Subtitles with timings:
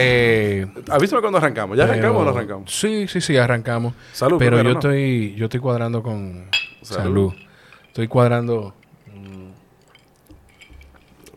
[0.00, 1.76] Eh, Avísame cuando arrancamos.
[1.76, 2.72] ¿Ya arrancamos o no pero- arrancamos?
[2.74, 3.94] Sí, sí, sí, arrancamos.
[4.12, 4.78] Salud Pero primero, yo ¿no?
[4.80, 6.46] estoy, yo estoy cuadrando con
[6.82, 7.02] Salud.
[7.02, 7.32] salud.
[7.88, 8.74] Estoy cuadrando.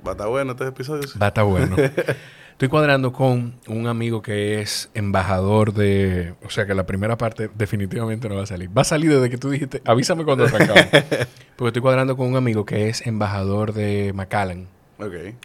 [0.06, 1.04] Va a estar bueno este episodio.
[1.08, 1.18] sí.
[1.20, 1.76] Va a estar bueno.
[2.54, 6.36] Estoy cuadrando con un amigo que es embajador de.
[6.46, 8.70] O sea que la primera parte definitivamente no va a salir.
[8.78, 9.82] Va a salir desde que tú dijiste.
[9.86, 10.86] Avísame cuando arrancamos.
[11.56, 14.68] Porque estoy cuadrando con un amigo que es embajador de Macallan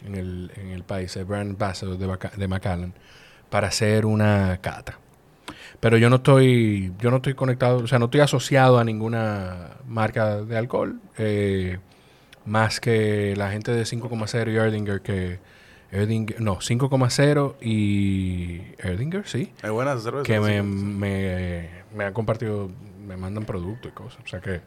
[0.05, 2.93] En el, en el país, el brand ambassador de, Baca- de Macallan,
[3.49, 4.99] para hacer una cata.
[5.79, 9.77] Pero yo no estoy, yo no estoy conectado, o sea, no estoy asociado a ninguna
[9.87, 11.77] marca de alcohol, eh,
[12.45, 15.39] más que la gente de 5,0 y Erdinger que
[15.91, 20.23] Erdinger, no, 5,0 y Erdinger, sí, Es buena esa cerveza.
[20.25, 22.69] que me, me, me han compartido,
[23.07, 24.19] me mandan productos y cosas.
[24.23, 24.61] O sea que.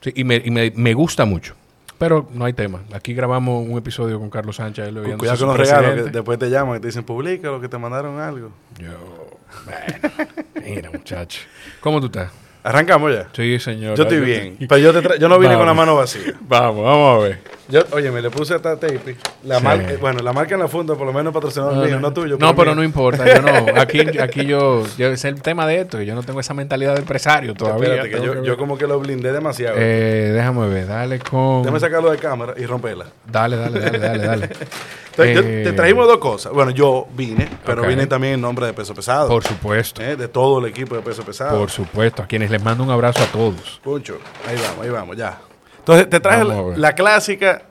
[0.00, 1.54] sí, y me, y me, me gusta mucho.
[1.98, 2.82] Pero no hay tema.
[2.92, 4.88] Aquí grabamos un episodio con Carlos Sánchez.
[4.88, 7.68] él Cuidado con los regalos, que después te llaman y te dicen, publica lo que
[7.68, 8.50] te mandaron algo.
[8.78, 9.38] Yo.
[9.64, 10.34] Bueno,
[10.66, 11.40] mira, muchacho.
[11.80, 12.32] ¿Cómo tú estás?
[12.64, 13.28] Arrancamos ya.
[13.32, 13.96] Sí, señor.
[13.96, 14.56] Yo estoy bien.
[14.58, 16.34] Pero yo, te yo no vine con la mano vacía.
[16.40, 17.53] Vamos, vamos a ver.
[17.68, 19.16] Yo, oye, me le puse esta tape.
[19.44, 19.64] La Sí.
[19.64, 22.36] marca, eh, bueno, la marca en la funda, por lo menos patrocinador mío, no tuyo.
[22.38, 22.74] No, pero mío.
[22.76, 23.24] no importa.
[23.26, 23.50] Yo no.
[23.80, 25.06] Aquí, aquí yo, yo.
[25.08, 25.96] Es el tema de esto.
[25.98, 27.88] que Yo no tengo esa mentalidad de empresario todavía.
[27.94, 28.56] Espérate, que yo, que yo ver.
[28.56, 29.76] como que lo blindé demasiado.
[29.78, 30.86] Eh, déjame ver.
[30.86, 31.62] Dale con.
[31.62, 33.06] Déjame sacarlo de cámara y romperla.
[33.30, 34.48] Dale, dale, dale, dale, dale.
[35.16, 36.52] Entonces, yo- Eh, te trajimos dos cosas.
[36.52, 37.88] Bueno, yo vine, pero Ok.
[37.88, 39.28] vine también en nombre de Peso Pesado.
[39.28, 40.02] Por supuesto.
[40.02, 41.58] eh, de todo el equipo de Peso Pesado.
[41.58, 42.22] Por supuesto.
[42.22, 43.80] A quienes les mando un abrazo a todos.
[43.82, 45.38] Pucho, ahí vamos, ahí vamos, ya.
[45.84, 46.44] Entonces, te traje
[46.76, 47.62] la, clásica.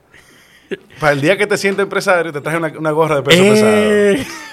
[0.99, 4.13] Para el día que te sientes empresario, te traje una, una gorra de peso Eh.
[4.17, 4.43] pesado.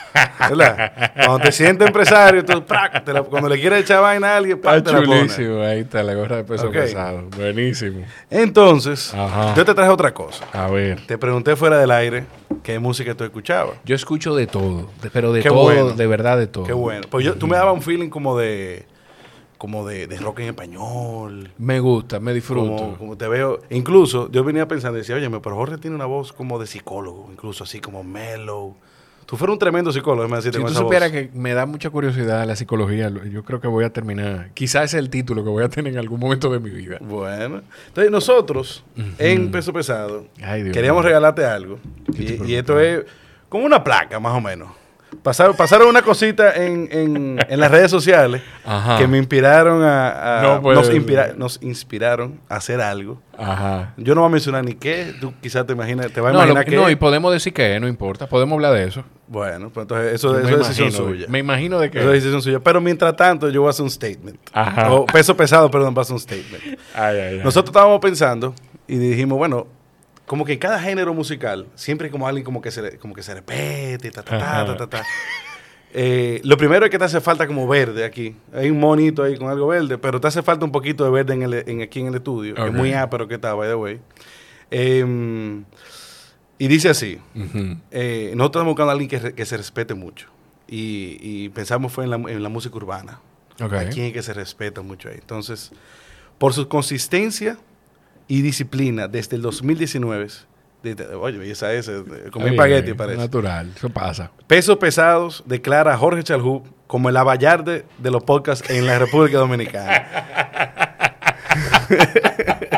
[0.51, 1.13] ¿Verdad?
[1.15, 3.05] Cuando te sientes empresario, tú, ¡prac!
[3.05, 4.79] te la- cuando le quieres echar vaina a alguien, ¡prac!
[4.79, 5.63] Está te la chulísimo.
[5.63, 7.23] Ahí está la gorra de peso pesado.
[7.37, 8.05] Buenísimo.
[8.29, 9.55] Entonces, Ajá.
[9.55, 10.45] yo te traje otra cosa.
[10.53, 11.07] A ver.
[11.07, 12.25] Te pregunté fuera del aire
[12.65, 13.77] qué música tú escuchabas.
[13.85, 14.91] Yo escucho de todo.
[15.13, 15.91] pero de Qué todo, bueno.
[15.91, 16.65] de verdad de todo.
[16.65, 17.03] Qué bueno.
[17.09, 18.87] Pues yo, tú me dabas un feeling como de
[19.61, 21.51] como de, de rock en español.
[21.59, 22.77] Me gusta, me disfruto.
[22.77, 23.61] Como, como te veo.
[23.69, 27.29] Incluso yo venía pensando y decía, oye, pero Jorge tiene una voz como de psicólogo,
[27.31, 28.75] incluso así como mellow.
[29.27, 32.57] Tú fueras un tremendo psicólogo, decirte si tú supieras que me da mucha curiosidad la
[32.57, 34.51] psicología, lo- yo creo que voy a terminar.
[34.55, 36.97] Quizás es el título que voy a tener en algún momento de mi vida.
[37.03, 37.61] Bueno.
[37.89, 38.83] Entonces nosotros,
[39.19, 41.79] en Peso Pesado, Ay, queríamos regalarte algo.
[42.17, 43.05] ¿Qué te Y, y esto es
[43.51, 44.71] como una placa, más o menos.
[45.23, 48.97] Pasaron, pasaron una cosita en, en, en las redes sociales Ajá.
[48.97, 50.39] que me inspiraron a...
[50.39, 53.21] a- No puede nos, inspira- nos inspiraron a hacer algo.
[53.37, 53.93] Ajá.
[53.97, 56.39] Yo no voy a mencionar ni qué, tú quizás te imaginas, te vas a No,
[56.39, 56.77] lo- imaginar que...
[56.77, 58.29] no, y podemos decir que no importa.
[58.29, 59.03] Podemos hablar de eso.
[59.27, 61.27] Bueno, pues entonces eso, es decisión imagino suya.
[61.29, 61.99] Me imagino de que.
[61.99, 62.61] Eso es decisión suya.
[62.61, 64.39] Pero mientras tanto, yo voy a hacer un statement.
[64.53, 64.93] Ajá.
[64.93, 66.63] O peso pesado, perdón, va a hacer un statement.
[66.95, 67.41] Ay, ay, ay.
[67.45, 68.55] Nosotros estábamos pensando
[68.89, 69.67] y dijimos, bueno,
[70.31, 73.23] como que en cada género musical, siempre hay como alguien como que se, como que
[73.25, 75.05] se repete, ta, ta, ta, ta, ta, ta.
[75.93, 78.37] Eh, lo primero es que te hace falta como verde aquí.
[78.55, 81.35] Hay un monito ahí con algo verde, pero te hace falta un poquito de verde
[81.35, 82.55] en el, en, aquí en el estudio.
[82.55, 84.01] que es muy ápero que está, by the way.
[84.71, 85.65] Eh,
[86.59, 87.19] y dice así.
[87.91, 90.29] Eh, nosotros estamos buscando a alguien que, que se respete mucho.
[90.69, 93.19] Y, y pensamos fue en la, en la música urbana.
[93.61, 93.73] Ok.
[93.73, 95.17] ¿A quién es que se respeta mucho ahí?
[95.19, 95.73] Entonces,
[96.39, 97.59] por su consistencia
[98.31, 100.29] y disciplina desde el 2019,
[100.85, 102.03] desde- oye, esa es, eh,
[102.33, 103.19] como Está espagueti parece.
[103.19, 104.31] Natural, eso pasa.
[104.47, 109.39] Pesos pesados declara a Jorge Chalhub como el avallarde de los podcasts en la República
[109.39, 110.07] Dominicana.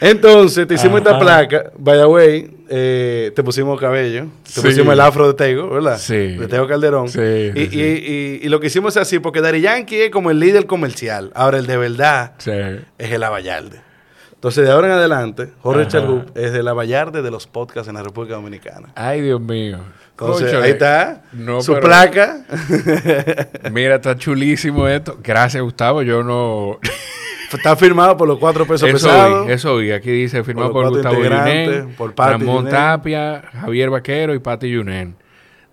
[0.00, 1.20] Entonces, te hicimos esta Ajá.
[1.20, 4.60] placa, by the way, eh, te pusimos cabello, te Sí.
[4.60, 5.98] pusimos el afro de Tego, ¿verdad?
[5.98, 6.14] Sí.
[6.36, 7.08] De Tego Calderón.
[7.08, 7.20] Sí,
[7.54, 10.32] y, sí, y- y- y lo que hicimos es así, porque Dari Yankee es como
[10.32, 11.30] el líder comercial.
[11.34, 12.50] Ahora, el de verdad Sí.
[12.98, 13.80] es el avallarde.
[14.42, 15.90] Entonces, de ahora en adelante, Jorge Ajá.
[15.90, 18.88] Chalhub es el avallarde de los podcasts en la República Dominicana.
[18.96, 19.78] Ay, Dios mío.
[20.10, 22.38] Entonces, ahí está No, su pero- placa.
[23.72, 25.16] Mira, está chulísimo esto.
[25.22, 26.02] Gracias, Gustavo.
[26.02, 26.78] Yo no.
[27.52, 29.46] Está firmado por los cuatro pesos Eso pesados.
[29.46, 29.92] vi, eso vi.
[29.92, 32.70] Aquí dice firmado Por Gustavo Yunen, por Pati Ramón Yunen.
[32.72, 35.14] Tapia, Javier Vaquero y Pati Yunen.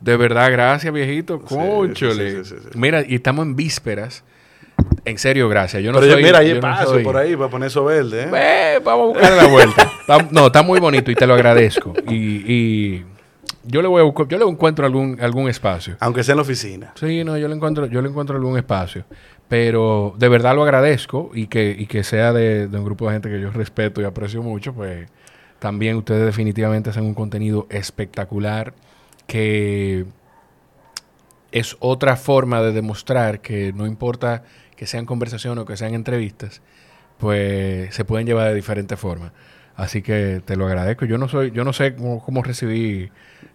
[0.01, 1.39] De verdad, gracias, viejito.
[1.41, 2.43] Cónchole.
[2.43, 2.77] sí, sí, sí, sí.
[2.77, 4.25] Mira, y estamos en vísperas.
[5.09, 5.81] En serio, gracias.
[5.83, 7.83] Yo no Pero yo- soy, mira, hay yo no soy- por ahí para poner eso
[7.85, 8.23] verde.
[8.23, 8.29] ¿eh?
[8.75, 9.81] Eh, vamos a buscar la vuelta.
[10.01, 11.93] Está- no, está muy bonito y te lo agradezco.
[12.09, 13.05] Y, y
[13.63, 15.95] yo le voy a buscar, yo le encuentro algún, algún espacio.
[15.99, 16.91] Aunque sea en la oficina.
[16.95, 19.05] Sí, no, yo le encuentro, yo le encuentro algún espacio.
[19.47, 23.13] Pero de verdad lo agradezco y que, y que sea de, de un grupo de
[23.13, 25.09] gente que yo respeto y aprecio mucho, pues
[25.57, 28.73] también ustedes definitivamente hacen un contenido espectacular
[29.25, 30.05] que
[31.51, 34.43] es otra forma de demostrar que no importa
[34.79, 36.61] que sean conversaciones o que sean entrevistas,
[37.17, 39.33] pues se pueden llevar de diferentes formas.
[39.75, 41.03] Así que te lo agradezco.
[41.05, 43.09] Yo no soy, yo no sé cómo, cómo recibí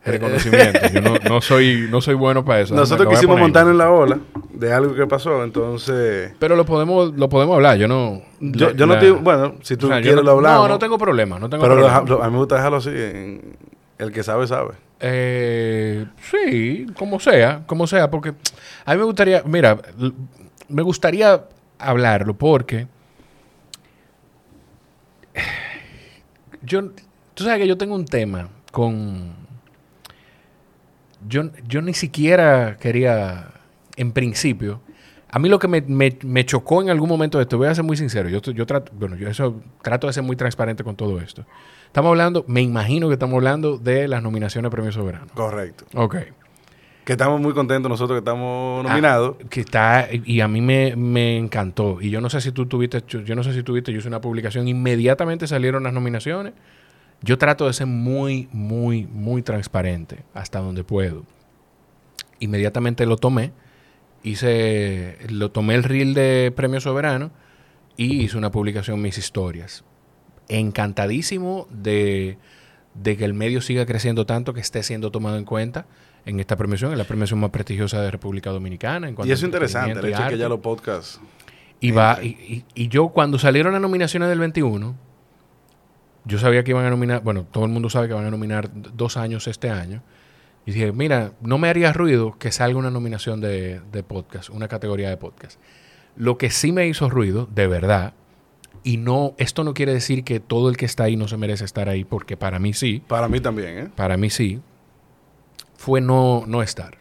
[0.05, 0.81] reconocimiento.
[0.93, 2.75] Yo no, no soy, no soy bueno para eso.
[2.75, 4.19] Nosotros quisimos montar en la ola
[4.53, 6.33] de algo que pasó, entonces...
[6.39, 7.79] Pero lo podemos, lo podemos hablar.
[7.79, 8.21] Yo no.
[8.41, 9.17] Yo, la- no.
[9.21, 10.69] Bueno, si tú o sea, quieres no, lo hablamos.
[10.69, 11.39] No, no tengo problema.
[11.39, 12.05] No tengo Pero problema.
[12.07, 12.91] lo- a mí me gusta dejarlo así.
[12.91, 13.57] en-
[13.97, 14.73] el que sabe, sabe.
[15.01, 18.33] Eh, sí, como sea, como sea, porque
[18.85, 19.79] a mí me gustaría, mira,
[20.69, 21.45] me gustaría
[21.79, 22.87] hablarlo porque
[26.63, 26.91] yo,
[27.35, 29.35] tú sabes que yo tengo un tema con,
[31.29, 33.51] yo, yo ni siquiera quería,
[33.97, 34.81] en principio,
[35.31, 37.75] a mí lo que me, me- me chocó en algún momento de esto, voy a
[37.75, 40.95] ser muy sincero, yo, yo trato, bueno, yo eso, trato de ser muy transparente con
[40.97, 41.45] todo esto.
[41.87, 45.27] Estamos hablando, me imagino que estamos hablando de las nominaciones a Premio Soberano.
[45.35, 45.85] Correcto.
[45.95, 46.17] Ok.
[47.05, 49.37] Que estamos muy contentos nosotros que estamos nominados.
[49.39, 52.01] Ah, que está, y a mí me, me encantó.
[52.01, 54.09] Y yo no sé si tú tuviste, yo yo no sé si tuviste, yo hice
[54.09, 56.55] una publicación, inmediatamente salieron las nominaciones.
[57.21, 61.25] Yo trato de ser muy, muy, muy transparente hasta donde puedo.
[62.41, 63.53] Inmediatamente lo tomé,
[64.23, 67.31] hice, lo tomé el reel de Premio Soberano
[67.99, 69.85] y hice una publicación mis historias.
[70.49, 72.39] Encantadísimo de,
[72.95, 75.87] de que el medio siga creciendo tanto, que esté siendo tomado en cuenta
[76.27, 79.09] en esta premiación, en la premiación más prestigiosa de República Dominicana.
[79.09, 81.21] En cuanto Y eso es interesante, el hecho de que ya los podcasts...
[81.81, 84.95] Y, va, y, y- y yo cuando salieron las nominaciones del 21,
[86.25, 88.71] yo sabía que iban a nominar, bueno, todo el mundo sabe que van a nominar
[88.73, 90.03] dos años este año.
[90.65, 94.67] Y dije, mira, no me haría ruido que salga una nominación de, de podcast, una
[94.67, 95.61] categoría de podcast.
[96.17, 98.15] Lo que sí me hizo ruido, de verdad,
[98.83, 101.67] y no, esto no quiere decir que todo el que está ahí no se merece
[101.67, 103.89] estar ahí, porque para mí sí, Para mí también, ¿eh?
[103.95, 104.61] para mí sí,
[105.85, 106.97] fue no, no estar.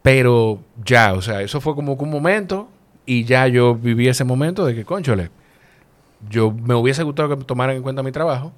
[0.00, 2.68] Pero ya, o sea, eso fue como un momento
[3.04, 5.30] y ya yo viví ese momento de que, conchole,
[6.30, 8.52] yo me hubiese gustado que tomaran en cuenta mi trabajo,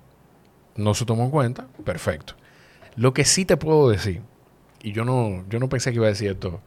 [0.76, 2.34] no se tomó en cuenta, perfecto.
[2.94, 4.22] Lo que sí te puedo decir,
[4.80, 6.60] y yo no, yo no pensé que iba a decir esto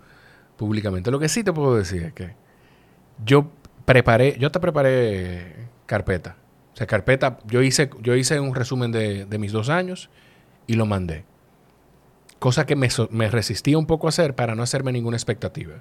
[0.57, 2.35] públicamente, lo que sí te puedo decir es que
[3.25, 3.49] yo
[3.85, 6.35] preparé, yo te preparé carpeta.
[6.73, 10.09] O sea, carpeta, yo hice, yo hice un resumen de, de mis dos años
[10.67, 11.23] y lo mandé.
[12.39, 12.89] Cosa que me,
[13.29, 15.75] resistía un poco a hacer para no hacerme ninguna expectativa.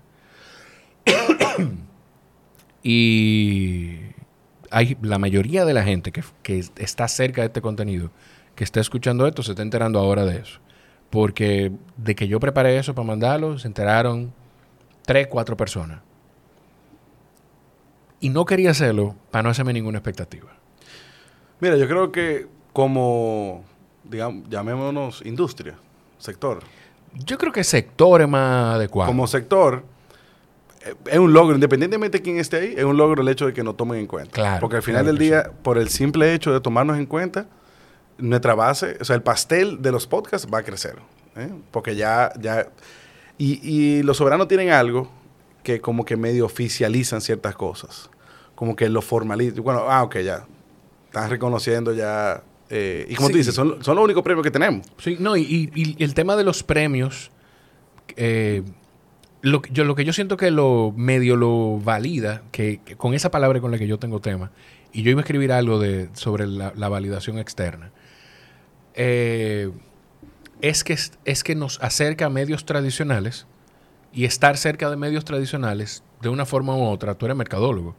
[2.82, 3.98] y
[4.70, 8.10] hay la mayoría de la gente que, que está cerca de este contenido,
[8.54, 10.60] que está escuchando esto, se está enterando ahora de eso.
[11.10, 14.32] Porque de que yo preparé eso para mandarlo, se enteraron
[15.04, 16.00] tres, cuatro personas.
[18.20, 20.48] Y no quería hacerlo para no hacerme ninguna expectativa.
[21.60, 23.64] Mira, yo creo que como,
[24.04, 25.76] digamos, llamémonos industria,
[26.18, 26.60] sector.
[27.14, 29.08] Yo creo que sector es más adecuado.
[29.08, 29.84] Como sector,
[30.84, 33.52] eh, es un logro, independientemente de quién esté ahí, es un logro el hecho de
[33.52, 34.30] que nos tomen en cuenta.
[34.32, 37.46] Claro, Porque al final claro del día, por el simple hecho de tomarnos en cuenta,
[38.18, 40.96] nuestra base, o sea, el pastel de los podcasts va a crecer.
[41.36, 41.50] ¿eh?
[41.70, 42.68] Porque ya, ya,
[43.38, 45.10] y, y los soberanos tienen algo
[45.62, 48.08] que como que medio oficializan ciertas cosas.
[48.54, 49.62] Como que lo formalizan.
[49.64, 50.46] Bueno, ah, ok, ya.
[51.06, 52.42] Están reconociendo ya.
[52.70, 53.38] Eh, y como tú Sí.
[53.38, 54.86] dices, son, son los únicos premios que tenemos.
[54.98, 55.42] Sí, no, y,
[55.74, 57.30] y- y el tema de los premios,
[58.16, 58.62] eh,
[59.42, 63.30] lo, yo, lo que yo siento que lo medio lo valida, que, que con esa
[63.30, 64.50] palabra con la que yo tengo tema,
[64.92, 67.92] y yo iba a escribir algo de, sobre la, la validación externa,
[68.94, 69.70] eh,
[70.62, 73.46] es, que, es- es que nos acerca a medios tradicionales
[74.12, 77.94] y estar cerca de medios tradicionales, de una forma u otra, tú eres mercadólogo,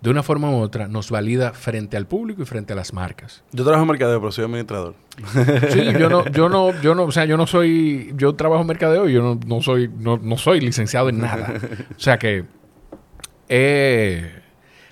[0.00, 3.42] de una forma u otra nos valida frente al público y frente a las marcas.
[3.52, 4.94] Yo trabajo en mercadeo, pero soy administrador.
[5.70, 8.68] Sí, yo no, yo no, yo no, o sea, yo no soy, yo trabajo en
[8.68, 11.54] mercadeo y yo no, no soy, no, no soy licenciado en nada.
[11.96, 12.44] O sea que
[13.48, 14.32] eh,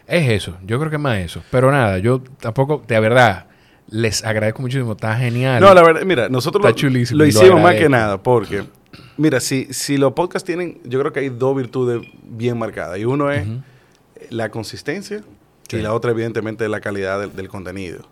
[0.07, 1.43] es eso, yo creo que es más eso.
[1.51, 3.47] Pero nada, yo tampoco, de verdad,
[3.89, 5.63] les agradezco muchísimo, está genial.
[5.63, 8.65] No, la verdad, mira, nosotros lo, lo hicimos más que nada porque,
[9.17, 12.99] mira, si, si los podcasts tienen, yo creo que hay dos virtudes bien marcadas.
[12.99, 13.47] Y uno es.
[14.31, 15.23] La consistencia
[15.69, 15.77] Sí.
[15.77, 18.09] y la otra, evidentemente, la calidad del, del contenido.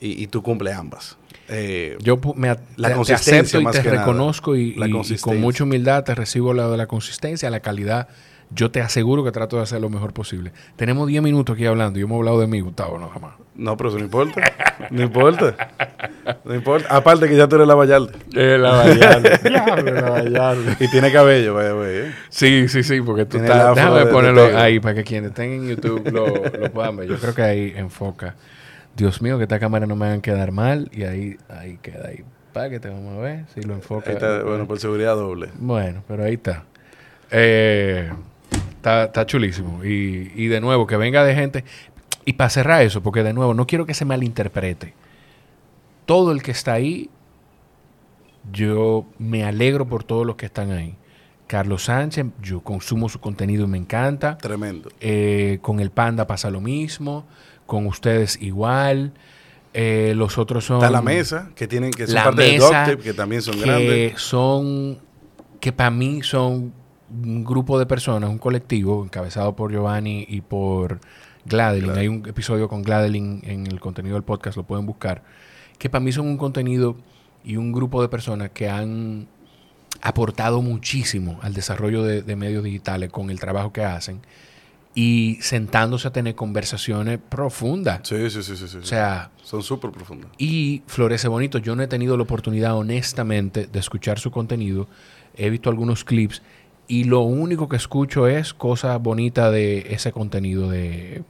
[0.00, 1.16] Y, y tú cumples ambas.
[1.48, 4.00] Eh, Yo me, La te- te consistencia acepto y más te que nada.
[4.02, 7.60] reconozco y, La y- y con mucha humildad te recibo la de la consistencia, la
[7.60, 8.08] calidad.
[8.50, 10.52] Yo te aseguro que trato de hacer lo mejor posible.
[10.76, 13.34] Tenemos 10 minutos aquí hablando y hemos hablado de mí, Gustavo, no jamás.
[13.54, 14.40] no, pero eso no importa.
[14.90, 15.54] no importa.
[16.44, 16.88] No importa.
[16.94, 18.12] Aparte que ya tú eres la Vallarde.
[18.58, 19.50] la Vallarde.
[19.50, 20.76] la Vallarde.
[20.80, 21.96] Y tiene cabello, vaya, güey.
[21.98, 22.14] ¿eh?
[22.30, 23.74] Sí, sí, sí, porque tú Tiene estás...
[23.74, 26.26] Déjame de- ponerlo ahí para que quienes estén en YouTube lo,
[26.58, 27.08] lo puedan ver.
[27.08, 28.34] Yo creo que ahí enfoca.
[28.96, 30.88] Dios mío, que esta cámara no me hagan quedar mal.
[30.92, 32.24] Y ahí, ahí queda ahí.
[32.54, 34.08] Para que te vamos a ver si lo enfoca.
[34.08, 35.50] Ahí está, bueno, por seguridad doble.
[35.58, 36.64] Bueno, pero ahí está.
[37.30, 38.10] Eh,
[38.88, 39.84] está, está chulísimo.
[39.84, 41.64] Y, y de nuevo, que venga de gente.
[42.24, 44.94] Y para cerrar eso, porque de nuevo, no quiero que se malinterprete.
[46.04, 47.10] Todo el que está ahí,
[48.52, 50.96] yo me alegro por todos los que están ahí.
[51.46, 54.36] Carlos Sánchez, yo consumo su contenido y me encanta.
[54.36, 54.90] Tremendo.
[55.00, 57.26] Eh, con el Panda pasa lo mismo.
[57.66, 59.12] Con ustedes igual.
[59.72, 60.76] Eh, los otros son.
[60.76, 64.20] Está la mesa, que tienen que ser parte de Doctip, que también son que grandes.
[64.20, 64.98] son.
[65.60, 66.72] Que para mí son
[67.10, 71.00] un grupo de personas, un colectivo encabezado por Giovanni y por
[71.44, 71.86] Gladeline.
[71.86, 72.00] Claro.
[72.00, 75.22] Hay un episodio con Gladeline en el contenido del podcast, lo pueden buscar.
[75.78, 76.96] Que para mí son un contenido
[77.44, 79.26] y un grupo de personas que han
[80.02, 84.20] aportado muchísimo al desarrollo de, de medios digitales con el trabajo que hacen
[84.94, 88.00] y sentándose a tener conversaciones profundas.
[88.02, 88.66] Sí, sí, sí, sí.
[88.66, 88.78] sí.
[88.78, 90.30] O sea, son súper profundas.
[90.38, 94.88] y Florece Bonito, yo no he tenido la oportunidad honestamente de escuchar su contenido.
[95.36, 96.42] He visto algunos clips
[96.88, 101.22] y lo único que escucho es cosas bonitas de ese contenido de,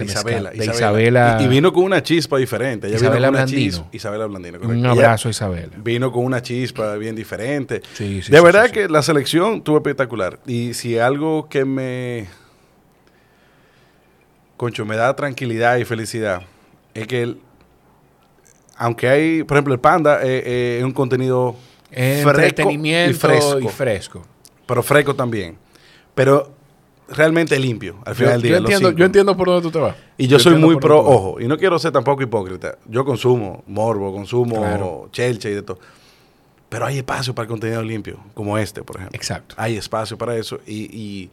[0.00, 1.36] Isabela, de Isabela.
[1.40, 2.86] Y, y vino con una chispa diferente.
[2.88, 3.70] Ella Isabela vino con una Blandino.
[3.76, 4.58] chispa- Isabela Blandino.
[4.58, 4.88] un correcto.
[4.90, 5.72] Abrazo Isabela.
[5.76, 7.82] Vino con una chispa bien diferente.
[7.92, 10.38] Sí, sí, de sí, verdad que la selección estuvo espectacular.
[10.46, 12.26] Y si algo que me.
[14.56, 16.42] Concho, me da tranquilidad y felicidad
[16.94, 17.38] es que el-
[18.76, 21.56] aunque hay, por ejemplo, el Panda eh, eh, es un contenido
[21.90, 24.22] fresco Entretenimiento y fresco, y fresco.
[24.72, 25.58] Pero fresco también.
[26.14, 26.50] Pero
[27.10, 28.50] realmente limpio al Yo, final del día.
[28.52, 29.94] yo entiendo, yo entiendo por dónde tú te vas.
[30.16, 32.78] Y yo, soy muy pro, ojo, y no quiero ser tampoco hipócrita.
[32.86, 35.10] Yo consumo morbo, consumo Claro.
[35.12, 35.78] chelcha y de todo.
[36.70, 39.14] Pero hay espacio para el contenido limpio, como este, por ejemplo.
[39.14, 39.54] Exacto.
[39.58, 40.58] Hay espacio para eso.
[40.66, 41.30] Y, y,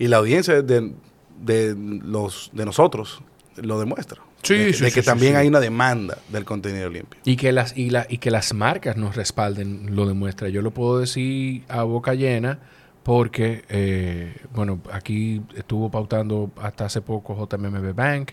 [0.00, 0.92] y la audiencia de,
[1.40, 3.20] de, los, de nosotros
[3.54, 4.20] lo demuestra.
[4.44, 7.20] Sí, de, sí, de sí, que también hay una demanda del contenido limpio.
[7.24, 10.48] Y que las y, la, y que las marcas nos respalden lo demuestra.
[10.48, 12.58] Yo lo puedo decir a boca llena
[13.02, 18.30] porque, eh, bueno, aquí estuvo pautando hasta hace poco JMB Bank.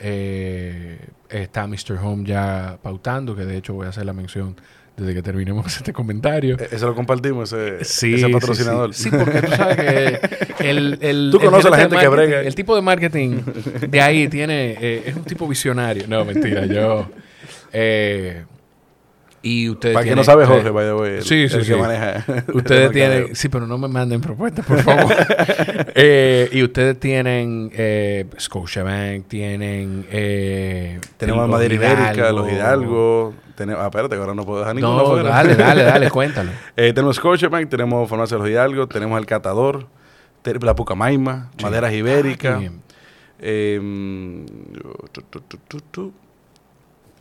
[0.00, 1.98] eh, está Mr.
[2.02, 4.56] Home ya pautando, que de hecho voy a hacer la mención
[4.98, 6.56] desde que terminemos este comentario.
[6.58, 8.92] E- Eso lo compartimos, ese, Sí, ese sí, patrocinador.
[8.94, 10.20] Sí, Sí, porque tú sabes que
[10.70, 12.40] el, el, Tú el conoces a la gente que brega.
[12.42, 13.40] El tipo de marketing
[13.88, 16.04] de ahí tiene, eh, es un tipo visionario.
[16.08, 17.08] No, mentira, yo...
[17.72, 18.44] eh,
[19.40, 21.70] y ustedes Para que tienen- no sabe Jorge, way, el, Sí, sí, el sí.
[21.72, 22.24] que maneja.
[22.48, 25.14] el Ustedes tienen, sí, pero no me manden propuestas, por favor.
[26.00, 32.38] Eh, y ustedes tienen eh, Scotiabank, tienen eh, Tenemos Madera Ibérica, Hidalgo.
[32.40, 33.34] los Hidalgo.
[33.58, 35.30] Tenemos, ah, espérate, que ahora no puedo dejar ninguno No, fuera.
[35.30, 36.52] dale, dale, dale, cuéntalo.
[36.76, 39.88] Eh, tenemos Scotiabank, tenemos Farmacia Los Hidalgo, tenemos El Catador,
[40.62, 41.64] La Pucamaima, Sí.
[41.64, 42.62] Maderas Ah, Ibéricas.
[43.40, 43.80] eh,
[45.12, 46.12] tu, tu.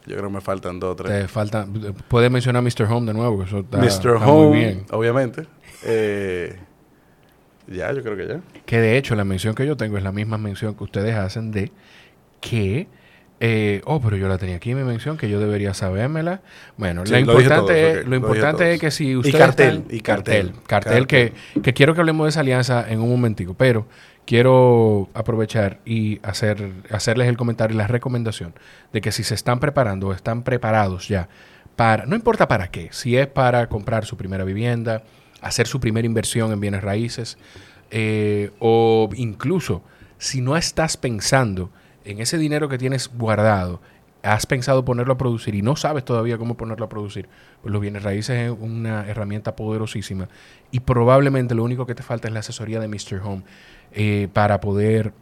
[0.06, 1.12] Yo creo que me faltan dos o tres.
[1.24, 1.68] Te falta,
[2.08, 2.84] puedes mencionar Mr.
[2.90, 3.86] Home de nuevo, que eso está, Mr.
[3.88, 4.86] está Home, muy bien.
[4.92, 5.48] obviamente.
[5.84, 6.58] Eh,
[7.68, 8.40] ya, yo creo que ya.
[8.66, 11.52] Que de hecho la mención que yo tengo es la misma mención que ustedes hacen
[11.52, 11.72] de
[12.40, 12.88] que,
[13.40, 16.42] eh, oh, pero yo la tenía aquí en mi mención, que yo debería sabérmela.
[16.78, 19.96] Bueno, Sí, lo importante, todos, es, lo importante es que si Y ustedes cartel, están-
[19.96, 20.52] y cartel.
[20.52, 23.86] cartel, cartel, que, que quiero que hablemos de esa alianza en un momentico, pero
[24.26, 28.54] quiero aprovechar y hacer, hacerles el comentario y la recomendación
[28.92, 31.30] de que si se están preparando o están preparados ya
[31.76, 35.04] para, no importa para qué, si es para comprar su primera vivienda,
[35.42, 37.38] hacer su primera inversión en bienes raíces,
[37.92, 39.84] eh, o incluso
[40.18, 41.70] si no estás pensando
[42.08, 43.82] en ese dinero que tienes guardado,
[44.24, 47.28] has pensado ponerlo a producir y no sabes todavía cómo ponerlo a producir,
[47.62, 50.28] pues los bienes raíces es una herramienta poderosísima
[50.72, 53.22] y probablemente lo único que te falta es la asesoría de Mr.
[53.24, 53.44] Home
[53.92, 55.14] eh, para poder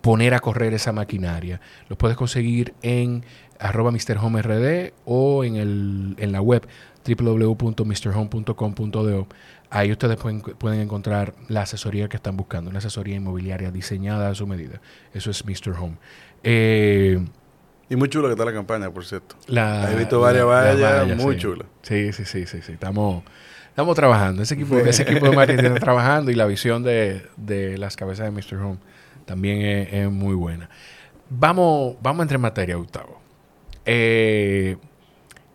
[0.00, 1.60] poner a correr esa maquinaria.
[1.88, 3.24] Los puedes conseguir en
[3.58, 6.66] arroba MrHomeRD o en, el, en la web
[7.06, 9.28] www.mrhome.com.do.
[9.70, 14.34] Ahí ustedes pueden, pueden encontrar la asesoría que están buscando, una asesoría inmobiliaria diseñada a
[14.34, 14.80] su medida.
[15.12, 15.72] Eso es Mr.
[15.78, 15.96] Home.
[16.42, 17.22] Eh,
[17.90, 19.36] Y muy chula que está la campaña, por cierto.
[19.46, 21.40] la, He visto varias la- las vallas, vallas, muy sí.
[21.40, 21.64] chula.
[21.82, 22.72] Sí, sí, sí, sí, sí.
[22.72, 23.22] Estamos,
[23.68, 24.42] estamos trabajando.
[24.42, 28.24] Ese equipo, ese equipo de marketing está trabajando y la visión de, de las cabezas
[28.24, 28.56] de Mr.
[28.62, 28.78] Home
[29.26, 30.70] también es, es muy buena.
[31.28, 33.20] Vamos, vamos a entrar en materia, Gustavo.
[33.84, 34.76] Eh,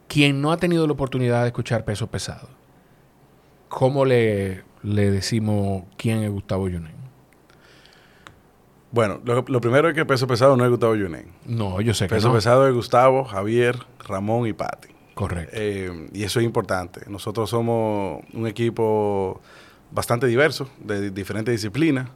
[0.08, 2.48] quien no ha tenido la oportunidad de escuchar peso pesado,
[3.74, 6.94] ¿cómo le, le decimos quién es Gustavo Yunen?
[8.92, 11.27] Bueno, lo, lo primero es que peso pesado no es Gustavo Yunen.
[11.46, 12.36] No, yo sé que Peso no.
[12.36, 14.89] pesado es Gustavo, Javier, Ramón y Pati.
[15.15, 15.51] Correcto.
[15.56, 17.01] Eh, y eso es importante.
[17.08, 19.42] Nosotros somos un equipo
[19.92, 22.08] bastante diverso, de di- diferentes disciplinas,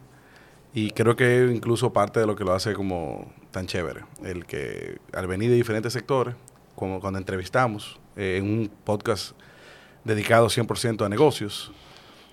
[0.72, 4.02] y creo que es incluso parte de lo que lo hace como tan chévere.
[4.24, 6.36] El que al venir de diferentes sectores,
[6.76, 9.32] como cuando entrevistamos eh, en un podcast
[10.08, 11.70] dedicado 100% a negocios,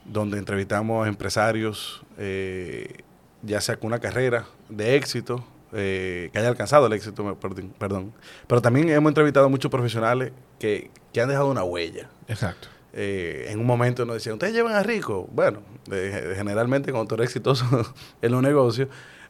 [0.06, 3.04] donde entrevistamos a empresarios, eh,
[3.44, 8.14] ya sea con una carrera de éxito, eh, que haya alcanzado el éxito, perdón, perdón.
[8.48, 12.10] Pero también hemos entrevistado a muchos profesionales que, que han dejado una huella.
[12.28, 12.70] Exacto.
[12.98, 15.28] Eh, en un momento nos decían, ¿ustedes llevan a rico?
[15.34, 15.60] Bueno,
[15.92, 17.66] eh, generalmente cuando tú eres exitoso
[18.22, 18.88] en los negocios,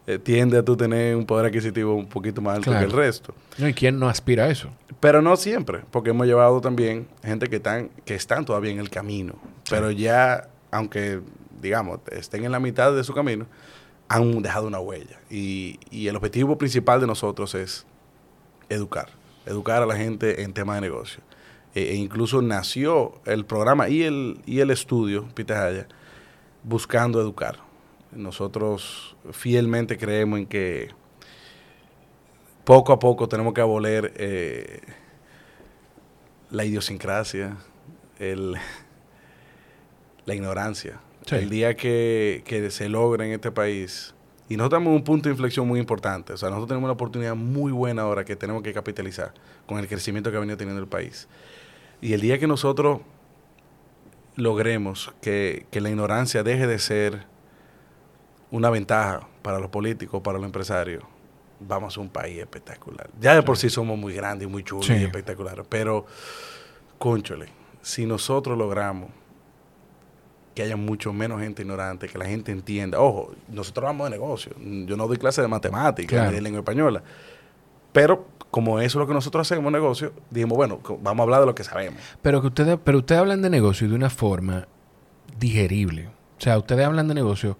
[0.07, 2.85] eh, tiende a tú tener un poder adquisitivo un poquito más alto Claro.
[2.87, 3.33] que el resto.
[3.57, 4.69] No, ¿Y quién no aspira a eso?
[4.99, 8.89] Pero no siempre, porque hemos llevado también gente que están, que están todavía en el
[8.89, 9.35] camino.
[9.69, 11.21] Pero ya, aunque,
[11.61, 13.45] digamos, estén en la mitad de su camino,
[14.07, 15.19] han dejado una huella.
[15.29, 17.85] Y, y el objetivo principal de nosotros es
[18.69, 19.09] educar.
[19.45, 21.21] Educar a la gente en temas de negocio.
[21.73, 25.87] E, e incluso nació el programa y el, y el estudio, Pitahaya,
[26.63, 27.57] buscando educar.
[28.15, 30.89] Nosotros fielmente creemos en que
[32.63, 34.81] poco a poco tenemos que aboler eh,
[36.49, 37.57] la idiosincrasia,
[38.17, 38.55] el,
[40.25, 40.99] la ignorancia.
[41.25, 41.35] Sí.
[41.35, 44.13] El día que, que se logre en este país,
[44.47, 46.93] y nosotros estamos en un punto de inflexión muy importante, o sea, nosotros tenemos una
[46.93, 49.33] oportunidad muy buena ahora que tenemos que capitalizar
[49.65, 51.27] con el crecimiento que ha venido teniendo el país.
[52.01, 53.01] Y el día que nosotros
[54.35, 57.25] logremos que, que la ignorancia deje de ser
[58.55, 61.03] una ventaja para los políticos, para los empresarios,
[61.59, 63.09] vamos a un país espectacular.
[63.19, 64.93] Ya de por sí somos muy grandes y muy chulos Sí.
[64.93, 66.05] y espectaculares, pero,
[66.97, 67.47] conchole,
[67.81, 69.09] si nosotros logramos
[70.53, 74.53] que haya mucho menos gente ignorante, que la gente entienda, ojo, nosotros hablamos de negocio,
[74.85, 76.29] yo no doy clase de matemáticas Claro.
[76.29, 77.03] ni de lengua española,
[77.91, 81.45] pero como eso es lo que nosotros hacemos negocio, dijimos, bueno, vamos a hablar de
[81.47, 81.99] lo que sabemos.
[82.21, 84.65] Pero que ustedes, pero ustedes hablan de negocio de una forma
[85.37, 86.07] digerible.
[86.37, 87.57] O sea, ustedes hablan de negocio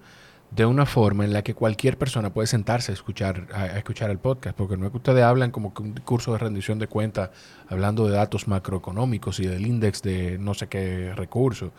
[0.56, 4.20] de una forma en la que cualquier persona puede sentarse a escuchar, a, escuchar el
[4.20, 7.32] podcast, porque no es que ustedes hablan como que un curso de rendición de cuenta
[7.68, 11.74] hablando de datos macroeconómicos y del índice de no sé qué recurso.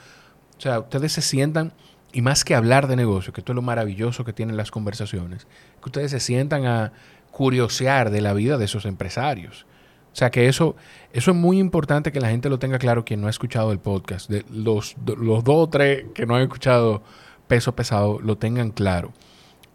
[0.59, 1.73] O sea, ustedes se sientan,
[2.13, 5.47] y más que hablar de negocio, que esto es lo maravilloso que tienen las conversaciones,
[5.83, 6.93] que ustedes se sientan a
[7.31, 9.65] curiosear de la vida de esos empresarios.
[10.13, 10.77] O sea que eso,
[11.13, 13.79] eso es muy importante que la gente lo tenga claro quien no ha escuchado el
[13.79, 14.31] podcast.
[14.31, 17.03] De los, los dos o tres que no han escuchado
[17.49, 19.13] peso pesado lo tengan claro.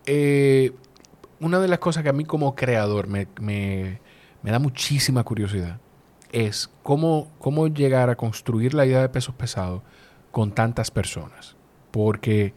[0.06, 0.74] Eh,
[1.40, 4.00] una de las cosas que a mí como creador me, me-
[4.44, 5.80] me da muchísima curiosidad
[6.32, 9.82] es cómo, cómo llegar a construir la idea de pesos pesados
[10.32, 11.56] con tantas personas.
[11.92, 12.54] Porque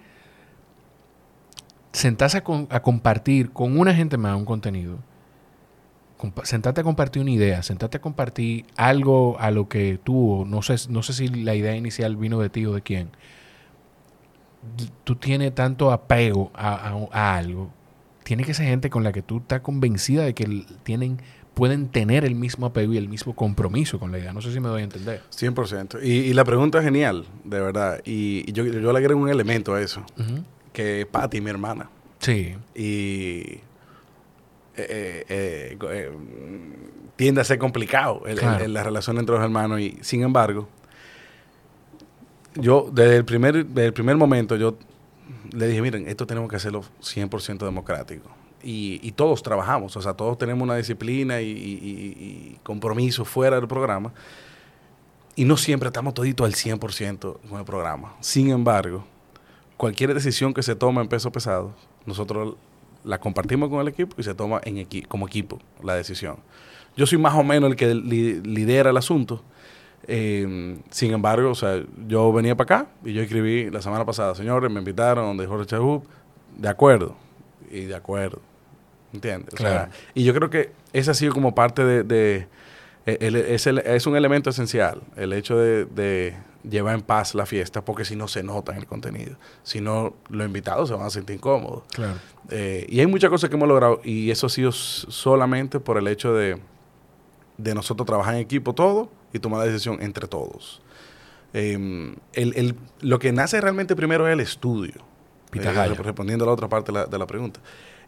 [1.93, 4.99] sentarse a, compartir con una gente más un contenido,
[6.45, 10.77] sentarte a compartir una idea, sentarte a compartir algo a lo que tú, no sé,
[10.89, 13.11] no sé si la idea inicial vino de ti o de quién,
[15.05, 17.71] tú tienes tanto apego a, a- a algo,
[18.23, 21.19] tiene que ser gente con la que tú estás convencida de que tienen,
[21.55, 24.33] pueden tener el mismo apego y el mismo compromiso con la idea.
[24.33, 25.23] No sé si me doy a entender.
[25.31, 26.01] 100%.
[26.03, 28.01] Y, y la pregunta es genial, de verdad.
[28.05, 30.03] Y, y yo, yo le agrego un elemento a eso,
[30.73, 33.61] que Patty, mi hermana, Sí, y eh,
[34.77, 36.13] eh, eh, eh,
[37.17, 38.65] tiende a ser complicado el- el- Claro.
[38.65, 40.69] el- la relación entre los hermanos y sin embargo
[42.55, 44.77] yo desde el primer desde el primer momento yo
[45.53, 48.29] le dije miren esto tenemos que hacerlo 100% democrático
[48.63, 54.13] y, y todos trabajamos o sea todos tenemos una disciplina y, compromiso fuera del programa
[55.37, 59.05] y no siempre estamos toditos al 100% con el programa sin embargo
[59.77, 61.75] cualquier decisión que se toma en peso pesado,
[62.07, 62.55] nosotros
[63.03, 66.37] la compartimos con el equipo y se toma en equi- como equipo la decisión.
[66.97, 69.43] Yo soy más o menos el que li- lidera el asunto.
[70.09, 74.35] Eh, sin embargo, o sea, yo venía para acá y yo escribí la semana pasada,
[74.35, 76.05] señores, me invitaron donde Jorge Chahup,
[76.57, 77.17] de acuerdo,
[77.71, 78.41] y de acuerdo.
[79.13, 79.55] ¿Entiendes?
[79.55, 79.91] O sea, Claro.
[80.15, 82.03] y yo creo que ese ha sido como parte de...
[82.03, 82.49] de-
[83.07, 86.35] eh, el- es, el- es un elemento esencial, el hecho de, de
[86.69, 89.37] llevar en paz la fiesta, porque si no se nota en el contenido.
[89.63, 91.83] Si no, los invitados se van a sentir incómodos.
[91.93, 92.15] claro.
[92.51, 96.09] Eh, y hay muchas cosas que hemos logrado, y eso ha sido solamente por el
[96.09, 96.59] hecho de,
[97.59, 100.81] de nosotros trabajar en equipo todo y tomar la decisión entre todos.
[101.53, 101.75] Eh,
[102.33, 104.95] el- el- lo que nace realmente primero es el estudio.
[105.51, 105.93] Pitahaya.
[105.93, 107.61] Eh, respondiendo a la otra parte de la, de la pregunta.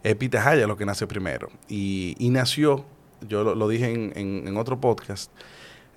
[0.03, 1.49] Es Pitahaya lo que nace primero.
[1.69, 2.85] Y, y nació,
[3.27, 5.31] yo lo, lo dije en, en- en otro podcast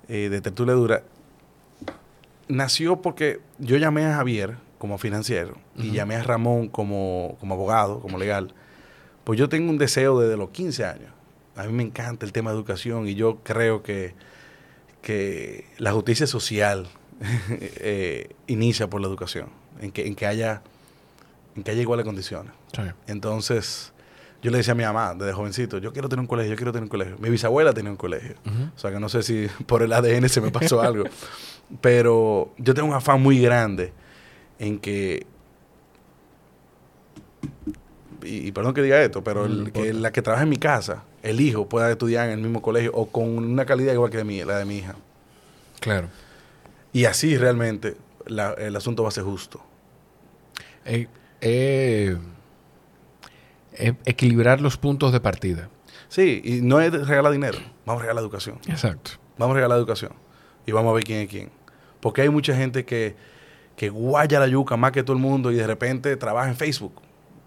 [0.07, 1.03] eh, de Tertulia Dura,
[2.47, 7.99] nació porque yo llamé a Javier como financiero y llamé a Ramón como, como abogado,
[7.99, 8.53] como legal.
[9.23, 11.11] Pues yo tengo un deseo desde los 15 años.
[11.55, 14.15] A mí me encanta el tema de educación y yo creo que,
[15.01, 16.87] que la justicia social
[17.49, 20.61] eh, inicia por la educación, en que, en que haya
[21.55, 22.53] en que haya iguales condiciones.
[22.73, 22.83] Sí.
[23.07, 23.91] Entonces,
[24.41, 26.71] yo le decía a mi mamá desde jovencito, yo quiero tener un colegio, yo quiero
[26.71, 27.17] tener un colegio.
[27.19, 28.35] Mi bisabuela tenía un colegio.
[28.75, 31.05] O sea, que no sé si por el ADN se me pasó algo.
[31.79, 33.93] Pero yo tengo un afán muy grande
[34.59, 35.25] en que
[38.23, 40.57] y, y perdón que diga esto, pero el- No que la que trabaja en mi
[40.57, 44.17] casa, el hijo pueda estudiar en el mismo colegio o con una calidad igual que
[44.17, 44.95] de mi, la de mi hija.
[45.79, 46.07] Claro.
[46.93, 47.95] Y así realmente
[48.27, 49.61] la- el asunto va a ser justo.
[50.85, 51.07] Eh,
[51.41, 52.17] eh,
[53.73, 55.69] eh, equilibrar los puntos de partida.
[56.09, 58.57] Sí, y no es regalar dinero, vamos a regalar educación.
[58.67, 59.11] Exacto.
[59.37, 60.11] Vamos a regalar educación.
[60.65, 61.49] Y vamos a ver quién es quién.
[62.01, 63.15] Porque hay mucha gente que,
[63.75, 66.93] que guaya la yuca más que todo el mundo y de repente trabaja en Facebook.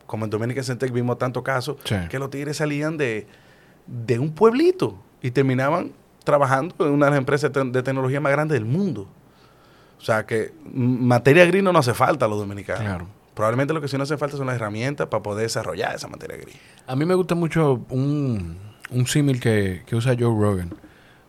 [0.07, 1.95] Como en Dominican Centec vimos tantos casos Sí.
[2.11, 3.27] que los tigres salían de,
[3.87, 5.93] de un pueblito y terminaban
[6.25, 9.09] trabajando en una de las empresas de, te- de tecnología más grandes del mundo.
[9.99, 12.83] O sea que materia gris no nos hace falta a los dominicanos.
[12.83, 13.07] Claro.
[13.35, 16.37] Probablemente lo que sí nos hace falta son las herramientas para poder desarrollar esa materia
[16.37, 16.57] gris.
[16.87, 18.59] A mí me gusta mucho un,
[18.91, 20.71] un símil que, que usa Joe Rogan,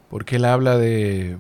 [0.10, 1.38] porque él habla de...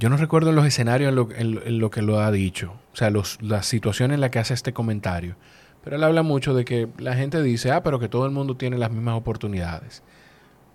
[0.00, 3.66] Yo no recuerdo los escenarios en lo, que lo ha dicho, o sea, los, las
[3.66, 5.36] situaciones en las que hace este comentario,
[5.84, 8.56] pero él habla mucho de que la gente dice, ah, pero que todo el mundo
[8.56, 10.02] tiene las mismas oportunidades.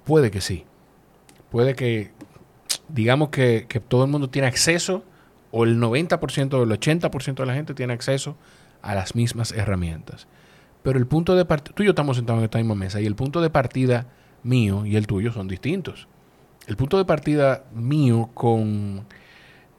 [0.04, 0.66] Puede que sí,
[1.50, 2.12] puede que,
[2.88, 5.04] digamos que, que todo el mundo tiene acceso,
[5.50, 8.38] o el 90% o el 80% de la gente tiene acceso
[8.84, 10.28] a las mismas herramientas.
[10.84, 13.08] Pero el punto de partida, tú y yo estamos sentados en esta misma mesa y
[13.08, 14.06] el punto de partida
[14.44, 16.08] mío y el tuyo son distintos.
[16.68, 19.06] El punto de partida mío con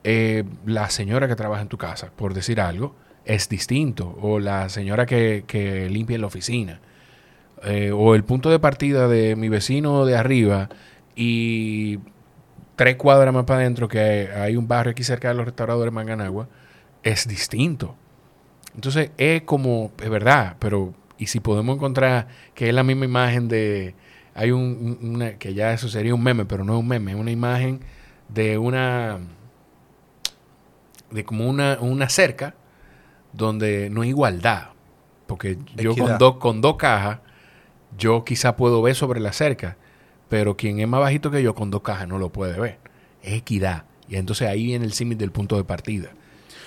[0.05, 2.95] eh, la señora que trabaja en tu casa, por decir algo,
[3.25, 4.17] es distinto.
[4.21, 6.81] O la señora que, que limpia en la oficina.
[7.65, 10.69] Eh, o el punto de partida de mi vecino de arriba
[11.17, 11.99] y
[12.77, 16.49] tres cuadras más para adentro que hay, un barrio aquí cerca de los restauradores Manganagua,
[17.03, 17.97] es distinto.
[18.75, 23.49] Entonces es como, es verdad, pero y si podemos encontrar que es la misma imagen
[23.49, 23.95] de,
[24.37, 27.13] hay un, un- una, que ya eso sería un meme, pero no es un meme,
[27.13, 27.81] es una imagen
[28.29, 29.19] de una,
[31.11, 32.55] de como una, una cerca
[33.33, 34.69] donde no hay igualdad,
[35.27, 37.19] porque yo con dos, con dos cajas,
[37.99, 39.77] yo quizá puedo ver sobre la cerca,
[40.29, 42.79] pero quien es más bajito que yo con dos cajas no lo puede ver.
[43.23, 43.85] Es equidad.
[44.09, 46.11] Y entonces ahí viene el símil del punto de partida.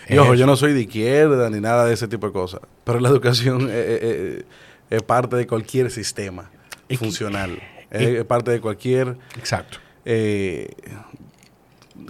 [0.07, 2.99] Y ojo, yo no soy de izquierda ni nada de ese tipo de cosas, pero
[2.99, 6.49] la educación es parte de cualquier sistema
[6.97, 7.59] funcional.
[7.91, 9.77] Es, es parte de cualquier, Exacto.
[10.05, 10.69] eh,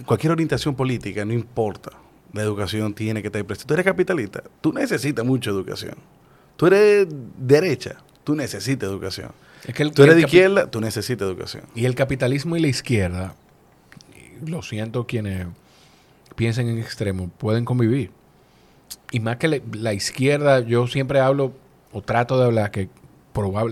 [0.05, 1.91] cualquier orientación política, no importa.
[2.33, 3.67] La educación tiene que estar presente.
[3.67, 5.95] Tú eres capitalista, tú necesitas mucha educación.
[6.57, 9.31] Tú eres derecha, tú necesitas educación.
[9.65, 11.63] Es que el- Tú eres de izquierda, tú necesitas educación.
[11.75, 13.33] Y el capitalismo y la izquierda,
[14.45, 15.47] lo siento quienes
[16.35, 18.11] piensen en extremo, pueden convivir.
[19.11, 21.53] Y más que la, la izquierda, yo siempre hablo
[21.91, 22.89] o trato de hablar que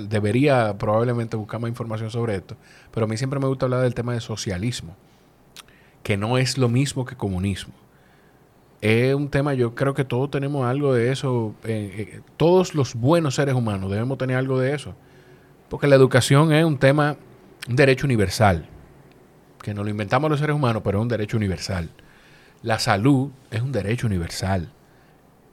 [0.07, 2.55] debería probablemente buscar más información sobre esto,
[2.93, 4.95] pero a mí siempre me gusta hablar del tema de socialismo,
[6.03, 7.73] que no es lo mismo que comunismo.
[8.81, 12.93] Es un tema, yo creo que todos tenemos algo de eso, eh, eh, todos los
[12.93, 14.93] buenos seres humanos debemos tener algo de eso.
[15.69, 17.17] Porque la educación es un tema,
[17.67, 18.67] un derecho universal.
[19.61, 21.89] Que nos lo inventamos los seres humanos, pero es un derecho universal.
[22.61, 24.71] La salud es un derecho universal.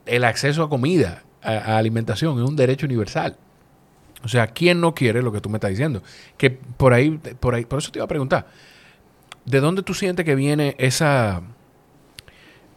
[0.06, 3.36] El acceso a comida, a alimentación, es un derecho universal.
[4.24, 6.02] O sea, ¿quién no quiere lo que tú me estás diciendo?
[6.38, 7.10] Que por ahí,
[7.40, 8.46] por ahí, por eso te iba a preguntar,
[9.46, 11.42] ¿de dónde tú sientes que viene esa,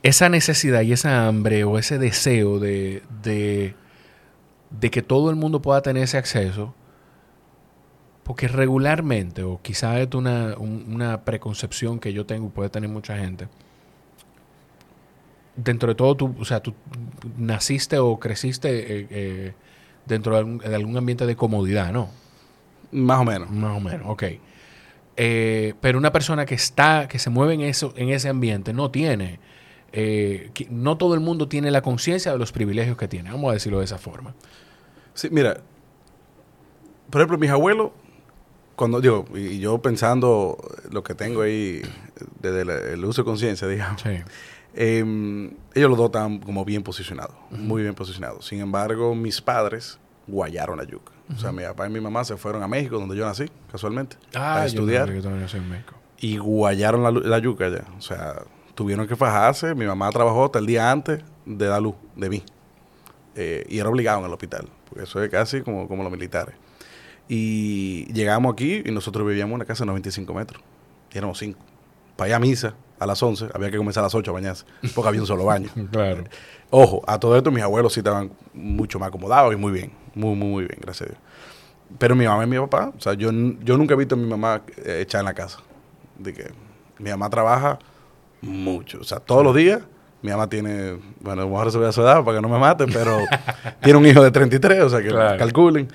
[0.04, 3.76] esa necesidad y esa hambre o ese deseo de, de,
[4.92, 6.74] que todo el mundo pueda tener ese acceso?
[8.24, 12.90] Porque regularmente, o quizá es una, un- una preconcepción que yo tengo y puede tener
[12.90, 13.48] mucha gente,
[15.56, 16.74] dentro de todo, tú, o sea, tú
[17.38, 18.70] naciste o creciste
[19.02, 19.54] eh, eh,
[20.08, 22.10] dentro de algún, de algún ambiente de comodidad, ¿no?
[22.92, 23.50] Más o menos.
[23.52, 24.24] Más o menos, ok.
[25.18, 28.92] Eh, pero una persona que está, que se mueve en, eso, en ese ambiente no
[28.92, 29.40] tiene,
[29.92, 33.50] eh, que- no todo el mundo tiene la conciencia de los privilegios que tiene, vamos
[33.50, 34.36] a decirlo de esa forma.
[35.16, 35.58] Sí, mira,
[37.10, 37.92] por ejemplo, mis abuelos,
[38.76, 40.58] cuando digo, y yo pensando
[40.92, 41.82] lo que tengo ahí
[42.42, 44.10] desde la- el uso de conciencia, digamos, Sí.
[44.78, 48.46] Eh, ellos los dos están como bien posicionados, muy bien posicionados.
[48.46, 51.12] Sin embargo, mis padres guayaron la yuca.
[51.36, 54.16] O sea, mi papá y mi mamá se fueron a México, donde yo nací, casualmente,
[54.34, 55.02] Ah, a yo estudiar.
[55.06, 55.94] también, yo también nací en México.
[56.20, 57.84] y guayaron la, la yuca ya.
[57.98, 58.44] O sea,
[58.76, 59.76] tuvieron que fajarse.
[59.76, 62.44] Mi mamá trabajó hasta el día antes de dar luz, de mí.
[63.36, 66.56] Eh, y era obligado en el hospital, porque eso es casi como, como los militares.
[67.28, 70.62] Y llegamos aquí y nosotros vivíamos en una casa de 95 metros.
[71.14, 71.60] Y éramos cinco.
[72.16, 74.66] Para ir a misa a las 11, había que comenzar a las 8 a bañarse,
[74.96, 75.70] porque había un solo baño.
[75.92, 76.24] Claro.
[76.70, 79.92] Ojo, a todo esto mis abuelos sí estaban mucho más acomodados y muy bien.
[80.16, 81.22] Muy, muy, muy bien, gracias a Dios.
[81.98, 83.30] Pero mi mamá y mi papá, o sea, yo,
[83.64, 85.60] yo nunca he visto a mi mamá eh, echada en la casa.
[86.18, 86.52] De que
[87.00, 87.80] mi mamá trabaja
[88.42, 89.00] mucho.
[89.00, 89.82] O sea, todos los días
[90.22, 92.50] Mi mamá tiene, bueno, a lo mejor se ve a su edad para que no
[92.50, 93.20] me mate, pero
[93.84, 95.38] tiene un hijo de 33, o sea que Claro.
[95.38, 95.88] calculen.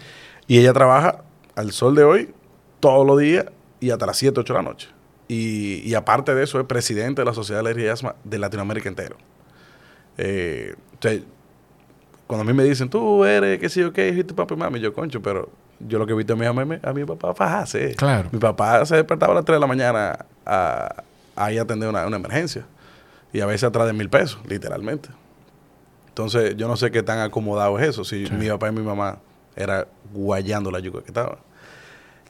[0.47, 1.25] Y ella trabaja
[1.57, 2.33] al sol de hoy,
[2.81, 3.47] todos los días
[3.81, 4.89] y hasta las 7, 8 de la noche.
[5.33, 8.39] Y, y aparte de eso, es presidente de la Sociedad de Alergia y Asma de
[8.39, 9.17] Latinoamérica entero.
[10.19, 11.23] Eh, entonces,
[12.27, 14.57] cuando a mí me dicen, tú eres, qué sé yo, qué, hijo tu papá y
[14.59, 15.49] mami, yo, concho, pero
[15.81, 17.95] yo lo que he visto a mi, mamá- a mi papá fajarse.
[17.95, 18.29] Claro.
[18.33, 21.03] Mi papá se despertaba a las 3 de la mañana a,
[21.37, 22.65] a ir a atender una, una emergencia.
[23.33, 25.09] Y a veces atrás de mil pesos, literalmente.
[26.09, 28.05] Entonces, yo no sé qué tan acomodado es eso.
[28.05, 28.33] Si Sí.
[28.35, 29.19] mi papá y mi mamá
[29.57, 31.39] era guayando la yuca que estaba.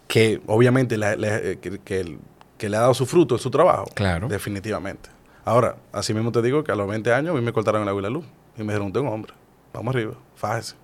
[0.07, 2.19] Que obviamente le, le- que, que el-
[2.63, 3.87] que le ha dado su fruto, su trabajo.
[3.93, 4.29] Claro.
[4.29, 5.11] Definitivamente.
[5.45, 7.89] Ahora, así mismo te digo que a los 20 años a mí me cortaron el
[7.89, 8.25] agua y la luz.
[8.57, 9.33] Y me dijeron, un hombre.
[9.75, 10.77] Vamos arriba, fájese.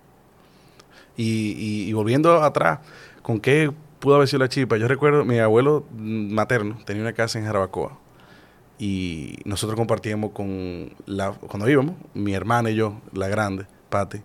[1.15, 2.79] Y, y- y volviendo atrás,
[3.21, 4.75] ¿con qué pudo haber sido la chispa?
[4.75, 7.97] Yo recuerdo, mi abuelo materno tenía una casa en Jarabacoa.
[8.77, 14.21] Y nosotros compartíamos con la, cuando íbamos, mi hermana y yo, la grande, Patti,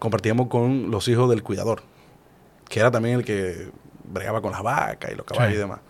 [0.00, 1.82] compartíamos con los hijos del cuidador,
[2.68, 3.70] que era también el que
[4.04, 5.56] bregaba con las vacas y los caballos Sí.
[5.56, 5.80] y demás.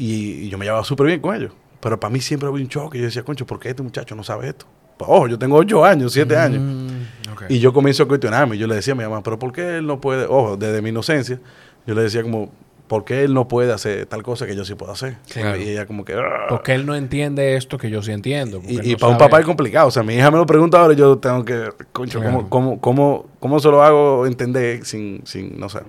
[0.00, 1.52] Y, y yo me llevaba súper bien con ellos.
[1.80, 2.98] Pero para mí siempre había un choque.
[2.98, 4.66] Yo decía, concho, ¿por qué este muchacho no sabe esto?
[4.96, 6.60] Pues, ojo, yo tengo ocho años, siete años.
[6.62, 7.42] Mm, ok.
[7.48, 8.58] Y yo comienzo a cuestionarme.
[8.58, 10.26] Yo le decía a mi mamá, pero ¿por qué él no puede?
[10.26, 11.38] Ojo, desde mi inocencia,
[11.86, 12.50] yo le decía como,
[12.86, 15.16] ¿por qué él no puede hacer tal cosa que yo sí puedo hacer?
[15.32, 15.56] Claro.
[15.58, 16.12] Y ella como que...
[16.14, 16.46] "Ah".
[16.50, 18.60] Porque él no entiende esto que yo sí entiendo.
[18.68, 19.88] Y, y no para un papá es complicado.
[19.88, 22.46] O sea, mi hija me lo pregunta ahora y yo tengo que, concho, Claro.
[22.50, 25.80] ¿cómo, cómo, cómo, cómo se lo hago entender sin, sin no sé?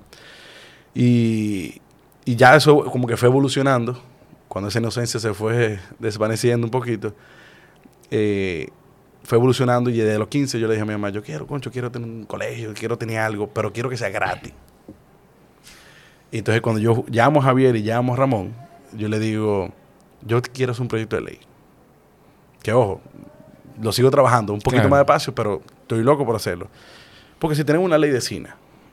[0.94, 1.81] Y,
[2.26, 4.00] y ya eso como que fue evolucionando.
[4.48, 7.14] Cuando esa inocencia se fue desvaneciendo un poquito,
[8.10, 8.68] eh,
[9.24, 11.72] fue evolucionando y desde los 15 yo le dije a mi mamá, yo quiero, concho,
[11.72, 14.54] quiero tener un colegio, quiero tener algo, pero quiero que sea gratis.
[16.32, 18.54] Y entonces cuando yo llamo a Javier y llamo a Ramón,
[18.94, 19.72] yo le digo,
[20.26, 21.40] yo quiero hacer un proyecto de ley.
[22.62, 23.02] Que ojo,
[23.82, 24.90] lo sigo trabajando, un poquito Claro.
[24.90, 26.68] más despacio, pero estoy loco por hacerlo.
[27.40, 28.50] Porque si tenemos una ley de cine,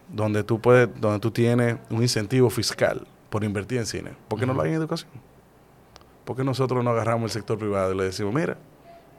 [0.09, 4.47] donde tú puedes, donde tú tienes un incentivo fiscal por invertir en cine, ¿por qué
[4.47, 5.11] no lo hay en educación?
[6.25, 8.57] ¿Por qué nosotros no agarramos el sector privado y le decimos, mira,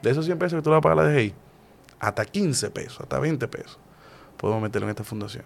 [0.02, 1.34] de esos 100 pesos que tú le vas a pagar a la DGI,
[1.98, 3.78] hasta 15 pesos, hasta 20 pesos,
[4.36, 5.44] podemos meterlo en esta fundación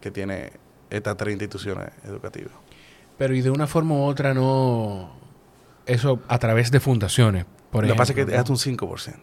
[0.00, 0.52] que tiene
[0.90, 2.52] estas tres instituciones educativas?
[3.18, 5.12] Pero y de una forma u otra no...
[5.86, 8.38] Eso a través de fundaciones, por Lo que pasa es que es ¿no?
[8.38, 9.16] hasta un 5%.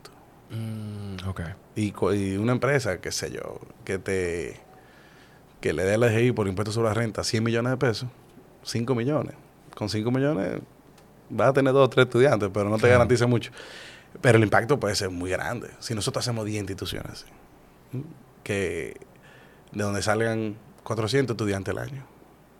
[0.52, 1.42] Mm, ok.
[1.76, 4.60] Y, una empresa, qué sé yo, que te
[5.62, 8.10] que le dé a la DGI por impuestos sobre la renta 100 millones de pesos,
[8.64, 9.36] 5 millones.
[9.76, 10.62] Con 5 millones
[11.30, 12.94] vas a tener dos o tres estudiantes, pero no te Claro.
[12.96, 13.52] garantiza mucho.
[14.22, 15.70] Pero el impacto puede ser muy grande.
[15.80, 17.26] Si nosotros hacemos 10 instituciones
[18.44, 18.96] que
[19.72, 22.04] de donde salgan 400 estudiantes al año,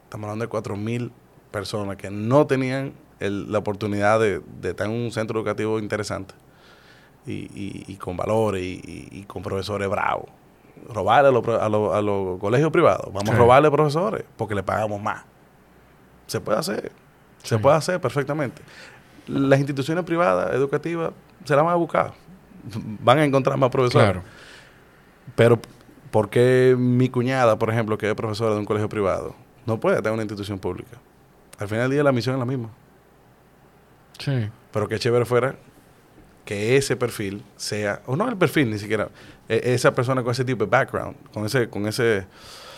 [0.04, 1.12] estamos hablando de 4.000
[1.52, 6.36] personas que no tenían el- la oportunidad de, de estar en un centro educativo interesante
[7.26, 10.30] y, y- y con valores y, con profesores bravos.
[10.88, 13.08] Robarle a los, a los- a los colegios privados.
[13.08, 13.32] Vamos Sí.
[13.32, 15.24] a robarle profesores porque le pagamos más.
[16.30, 16.92] Se puede hacer.
[17.44, 18.62] Se puede hacer perfectamente.
[19.28, 21.12] Las instituciones privadas, educativas,
[21.44, 22.14] se las van a buscar.
[23.02, 24.06] Van a encontrar más profesores.
[24.06, 24.24] Claro.
[25.36, 25.60] Pero,
[26.12, 29.98] ¿por qué mi cuñada, por ejemplo, que es profesora de un colegio privado, no puede
[29.98, 30.98] en una institución pública?
[31.58, 32.70] Al final del día la misión es la misma.
[34.20, 34.50] Sí.
[34.72, 35.56] Pero qué chévere fuera
[36.46, 39.10] que ese perfil sea, o no el perfil ni siquiera,
[39.48, 42.26] e- esa persona con ese tipo de background, con ese, con ese,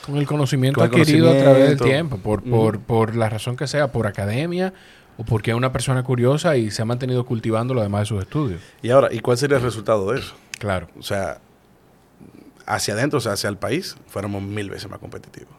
[0.06, 2.50] Con el conocimiento Con el adquirido a través del tiempo, por, Ujú.
[2.50, 4.74] por, por la razón que sea, por academia
[5.18, 8.22] o porque es una persona curiosa y se ha mantenido cultivando lo demás de sus
[8.22, 8.62] estudios.
[8.82, 10.34] y ahora, ¿y cuál sería el resultado de eso?
[10.58, 10.88] Claro.
[10.98, 11.40] O sea,
[12.66, 15.54] hacia adentro, o sea, hacia el país, fuéramos mil veces más competitivos.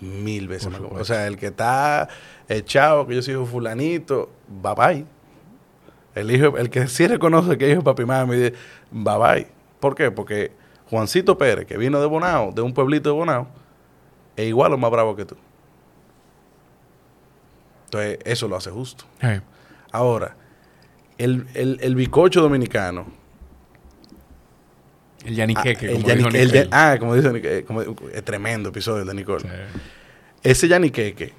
[0.00, 1.02] Mil veces más competitivos.
[1.02, 2.08] O sea, el que está
[2.48, 5.06] echado, que yo soy fulanito, bye bye.
[6.14, 8.54] El hijo, el que sí reconoce que es hijo de papi mami, dice,
[8.90, 9.46] bye bye.
[9.80, 10.10] ¿Por qué?
[10.10, 10.52] Porque
[10.88, 13.48] Juancito Pérez, que vino de Bonao, de un pueblito de Bonao,
[14.36, 15.36] es igual o más bravo que tú.
[17.86, 19.04] Entonces, eso lo hace justo.
[19.20, 19.40] Hey.
[19.92, 20.36] Ahora,
[21.18, 23.06] el, el, el bicocho dominicano,
[25.24, 26.68] El yaniqueque, Ah, el como dijo el Nicole.
[26.72, 29.40] ah, como dice Nic- eh, como- es tremendo episodio de Nicole.
[29.42, 29.48] Sí.
[30.42, 31.32] Ese yaniqueque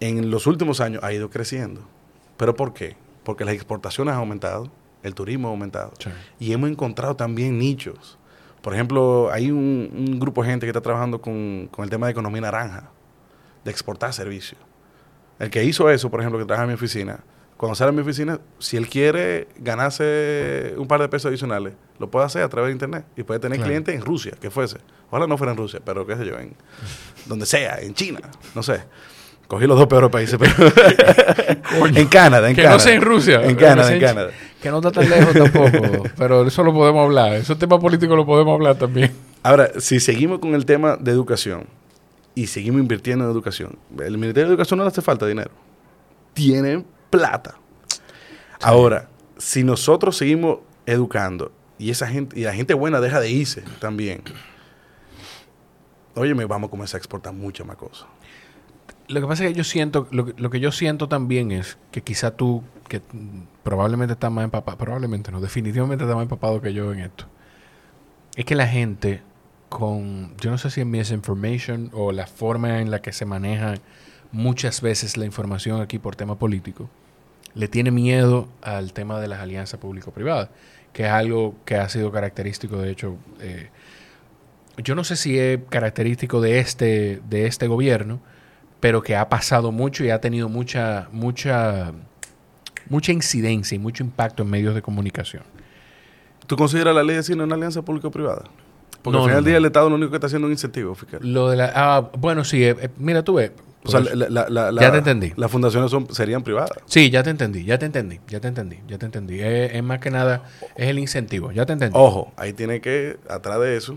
[0.00, 1.86] en los últimos años ha ido creciendo.
[2.36, 2.96] ¿Pero por qué?
[3.24, 4.70] Porque las exportaciones han aumentado,
[5.02, 6.10] el turismo ha aumentado Sí.
[6.40, 8.17] y hemos encontrado también nichos.
[8.68, 12.04] Por ejemplo, hay un, un grupo de gente que está trabajando con, con el tema
[12.04, 12.90] de economía naranja,
[13.64, 14.60] de exportar servicios.
[15.38, 17.20] El que hizo eso, por ejemplo, que trabaja en mi oficina,
[17.56, 22.10] cuando sale a mi oficina, si él quiere ganarse un par de pesos adicionales, lo
[22.10, 23.70] puede hacer a través de internet y puede tener Claro.
[23.70, 24.76] clientes en Rusia, que fuese.
[25.10, 26.52] Ojalá no fuera en Rusia, pero qué sé yo, en
[27.24, 28.20] donde sea, en China,
[28.54, 28.82] no sé.
[29.48, 30.52] Cogí los dos peores países, pero
[31.86, 32.76] en Canadá, en que Canadá.
[32.76, 33.42] no sea en Rusia.
[33.42, 34.30] En Canadá, Que en Canadá.
[34.62, 36.04] Que no está tan lejos tampoco.
[36.18, 37.32] pero eso lo podemos hablar.
[37.32, 39.10] Esos temas políticos lo podemos hablar también.
[39.42, 41.64] Ahora, si seguimos con el tema de educación
[42.34, 45.50] y seguimos invirtiendo en educación, el Ministerio de Educación no le hace falta dinero.
[46.34, 47.54] Tienen plata.
[48.60, 49.08] Ahora,
[49.38, 54.22] si nosotros seguimos educando y esa gente y la gente buena deja de irse también,
[56.16, 58.06] oye, vamos a comenzar a exportar muchas más cosas.
[59.08, 62.02] Lo que pasa es que yo siento, lo, lo que yo siento también es que
[62.02, 63.00] quizá tú, que
[63.62, 67.26] probablemente estás más empapado, probablemente no, definitivamente estás más empapado que yo en esto.
[68.36, 69.22] Es que la gente
[69.68, 73.74] con, yo no sé si es misinformation o la forma en la que se maneja
[74.32, 76.88] muchas veces la información aquí por tema político,
[77.54, 80.50] le tiene miedo al tema de las alianzas público-privadas,
[80.92, 83.70] que es algo que ha sido característico, de hecho, eh,
[84.82, 88.20] yo no sé si es característico de este, de este gobierno,
[88.80, 91.92] pero que ha pasado mucho y ha tenido mucha, mucha,
[92.88, 95.42] mucha incidencia y mucho impacto en medios de comunicación.
[96.46, 98.44] ¿Tú consideras la ley de cine una alianza público-privada?
[99.02, 99.58] Porque No, al final no, del día no.
[99.58, 101.20] el Estado lo único que está haciendo es un incentivo fiscal.
[101.22, 103.52] Lo de la, ah, bueno, sí, eh, eh, mira tú ves.
[103.84, 105.32] O sea, la- la- la- Ya te entendí.
[105.36, 106.70] Las fundaciones son, serían privadas.
[106.86, 109.40] sí, ya te entendí, ya te entendí, ya te entendí, ya te entendí.
[109.40, 110.42] Es, es más que nada,
[110.76, 111.96] es el incentivo, ya te entendí.
[111.98, 113.96] Ojo, ahí tiene que, atrás de eso,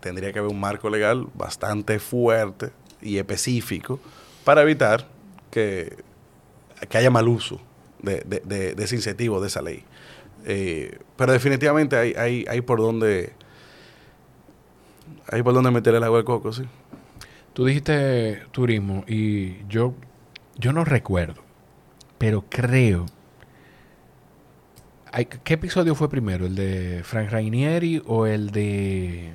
[0.00, 2.70] tendría que haber un marco legal bastante fuerte
[3.02, 4.00] y específico
[4.44, 5.06] para evitar
[5.50, 5.96] que,
[6.88, 7.60] que haya mal uso
[8.02, 9.84] de, de- de- de ese incentivo, de esa ley.
[10.44, 13.32] Eh, pero definitivamente hay, hay, hay por donde
[15.28, 16.62] hay por donde meter el agua al coco, sí.
[17.52, 19.94] Tú dijiste turismo y yo,
[20.56, 21.42] yo no recuerdo,
[22.18, 23.06] pero creo.
[25.12, 26.46] Ay, ¿Qué episodio fue primero?
[26.46, 29.32] ¿El de Frank Rainieri o el de.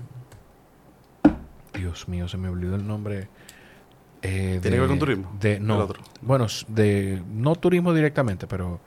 [1.74, 3.28] Dios mío, se me olvidó el nombre.
[4.28, 5.32] Eh, ¿Tiene que de- ver con turismo?
[5.40, 6.02] De, no, otro.
[6.22, 8.80] bueno, de, no turismo directamente, pero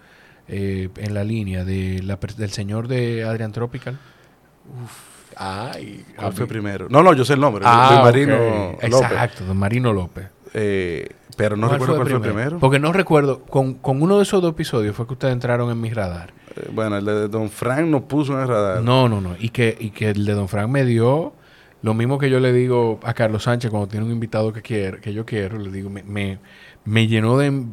[0.48, 3.98] eh, en la línea de la, del señor de Adrian Tropical.
[5.36, 6.88] Ay, ¿Cuál fue primero?
[6.90, 7.62] No, no, yo sé el nombre.
[7.66, 8.36] Ah, Luis Marino.
[8.72, 8.84] López.
[8.92, 10.26] Exacto, don Marino López.
[10.54, 12.58] Eh, pero no ¿Cuál recuerdo cuál fue primero.
[12.58, 15.80] Porque no recuerdo, con, con uno de esos dos episodios fue que ustedes entraron en
[15.80, 16.32] mi radar.
[16.72, 18.82] Bueno, el de Don Frank nos puso en el radar.
[18.82, 19.36] No, no, no.
[19.38, 21.34] Y que, y que el de Don Frank me dio
[21.82, 25.00] lo mismo que yo le digo a Carlos Sánchez cuando tiene un invitado que, quiere,
[25.00, 25.58] que yo quiero.
[25.58, 26.38] Le digo, me, me,
[26.84, 27.64] me llenó de,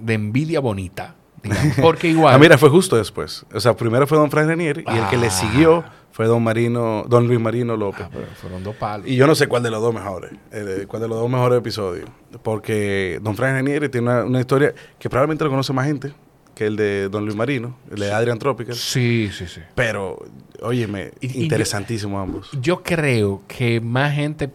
[0.00, 1.14] de envidia bonita.
[1.42, 1.76] digamos.
[1.80, 2.34] Porque igual.
[2.34, 3.44] Ah, mira, fue justo después.
[3.52, 5.30] O sea, primero fue Don Frank Renier y el que le Ah.
[5.30, 8.02] siguió fue Don Marino, Don Luis Marino López.
[8.06, 9.06] Ah, pero fueron dos palos.
[9.06, 11.58] Y yo no sé cuál de los dos mejores, eh, cuál de los dos mejores
[11.58, 12.08] episodios.
[12.42, 16.12] Porque Don Frank Renier tiene una, una historia que probablemente lo conoce más gente
[16.58, 18.74] que el de Don Luis Marino, el de Adrian Tropical.
[18.74, 19.60] Sí, sí, sí.
[19.74, 20.18] Pero,
[20.60, 22.50] óyeme, Y- y interesantísimo ambos.
[22.60, 24.50] Yo creo que más gente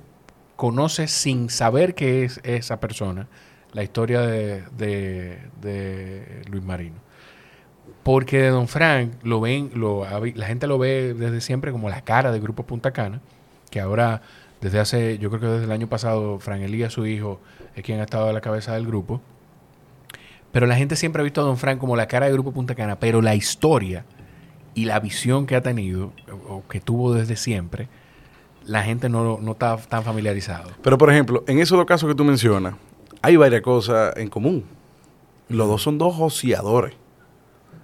[0.55, 3.27] conoce sin saber que es esa persona
[3.71, 6.97] la historia de, de- de Luis Marino.
[8.03, 12.01] Porque de Don Frank lo ven, lo, la gente lo ve desde siempre como la
[12.01, 13.21] cara del grupo Punta Cana,
[13.71, 14.21] que ahora
[14.61, 17.39] desde hace, yo creo que desde el año pasado, Fran Elías, su hijo,
[17.75, 19.21] es quien ha estado a la cabeza del grupo.
[20.53, 22.75] Pero la gente siempre ha visto a Don Frank como la cara del grupo Punta
[22.75, 24.05] Cana, pero la historia
[24.75, 26.13] y la visión que ha tenido,
[26.47, 27.89] o que tuvo desde siempre,
[28.63, 30.71] la gente no, no está tan familiarizado.
[30.81, 32.75] Pero, por ejemplo, en esos dos casos que tú mencionas,
[33.21, 34.63] hay varias cosas en común.
[35.49, 36.93] Los dos son dos ociadores,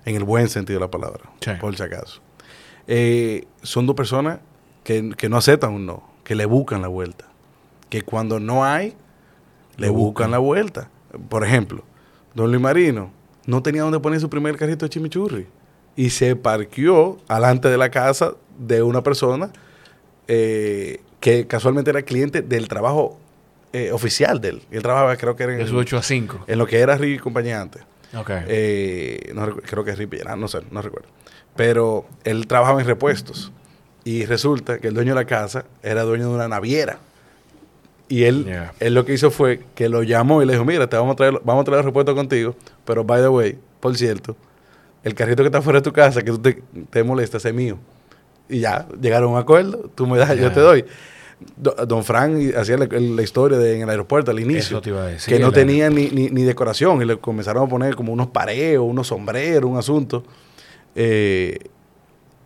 [0.05, 1.51] en el buen sentido de la palabra, Sí.
[1.59, 2.21] por si acaso.
[2.87, 4.39] Eh, son dos personas
[4.83, 7.25] que, que no aceptan un no, que le buscan la vuelta.
[7.89, 8.95] Que cuando no hay,
[9.77, 10.31] le buscan.
[10.31, 10.89] la vuelta.
[11.29, 11.83] Por ejemplo,
[12.33, 13.11] Don Luis Marino
[13.45, 15.47] no tenía donde poner su primer carrito de chimichurri
[15.95, 19.51] y se parqueó alante de la casa de una persona
[20.27, 23.17] eh, que casualmente era cliente del trabajo
[23.73, 24.61] eh, oficial de él.
[24.71, 26.45] Él trabajaba, creo que era en, De su 8 a 5.
[26.47, 27.83] en lo que era Ricky y compañía antes.
[28.15, 28.29] Ok.
[28.47, 31.09] Eh, no creo que es Ricky, no sé, no recuerdo.
[31.55, 33.51] Pero él trabajaba en repuestos.
[34.03, 36.99] Y resulta que el dueño de la casa era dueño de una naviera.
[38.09, 38.73] Y él, Yeah.
[38.79, 41.15] él lo que hizo fue que lo llamó y le dijo, mira, te vamos a
[41.15, 44.35] traer, vamos a traer los repuestos contigo, pero by the way, por cierto,
[45.03, 47.77] el carrito que está fuera de tu casa, que tú te, te molestas, es mío.
[48.49, 50.83] Y ya, llegaron a un acuerdo, tú me das, yo te doy.
[51.55, 54.89] Do- Don Frank hacía la, la historia de, en el aeropuerto al inicio Eso te
[54.89, 55.33] iba a decir.
[55.33, 58.27] que no el- tenía ni, ni, ni decoración y le comenzaron a poner como unos
[58.27, 60.23] pareos, unos sombreros, un asunto.
[60.95, 61.59] Eh,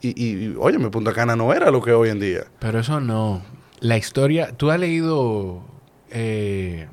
[0.02, 2.44] y, y, y, óyeme, Punta Cana no era lo que hoy en día.
[2.60, 3.42] Pero eso no.
[3.84, 4.52] La historia.
[4.56, 5.62] ¿Tú has leído
[6.10, 6.88] eh,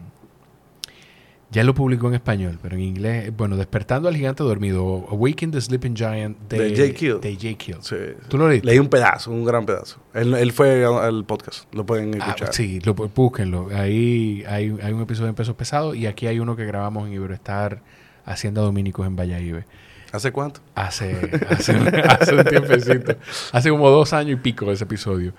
[1.52, 5.60] Ya lo publicó en español, pero en inglés, bueno, Despertando al Gigante Dormido, Awaking the
[5.60, 7.20] Sleeping Giant de, Kill.
[7.20, 7.76] de Kill.
[7.80, 7.96] Sí.
[8.28, 8.66] ¿Tú lo leíste?
[8.66, 9.98] Leí un pedazo, un gran pedazo.
[10.14, 12.52] Él, él fue al al podcast, lo pueden Ah, escuchar.
[12.54, 13.68] sí, lo, búsquenlo.
[13.74, 17.14] Ahí hay, hay un episodio en Pesos Pesados y aquí hay uno que grabamos en
[17.14, 17.82] Iberoestar
[18.24, 19.64] Hacienda Dominicos en Valladolid.
[20.12, 20.60] ¿Hace cuánto?
[20.74, 21.72] Hace, hace,
[22.08, 23.14] hace un tiempecito.
[23.52, 25.32] Hace como dos años y pico ese episodio.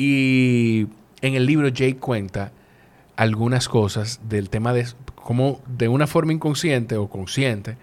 [0.00, 0.86] Y
[1.20, 2.52] en el libro Jay cuenta
[3.16, 7.76] algunas cosas del tema de cómo de una forma inconsciente o consciente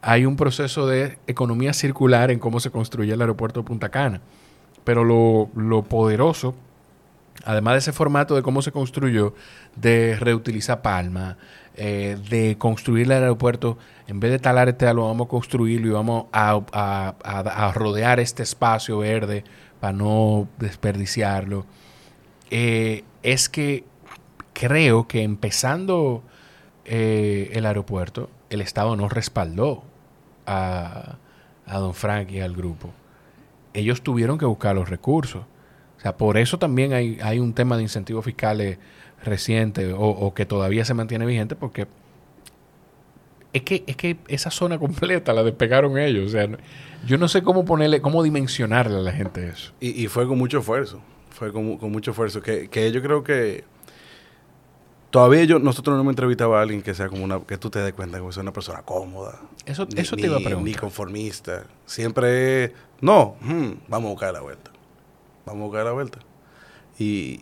[0.00, 4.20] hay un proceso de economía circular en cómo se construye el aeropuerto de Punta Cana.
[4.84, 6.54] Pero lo, poderoso,
[7.44, 9.34] además de ese formato de cómo se construyó,
[9.74, 11.38] de reutilizar palma,
[11.74, 15.90] eh, de construir el aeropuerto, en vez de talar este, lo vamos a construirlo y
[15.90, 19.42] vamos a rodear este espacio verde
[19.80, 21.66] para no desperdiciarlo.
[22.50, 23.84] Eh, es que
[24.52, 26.22] creo que empezando
[26.84, 29.82] eh, el aeropuerto, el Estado no respaldó
[30.46, 31.16] a,
[31.66, 32.92] a Don Frank y al grupo.
[33.72, 35.42] Ellos tuvieron que buscar los recursos.
[35.96, 38.78] O sea, por eso también hay, hay un tema de incentivos fiscales
[39.24, 41.86] reciente o, o que todavía se mantiene vigente porque
[43.54, 46.26] es que, es que esa zona completa la despegaron ellos.
[46.26, 46.46] O sea,
[47.06, 49.72] yo no sé cómo ponerle, cómo dimensionarle a la gente eso.
[49.80, 51.00] Y, y fue con mucho esfuerzo.
[51.30, 52.42] Fue con, mu- con mucho esfuerzo.
[52.42, 53.64] Que, que yo creo que
[55.10, 57.78] todavía yo, nosotros no hemos entrevistado a alguien que sea como una, que tú te
[57.78, 59.40] des cuenta que es una persona cómoda.
[59.66, 60.64] Eso, ni- eso te iba a preguntar.
[60.64, 61.64] Ni conformista.
[61.86, 64.70] Siempre es, no, hmm, vamos a buscar la vuelta.
[65.46, 66.18] Vamos a buscar la vuelta.
[66.98, 67.40] Y,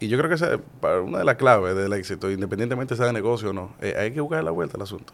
[0.00, 3.06] y yo creo que esa es para una de las claves del éxito, independientemente sea
[3.06, 3.74] de negocio o no.
[3.80, 5.12] eh, hay que buscar la vuelta al asunto.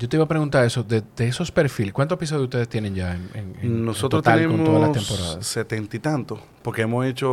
[0.00, 3.14] Yo te iba a preguntar eso, de, de esos perfiles, ¿cuántos episodios ustedes tienen ya
[3.14, 5.46] en, en- en Nosotros total tenemos con todas las temporadas?
[5.46, 7.30] setenta y tantos, porque hemos hecho,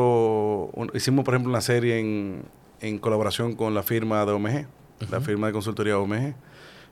[0.74, 2.44] un- hicimos por ejemplo una serie en,
[2.82, 4.68] en colaboración con la firma de OMG,
[5.10, 6.36] la firma de consultoría OMG,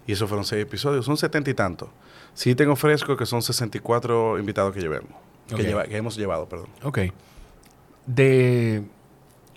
[0.08, 1.90] y esos fueron seis episodios, son setenta y tantos.
[2.34, 5.12] Sí tengo fresco que son 64 invitados que llevemos,
[5.48, 5.62] que, Ok.
[5.62, 6.70] lleva- que hemos llevado, perdón.
[6.84, 7.00] Ok.
[8.06, 8.84] De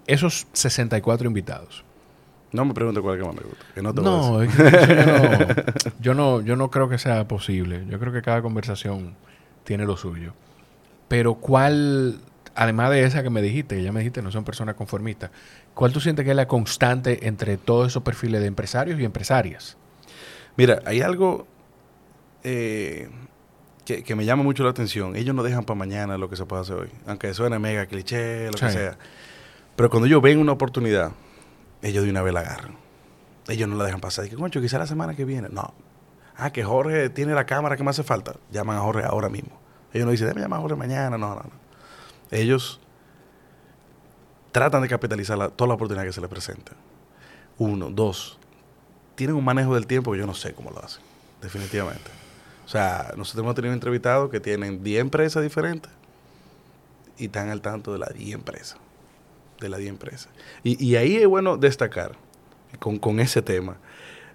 [0.06, 1.84] esos 64 invitados.
[2.52, 4.38] No me pregunte cuál es que más me gusta, que no te voy a No,
[4.38, 4.64] decir.
[4.66, 7.84] es que yo no, yo no, yo no creo que sea posible.
[7.88, 9.14] Yo creo que cada conversación
[9.64, 10.32] tiene lo suyo.
[11.08, 12.20] Pero ¿cuál,
[12.54, 15.30] además de esa que me dijiste, que ya me dijiste, no son personas conformistas,
[15.74, 19.76] ¿cuál tú sientes que es la constante entre todos esos perfiles de empresarios y empresarias?
[20.56, 21.46] Mira, hay algo
[22.44, 23.08] eh,
[23.84, 25.16] que, que me llama mucho la atención.
[25.16, 28.46] Ellos no dejan para mañana lo que se puede hacer hoy, aunque suene mega cliché,
[28.46, 28.96] lo que sea.
[29.76, 31.12] Pero cuando ellos ven una oportunidad,
[31.82, 32.76] ellos de una vez la agarran.
[33.48, 34.28] Ellos no la dejan pasar.
[34.28, 35.48] Que, concho, quizá la semana que viene.
[35.50, 35.72] No.
[36.36, 38.34] Ah, que Jorge tiene la cámara que me hace falta.
[38.50, 39.58] Llaman a Jorge ahora mismo.
[39.92, 41.10] Ellos no dicen, déjame llamar a Jorge mañana.
[41.18, 41.50] No, no, no.
[42.30, 42.80] Ellos
[44.52, 46.72] tratan de capitalizar la- toda la oportunidad que se les presenta.
[47.58, 47.90] Uno.
[47.90, 48.38] Dos.
[49.14, 51.02] Tienen un manejo del tiempo que yo no sé cómo lo hacen.
[51.40, 52.10] Definitivamente.
[52.64, 55.90] O sea, nosotros hemos tenido entrevistados que tienen 10 empresas diferentes
[57.16, 58.76] y están al tanto de las 10 empresas.
[59.60, 60.28] De las 10 empresas.
[60.62, 62.12] Y, y ahí es bueno destacar
[62.78, 63.76] con, con ese tema.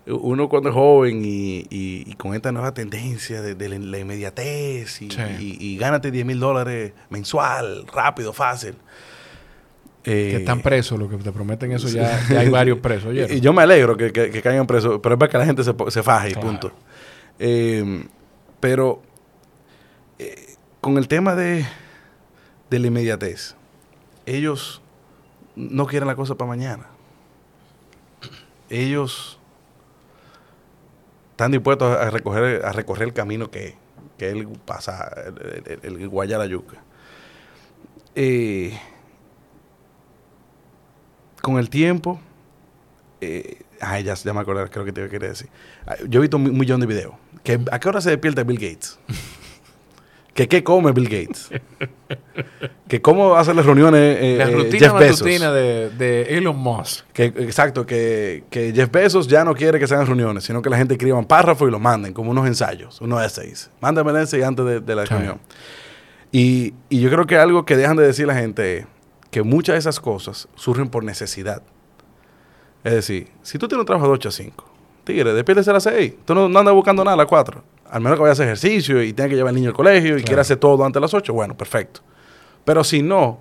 [0.06, 4.00] Uno cuando es joven y, y- y con esta nueva tendencia de, de la, la
[4.00, 5.78] inmediatez y, Sí.
[5.80, 8.76] gánate 10 mil dólares mensual, rápido, fácil.
[10.04, 13.06] que Eh, están presos, lo que te prometen eso ya, ya hay varios presos.
[13.06, 13.38] y, ¿oyeron?
[13.38, 15.64] y yo me alegro que, que- que caigan presos, pero es para que la gente
[15.64, 16.48] se, se faje y Claro.
[16.50, 16.72] punto.
[17.40, 18.04] Eh,
[18.60, 19.02] pero
[20.20, 21.66] eh, con el tema de,
[22.70, 23.56] de la inmediatez,
[24.26, 24.82] ellos
[25.56, 26.86] no quieren la cosa para mañana.
[28.70, 29.38] Ellos
[31.32, 33.76] están dispuestos a recoger, a recorrer el camino que,
[34.18, 36.78] que él pasa, el, el, el, Guayalayuca.
[38.16, 38.78] Eh,
[41.41, 42.20] con el tiempo,
[43.22, 45.49] eh, ay, ya, ya me acordé, creo que te quería decir.
[45.86, 47.14] Ah, Yo he visto un, mi- millón de videos.
[47.72, 48.97] ¿A qué hora se despierta Bill Gates?
[50.34, 51.50] Que qué come Bill Gates.
[52.88, 55.22] que cómo hace las reuniones eh, la eh, rutina Jeff Bezos.
[55.22, 57.06] matutina de, de Elon Musk.
[57.14, 60.70] Que, exacto, que, que Jeff Bezos ya no quiere que se hagan reuniones, sino que
[60.70, 63.70] la gente escriban párrafos y lo manden, como unos ensayos, unos essays.
[63.80, 65.14] Mándame el essay antes de, de la Sí.
[65.14, 65.40] reunión.
[66.32, 68.86] Y, y yo creo que algo que dejan de decir la gente es
[69.30, 71.62] que muchas de esas cosas surgen por necesidad.
[72.84, 74.66] Es decir, si tú tienes un trabajo de 8 a 5,
[75.04, 76.14] tigre, despiértese a las 6.
[76.26, 77.64] Tú no, no andas buscando nada a las 4.
[77.90, 80.12] Al menos que vaya a hacer ejercicio y tenga que llevar al niño al colegio
[80.12, 80.26] y Claro.
[80.26, 82.02] quiera hacer todo antes de las 8, bueno, perfecto.
[82.66, 83.40] Pero si no,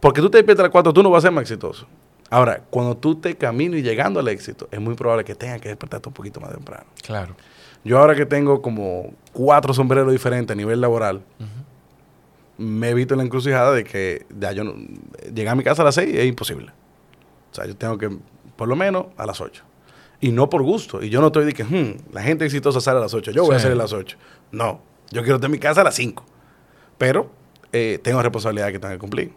[0.00, 1.86] porque tú te despiertas a las 4, tú no vas a ser más exitoso.
[2.30, 5.68] Ahora, cuando tú te camino y llegando al éxito, es muy probable que tengas que
[5.70, 6.84] despertarte un poquito más temprano.
[7.02, 7.34] Claro.
[7.84, 11.22] Yo ahora que tengo como cuatro sombreros diferentes a nivel laboral,
[12.58, 14.74] me evito la encrucijada de que ya yo no,
[15.32, 16.70] llegar a mi casa a las 6 es imposible.
[17.50, 18.10] O sea, yo tengo que,
[18.56, 19.62] por lo menos, a las 8.
[20.20, 21.02] Y no por gusto.
[21.02, 23.44] Y yo no estoy de que, "Hmm, la gente exitosa sale a las 8, yo
[23.44, 24.16] voy a salir a las 8.
[24.52, 26.24] No, yo quiero estar en mi casa a las 5.
[26.98, 27.30] Pero
[27.72, 29.32] eh, tengo responsabilidades que tengo que cumplir.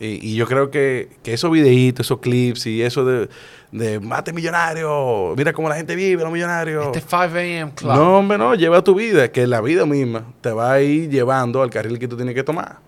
[0.00, 3.28] Y, y yo creo que, que esos videitos, esos clips y eso de,
[3.72, 6.86] de mate millonario, mira cómo la gente vive, los millonarios.
[6.86, 7.72] Este 5 a.m.
[7.74, 7.92] club.
[7.92, 11.62] No, hombre, no, lleva tu vida, que la vida misma te va a ir llevando
[11.62, 12.78] al carril que tú tienes que tomar.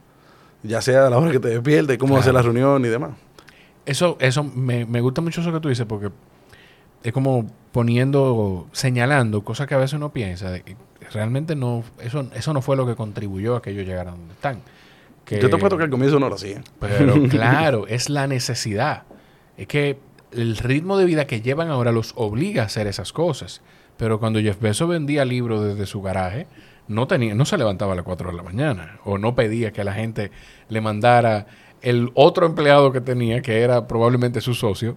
[0.62, 2.20] Ya sea a la hora que te despiertes, cómo Claro.
[2.20, 3.10] hacer la reunión y demás.
[3.84, 6.10] Eso, eso me, me gusta mucho eso que tú dices porque
[7.02, 10.50] es como poniendo, señalando cosas que a veces uno piensa.
[10.50, 10.76] de que
[11.12, 14.60] realmente no, eso, eso no fue lo que contribuyó a que ellos llegaran donde están.
[15.24, 16.62] Que- Yo te puedo que al comienzo no lo hacía.
[16.78, 19.04] Pero claro, es la necesidad.
[19.56, 19.98] Es que
[20.32, 23.60] el ritmo de vida que llevan ahora los obliga a hacer esas cosas.
[23.96, 26.46] Pero cuando Jeff Bezos vendía libros desde su garaje,
[26.88, 28.98] no, tenía, no se levantaba a las 4 de la mañana.
[29.04, 30.30] O no pedía que la gente
[30.68, 31.46] le mandara
[31.82, 34.96] el otro empleado que tenía, que era probablemente su socio.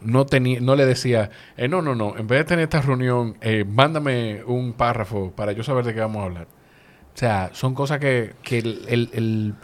[0.00, 3.36] No, tenía, no le decía, eh, no, no, no, en vez de tener esta reunión,
[3.40, 6.46] eh, mándame un párrafo para yo saber de qué vamos a hablar.
[7.14, 9.54] O sea, son cosas que, que el- el- el,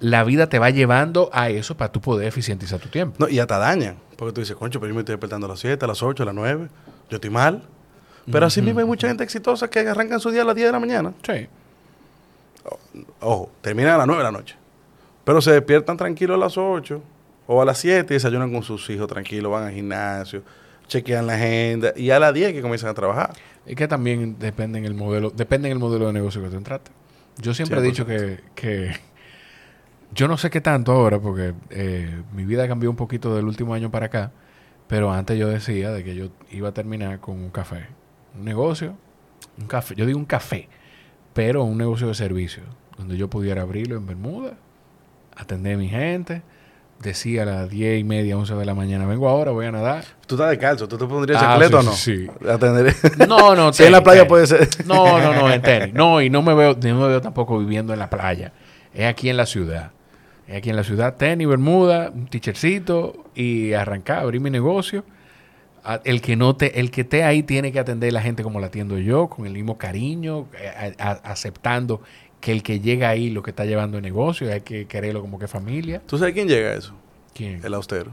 [0.00, 3.16] la vida te va llevando a eso para tú poder eficientizar tu tiempo.
[3.18, 3.96] No, y hasta dañan.
[4.16, 6.22] Porque tú dices, concho, pero yo me estoy despertando a las 7, a las 8,
[6.22, 6.68] a las 9.
[7.10, 7.62] Yo estoy mal.
[8.30, 10.72] Pero así mismo hay mucha gente exitosa que arrancan su día a las 10 de
[10.72, 11.12] la mañana.
[11.22, 11.48] Sí.
[13.20, 14.56] Ojo, terminan a las 9 de la noche.
[15.24, 17.02] Pero se despiertan tranquilos a las 8
[17.52, 20.44] o a las 7 y desayunan con sus hijos tranquilos, van al gimnasio,
[20.86, 23.32] chequean la agenda y a las 10 que comienzan a trabajar.
[23.66, 26.56] Es que también depende en el modelo, depende en el modelo de negocio que tú
[26.56, 26.92] entraste.
[27.38, 28.92] Yo siempre he dicho que, que
[30.14, 33.74] yo no sé qué tanto ahora, porque eh, mi vida cambió un poquito del último
[33.74, 34.30] año para acá,
[34.86, 37.88] pero antes yo decía de que yo iba a terminar con un café,
[38.38, 38.94] un negocio,
[39.58, 40.68] un café, yo digo un café,
[41.34, 42.62] pero un negocio de servicio,
[42.96, 44.52] donde yo pudiera abrirlo en Bermuda,
[45.36, 46.42] atender a mi gente,
[47.02, 50.04] decía a las 10 y media, 11 de la mañana, vengo ahora, voy a nadar.
[50.26, 51.92] Tú estás descalzo, ¿tú te pondrías Ah, sí, o no?
[51.92, 52.48] sí, sí.
[52.48, 52.94] A tener-
[53.28, 54.28] No, no, si en la playa tenis.
[54.28, 54.68] puede ser.
[54.86, 55.94] No, no, no, en tenis.
[55.94, 58.52] No, y no me veo, no me veo tampoco viviendo en la playa.
[58.94, 59.92] Es aquí en la ciudad.
[60.46, 65.04] Es aquí en la ciudad, tenis, bermuda, un tichercito y arrancar, abrir mi negocio.
[65.84, 68.42] A- El que no te, el que esté ahí tiene que atender a la gente
[68.42, 72.02] como la atiendo yo, con el mismo cariño, eh, a- a- aceptando
[72.40, 75.38] que el que llega ahí lo que está llevando el negocio, hay que quererlo como
[75.38, 76.00] que familia.
[76.06, 76.94] ¿Tú sabes quién llega a eso?
[77.34, 77.60] ¿Quién?
[77.64, 78.12] El austero.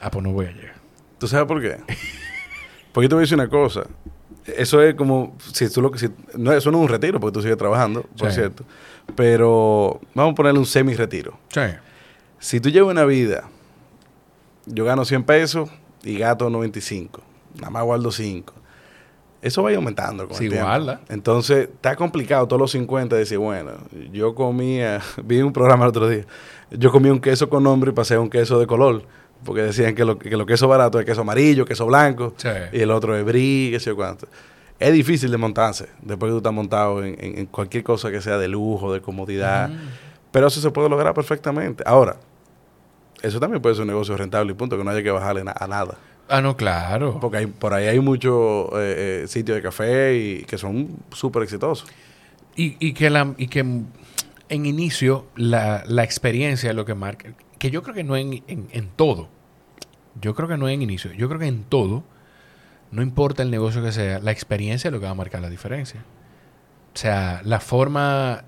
[0.00, 0.74] Ah, pues no voy a llegar.
[1.18, 1.76] ¿Tú sabes por qué?
[2.92, 3.84] Porque yo te voy a decir una cosa.
[4.44, 7.34] Eso es como, si tú lo que, si- no, eso no es un retiro, porque
[7.34, 8.34] tú sigues trabajando, por Sí.
[8.34, 8.64] cierto.
[9.14, 11.38] Pero vamos a ponerle un semi-retiro.
[11.48, 11.60] Sí.
[12.40, 13.44] Si tú llevas una vida,
[14.66, 15.70] yo gano 100 pesos
[16.02, 17.22] y gasto 95,
[17.54, 18.52] nada más guardo 5.
[19.42, 20.68] Eso va a ir aumentando con Sí, el tiempo.
[20.68, 21.00] guarda.
[21.08, 23.72] Entonces, está complicado todos los 50 decir, bueno,
[24.12, 26.24] yo comía, vi un programa el otro día,
[26.70, 29.02] yo comí un queso con nombre y pasé a un queso de color,
[29.44, 32.48] porque decían que lo, que lo queso barato es queso amarillo, queso blanco, Sí.
[32.72, 34.28] y el otro es brie, qué sé yo cuánto.
[34.78, 38.20] Es difícil de montarse después que tú estás montado en, en- en cualquier cosa que
[38.20, 39.68] sea de lujo, de comodidad.
[39.70, 39.74] Mm.
[40.30, 41.82] Pero eso se puede lograr perfectamente.
[41.86, 42.16] Ahora,
[43.22, 45.54] eso también puede ser un negocio rentable y punto, que no haya que bajarle na-
[45.58, 45.96] a nada.
[46.32, 47.18] Ah, no, claro.
[47.20, 51.42] Porque hay, por ahí hay muchos eh, eh, sitios de café y que son súper
[51.42, 51.86] exitosos.
[52.56, 57.34] Y, y que, la, y que en inicio la, la experiencia es lo que marca.
[57.58, 59.28] Que yo creo que no en, en, en todo.
[60.22, 61.12] Yo creo que no en inicio.
[61.12, 62.02] Yo creo que en todo,
[62.92, 65.50] no importa el negocio que sea, la experiencia es lo que va a marcar la
[65.50, 66.02] diferencia.
[66.94, 68.44] O sea, la forma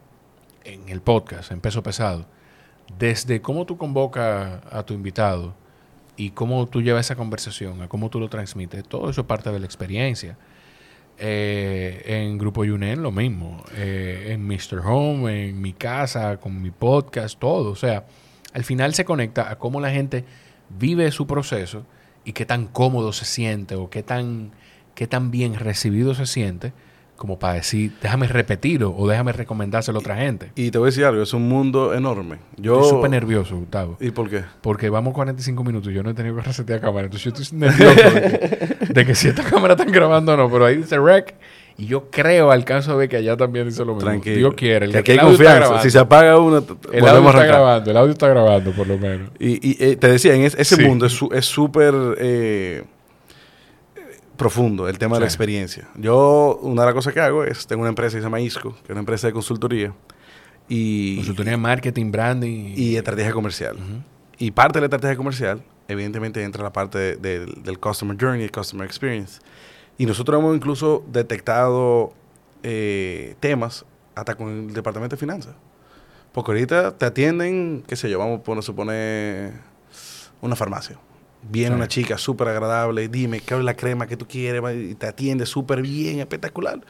[0.65, 2.25] en el podcast, en peso pesado,
[2.99, 5.55] desde cómo tú convocas a tu invitado
[6.17, 9.51] y cómo tú llevas esa conversación, a cómo tú lo transmites, todo eso es parte
[9.51, 10.37] de la experiencia.
[11.17, 13.63] Eh, en Grupo Yunen lo mismo.
[13.77, 14.81] Eh, en Mr.
[14.85, 17.71] Home, en mi casa, con mi podcast, todo.
[17.71, 18.07] O sea,
[18.53, 20.25] al final se conecta a cómo la gente
[20.71, 21.87] vive su proceso
[22.25, 24.53] y qué tan cómodo se siente o qué tan,
[24.95, 26.73] qué tan bien recibido se siente
[27.17, 30.51] como para decir, déjame repetirlo o déjame recomendárselo a otra gente.
[30.57, 32.39] Y te voy a decir algo, es un mundo enorme.
[32.57, 33.97] Yo, Estoy súper nervioso, Gustavo.
[34.01, 34.43] ¿Y por qué?
[34.61, 37.07] Porque vamos 45 minutos y yo no he tenido que resetear cámara.
[37.07, 38.21] Entonces yo estoy nervioso de
[38.89, 40.51] que, de que si esta cámara están grabando o no.
[40.51, 41.35] Pero ahí dice rec.
[41.77, 44.09] Y yo creo, alcanzo a ver que allá también dice lo mismo.
[44.09, 44.37] Tranquilo.
[44.37, 44.87] Dios quiere.
[44.87, 45.81] El, que aquí hay confianza.
[45.83, 47.91] Si se apaga una, t- el audio está grabando.
[47.91, 49.31] El audio está grabando, por lo menos.
[49.41, 50.83] Y, y, eh, te decía, en es- ese Sí.
[50.85, 52.85] mundo es su- es súper eh,
[54.37, 55.89] profundo, el tema de la experiencia.
[55.97, 58.73] Yo, una de las cosas que hago es, tengo una empresa que se llama ISCO,
[58.77, 59.93] que es una empresa de consultoría.
[60.69, 62.73] Y, Consultoría de marketing, branding.
[62.77, 63.77] y estrategia comercial.
[64.39, 68.49] Y parte de la estrategia comercial, evidentemente, entra la parte de- del- del Customer Journey,
[68.49, 69.41] Customer Experience.
[69.99, 72.13] Y nosotros hemos incluso detectado
[72.67, 75.55] eh, temas hasta con el Departamento de Finanzas.
[76.33, 79.53] Porque ahorita te atienden, qué sé yo, vamos a poner- suponer
[80.41, 80.97] una farmacia.
[81.51, 81.77] Viene Sí.
[81.77, 84.63] una chica súper agradable, dime, ¿qué es la crema que tú quieres?
[84.91, 86.81] Y te atiende súper bien, espectacular.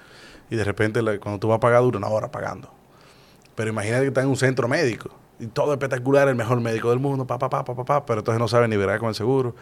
[0.50, 2.72] Y de repente, cuando tú vas a pagar, dura una hora pagando.
[3.54, 5.10] Pero imagínate que estás en un centro médico.
[5.40, 8.38] Y todo espectacular, el mejor médico del mundo, pa, pa, pa, pa, pa, pero entonces
[8.38, 9.56] no sabe ni verá con el seguro.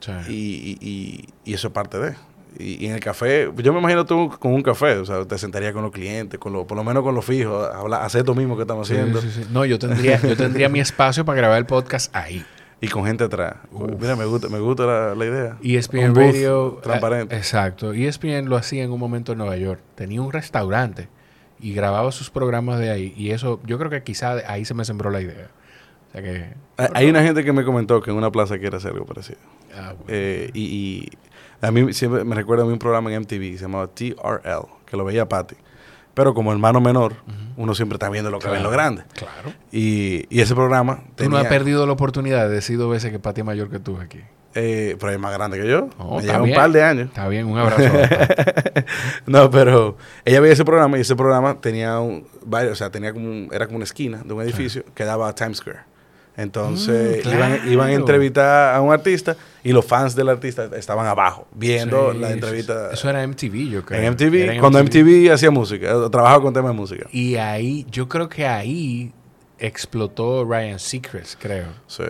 [0.00, 0.12] Sí.
[0.28, 2.14] Y, y- y- eso es parte de.
[2.58, 5.36] Y, y en el café, yo me imagino tú con un café, o sea, te
[5.38, 8.06] sentarías con los clientes, con lo, por lo menos con los fijos, a hablar, a
[8.06, 9.46] hacer esto mismo que estamos haciendo, sí, sí.
[9.52, 12.44] No, yo tendría, yo tendría mi espacio para grabar el podcast ahí.
[12.80, 13.56] Y con gente atrás.
[13.72, 13.90] Uf.
[14.00, 15.56] Mira, me gusta, me gusta la, la idea.
[15.62, 16.78] ESPN booth Radio.
[16.82, 17.34] transparente.
[17.34, 17.92] eh, exacto.
[17.92, 19.80] ESPN lo hacía en un momento en Nueva York.
[19.94, 21.08] Tenía un restaurante
[21.60, 23.12] y grababa sus programas de ahí.
[23.16, 25.48] Y eso, yo creo que quizá de ahí se me sembró la idea.
[26.08, 26.54] O sea que.
[26.78, 29.38] Hay- Hay una gente que me comentó que en una plaza quiere hacer algo parecido.
[29.76, 30.04] Ah, bueno.
[30.08, 31.08] Eh, y, y
[31.60, 34.66] a mí siempre me recuerda a mí un programa en MTV que se llamaba TRL,
[34.86, 35.56] que lo veía Patty.
[36.14, 37.14] Pero como hermano menor,
[37.60, 39.04] uno siempre está viendo lo que ven los grandes.
[39.14, 39.52] Claro.
[39.72, 43.10] Y, y ese programa Tú no tenía- has perdido la oportunidad de decir dos veces
[43.12, 44.20] que Pati es mayor que tú aquí.
[44.54, 45.88] eh, pero es más grande que yo.
[45.98, 47.08] Oh, me lleva un par de años.
[47.08, 47.82] Está bien, un abrazo.
[49.26, 53.12] no, pero ella veía ese programa y ese programa tenía un, varios, o sea, tenía
[53.12, 55.80] como un- era como una esquina de un edificio que daba a Times Square.
[56.36, 57.70] Entonces Mm, iban, claro.
[57.70, 62.18] iban a entrevistar a un artista y los fans del artista estaban abajo viendo Sí,
[62.18, 64.00] la entrevista Eso era MTV, yo creo.
[64.00, 67.06] en MTV, Era cuando MTV hacía música, eh, trabajaba con temas de música.
[67.12, 69.12] Y ahí, yo creo que ahí
[69.58, 71.66] explotó Ryan Seacrest, creo.
[71.86, 72.02] Sí.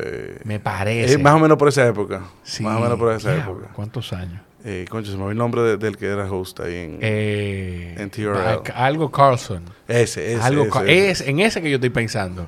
[0.45, 1.18] Me parece.
[1.18, 2.23] Más o menos por esa época.
[2.45, 2.62] Sí.
[2.62, 3.68] Más o menos por esa época.
[3.75, 4.41] ¿Cuántos años?
[4.64, 6.99] Eh, concho, se me olvidó el nombre de- del que era host ahí en...
[7.01, 8.62] Eh, En TRL.
[8.75, 9.64] Algo Carlson.
[9.89, 11.11] ese, ese, algo ese, ese.
[11.11, 12.47] es en ese que yo estoy pensando.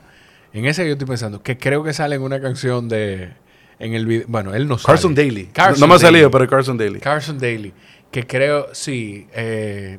[0.52, 1.42] En ese yo estoy pensando.
[1.42, 3.30] Que creo que sale en una canción de.
[3.78, 4.24] En el video.
[4.28, 4.94] Bueno, él no sale.
[4.94, 5.46] Carson Daly.
[5.46, 7.00] Carson no me ha salido, pero Carson Daly.
[7.00, 7.72] Carson Daly.
[8.10, 9.26] Que creo, sí.
[9.32, 9.98] Eh,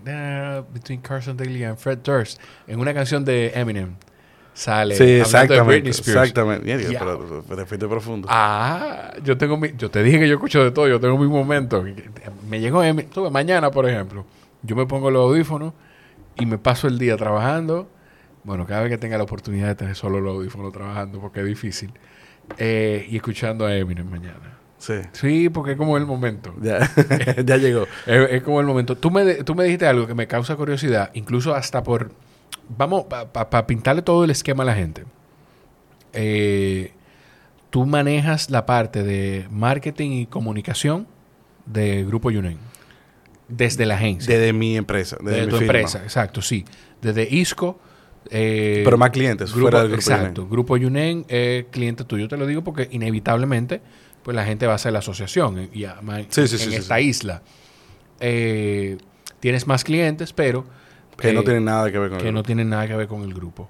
[0.72, 2.40] between Carson Daly and Fred Durst.
[2.68, 3.96] En una canción de Eminem.
[4.54, 4.96] Sale.
[4.96, 5.68] Sí, hablando de exactamente.
[5.68, 6.22] Britney Spears.
[6.22, 6.64] Exactamente.
[6.66, 7.00] Mierda, Ya.
[7.00, 8.28] pero, pero profundo.
[8.30, 11.28] Ah, yo tengo mi, yo te dije que yo escucho de todo, yo tengo mi
[11.28, 11.84] momento.
[12.48, 12.84] Me llegó
[13.32, 14.26] mañana, por ejemplo,
[14.62, 15.74] yo me pongo los audífonos
[16.38, 17.90] y me paso el día trabajando.
[18.44, 21.46] Bueno, cada vez que tenga la oportunidad de tener solo los audífonos trabajando, porque es
[21.46, 21.92] difícil.
[22.58, 24.60] eh, y escuchando a Eminem mañana.
[24.78, 24.96] Sí.
[25.14, 26.54] Sí, porque es como el momento.
[26.62, 26.80] Ya,
[27.46, 27.84] ya llegó.
[28.06, 28.98] Es, es como el momento.
[28.98, 32.12] Tú me, tú me dijiste algo que me causa curiosidad, incluso hasta por...
[32.78, 35.06] Vamos, para pintarle todo el esquema a la gente.
[36.14, 36.92] Eh,
[37.70, 41.08] tú manejas la parte de marketing y comunicación
[41.66, 42.58] de Grupo Yunen.
[43.48, 44.38] Desde la agencia.
[44.38, 45.18] Desde mi empresa.
[45.20, 45.74] Desde, Desde mi tu firma.
[45.80, 46.66] empresa, exacto, sí.
[47.02, 47.80] Desde ISCO.
[48.30, 50.42] Eh, Pero más clientes, grupo, fuera del grupo Exacto.
[50.42, 50.50] Yunen.
[50.52, 52.28] Grupo Yunen es cliente tuyo.
[52.28, 53.82] Te lo digo porque inevitablemente
[54.24, 57.00] pues la gente va a hacer la asociación y ama- Sí, sí, en sí, esta
[57.02, 57.42] isla.
[58.22, 58.98] Eh,
[59.42, 60.66] tienes más clientes, pero
[61.18, 62.48] Que no eh, tienen nada que ver con que el no grupo.
[62.48, 63.70] tienen nada que ver con el grupo.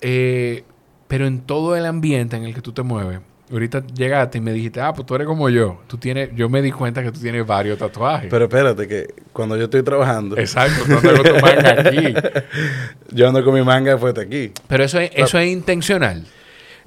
[0.00, 0.64] Eh,
[1.08, 3.20] pero en todo el ambiente en el que tú te mueves,
[3.50, 5.80] ahorita llegaste y me dijiste, ah, pues tú eres como yo.
[5.86, 8.28] Tú tienes, yo me di cuenta que tú tienes varios tatuajes.
[8.30, 12.14] Pero espérate, que cuando yo estoy trabajando, Exacto, no tengo tu manga aquí.
[13.12, 14.52] yo ando con mi manga fuerte aquí.
[14.66, 16.26] Pero eso es, eso es intencional.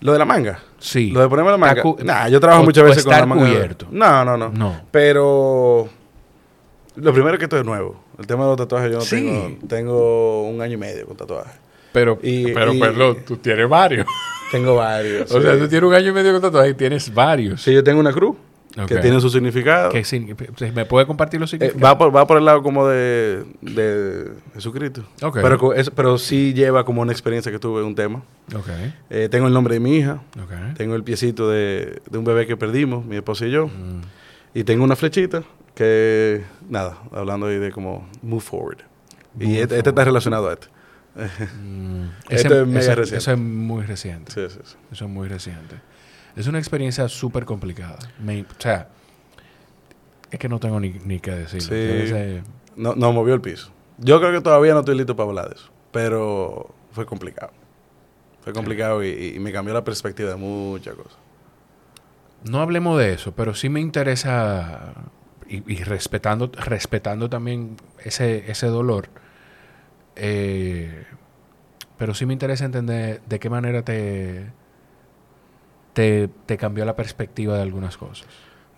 [0.01, 0.59] Lo de la manga.
[0.80, 1.12] Sí.
[1.12, 1.84] Lo de ponerme la manga.
[2.03, 3.45] Nah, yo trabajo o- muchas veces con la manga.
[3.45, 3.88] cubierto.
[3.91, 4.82] No, no, no, No.
[4.91, 5.88] Pero
[6.95, 8.03] lo primero es que esto es nuevo.
[8.20, 9.16] El tema de los tatuajes, yo no Sí.
[9.16, 11.53] tengo, tengo un año y medio con tatuajes.
[11.91, 14.05] Pero, Y- pero, y- perdón, tú tienes varios.
[14.51, 15.31] Tengo varios.
[15.31, 15.43] o sí.
[15.43, 17.61] sea, tú tienes un año y medio con tatuajes y tienes varios.
[17.61, 18.35] Sí, yo tengo una cruz
[18.87, 19.89] que tiene su significado.
[19.91, 20.33] ¿Qué signi-
[20.73, 21.83] ¿Me puede compartir los Eh, significados?
[21.83, 25.03] va, por, va por el lado como de, de Jesucristo.
[25.33, 28.23] Pero, es- pero sí lleva como una experiencia que tuve, un tema.
[29.09, 30.21] Eh, tengo el nombre de mi hija.
[30.77, 33.67] Tengo el piecito de, de un bebé que perdimos, mi esposa y yo.
[33.67, 34.01] Mm.
[34.53, 35.43] Y tengo una flechita
[35.75, 38.77] que, nada, hablando ahí de como move forward.
[39.39, 40.67] y este, este está relacionado a este.
[41.16, 42.05] Mm.
[42.30, 43.18] Esto es mega ese- reciente.
[43.18, 44.32] Eso es muy reciente.
[44.32, 44.76] Sí, sí, sí.
[44.91, 45.76] Eso es muy reciente.
[46.36, 47.99] Es una experiencia súper complicada.
[48.20, 48.88] Me- o sea,
[50.32, 51.68] es que no tengo ni, ni qué decirlo.
[51.68, 52.41] Sí.
[52.78, 53.72] No, no movió el piso.
[53.97, 55.70] Yo creo que todavía no estoy listo para hablar de eso.
[55.91, 57.51] Pero fue complicado.
[58.41, 61.18] Fue complicado y, y me cambió la perspectiva de muchas cosas.
[62.49, 64.93] No hablemos de eso, pero sí me interesa,
[65.47, 69.09] y, y respetando, respetando también ese, ese dolor,
[70.16, 71.01] eh,
[72.02, 74.47] pero sí me interesa entender de qué manera te,
[75.93, 78.26] te, te cambió la perspectiva de algunas cosas.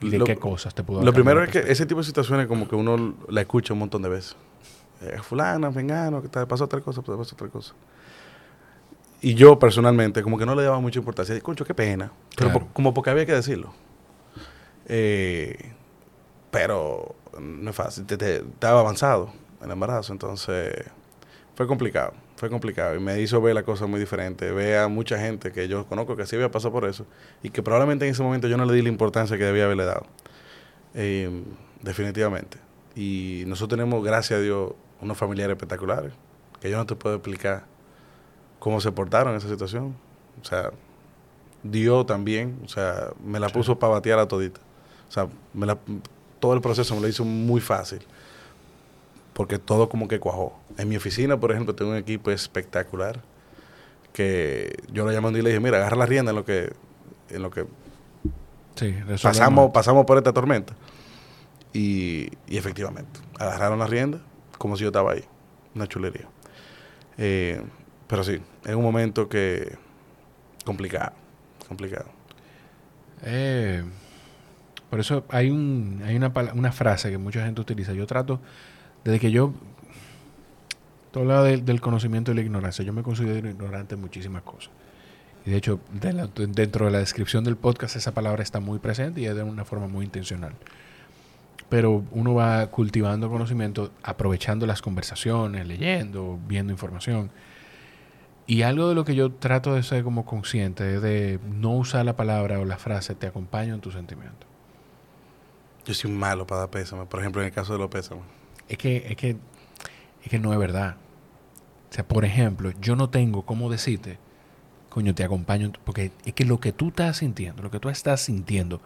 [0.02, 2.48] Y de Lo- qué cosas te pudo Lo primero es que ese tipo de situaciones
[2.48, 4.36] como que uno la escucha un montón de veces.
[5.02, 7.74] Eh, fulana, vengano, que te pasó otra cosa, te pasó otra cosa.
[9.22, 11.40] Y yo personalmente como que no le daba mucha importancia.
[11.40, 12.12] Concho, qué pena.
[12.36, 12.68] Pero Claro.
[12.74, 13.74] como porque había que decirlo.
[14.88, 15.72] Eh,
[16.52, 18.06] pero no es fácil.
[18.06, 19.32] Te, te- estaba avanzado
[19.64, 20.12] el embarazo.
[20.12, 20.74] Entonces
[21.56, 22.12] fue complicado,
[22.44, 22.94] fue complicado.
[22.94, 24.52] Y me hizo ver la cosa muy diferente.
[24.52, 27.06] Ver a mucha gente que yo conozco que sí había pasado por eso
[27.42, 29.86] y que probablemente en ese momento yo no le di la importancia que debía haberle
[29.86, 30.06] dado.
[30.94, 31.32] Eh,
[31.82, 32.58] definitivamente.
[32.98, 36.12] Y nosotros tenemos, gracias a Dios, unos familiares espectaculares
[36.60, 37.64] que yo no te puedo explicar
[38.60, 39.96] cómo se portaron en esa situación.
[40.42, 40.72] O sea,
[41.64, 44.60] Dios también, o sea, me la puso para batear a todita.
[45.08, 45.78] O sea, me la,
[46.42, 48.06] todo el proceso me lo hizo muy fácil
[49.34, 50.58] porque todo como que cuajó.
[50.78, 53.22] En mi oficina, por ejemplo, tengo un equipo espectacular
[54.14, 56.72] que yo lo llamé y le dije, mira, agarra la rienda en lo que,
[57.30, 57.66] en lo que
[59.22, 60.74] pasamos, pasamos por esta tormenta.
[61.74, 64.20] Y, y, efectivamente, agarraron la rienda
[64.60, 65.24] como si yo estaba ahí.
[65.74, 66.28] Una chulería.
[67.18, 67.62] Eh,
[68.08, 69.76] pero sí, es un momento que
[70.64, 71.14] complicado,
[71.68, 72.06] complicado.
[73.24, 73.84] Eh,
[74.90, 77.94] por eso hay, un, hay una, una frase que mucha gente utiliza.
[77.94, 78.40] Yo trato
[79.04, 79.54] desde que yo,
[81.12, 84.72] todo lado del, conocimiento y la ignorancia, yo me considero ignorante en muchísimas cosas.
[85.46, 89.26] Y de hecho, dentro de la descripción del podcast, esa palabra está muy presente y
[89.26, 90.54] es de una forma muy intencional.
[91.68, 97.30] Pero uno va cultivando conocimiento, aprovechando las conversaciones, leyendo, viendo información.
[98.48, 102.06] Y algo de lo que yo trato de ser como consciente es de no usar
[102.06, 104.48] la palabra o la frase te acompaño en tu sentimiento.
[105.86, 108.24] Yo soy malo para dar pésame, por ejemplo, en el caso de los pésames
[108.70, 109.38] es que, es que,
[110.24, 110.98] es que no es verdad.
[111.90, 114.18] O sea, por ejemplo, yo no tengo cómo decirte,
[114.90, 118.22] coño, te acompaño, porque es que lo que tú estás sintiendo, lo que tú estás
[118.22, 118.82] sintiendo,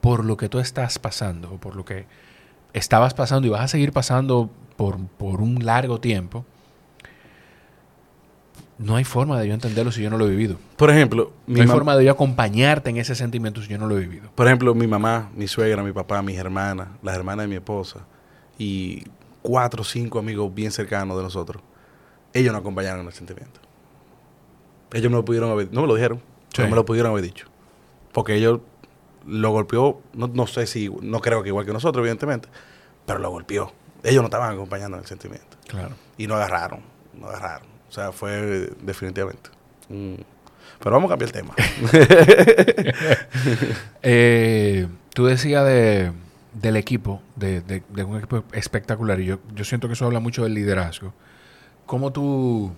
[0.00, 2.06] por lo que tú estás pasando, o por lo que
[2.72, 6.44] estabas pasando y vas a seguir pasando por, por un largo tiempo,
[8.78, 10.58] no hay forma de yo entenderlo si yo no lo he vivido.
[10.76, 13.96] Por ejemplo, no hay forma de yo acompañarte en ese sentimiento si yo no lo
[13.96, 14.30] he vivido.
[14.34, 18.00] Por ejemplo, mi mamá, mi suegra, mi papá, mis hermanas, las hermanas de mi esposa
[18.58, 19.04] y
[19.42, 21.62] cuatro o cinco amigos bien cercanos de nosotros,
[22.32, 23.60] ellos nos acompañaron en el sentimiento.
[24.92, 26.22] Ellos no lo pudieron haber, no me lo dijeron,
[26.58, 27.46] no me lo pudieron haber dicho.
[28.12, 28.60] Porque ellos
[29.26, 32.48] lo golpeó, no, no, sé si, no creo que igual que nosotros, evidentemente,
[33.06, 33.72] pero lo golpeó.
[34.02, 35.56] Ellos no estaban acompañando en el sentimiento.
[35.68, 35.94] Claro.
[36.18, 36.80] Y no agarraron,
[37.18, 37.68] no agarraron.
[37.88, 39.50] O sea, fue definitivamente.
[39.88, 41.54] pero vamos a cambiar el tema.
[44.04, 46.10] Eh, tú decías de
[46.54, 50.54] del equipo, de, un equipo espectacular, y yo, yo siento que eso habla mucho del
[50.54, 51.14] liderazgo.
[51.86, 52.72] ¿Cómo tú...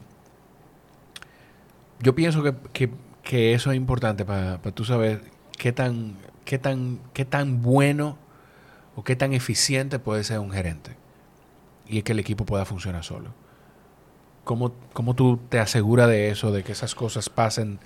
[2.01, 5.23] Yo pienso que, eso es importante para tú saber
[5.57, 8.19] qué tan, qué, tan, qué tan bueno
[8.95, 10.97] o qué tan eficiente puede ser un gerente.
[11.87, 13.31] Y es que el equipo pueda funcionar solo.
[14.45, 17.79] ¿Cómo, cómo tú te aseguras de eso, de que esas cosas pasen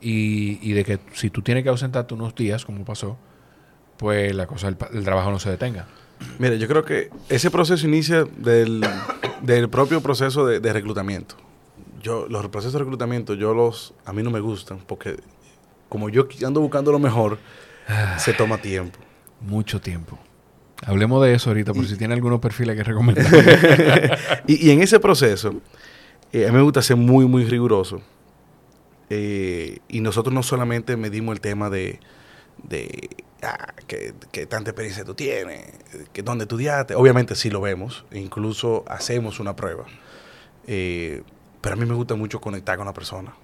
[0.00, 3.18] y, y de que si tú tienes que ausentarte unos días, como pasó,
[3.96, 5.86] pues la cosa del, trabajo no se detenga.
[6.38, 8.80] Mire, yo creo que ese proceso inicia del,
[9.70, 11.36] propio proceso de, reclutamiento.
[12.02, 15.16] Yo, los procesos de reclutamiento, yo los, a mí no me gustan porque
[15.88, 17.38] como yo ando buscando lo mejor,
[17.88, 18.18] ah.
[18.18, 18.98] se toma tiempo.
[19.40, 20.18] Mucho tiempo.
[20.84, 23.26] Hablemos de eso ahorita, por si tiene algunos perfiles que recomendar.
[24.46, 25.54] y, en ese proceso,
[26.32, 28.02] eh, a mí me gusta ser muy, muy riguroso.
[29.08, 32.00] Eh, y nosotros no solamente medimos el tema de,
[32.62, 33.08] de
[33.42, 35.66] ah, que, tanta experiencia tú tienes,
[36.12, 36.94] que dónde estudiaste.
[36.94, 39.84] Obviamente sí lo vemos, incluso hacemos una prueba.
[40.66, 41.22] Eh,
[41.60, 43.34] pero a mí me gusta mucho conectar con la persona.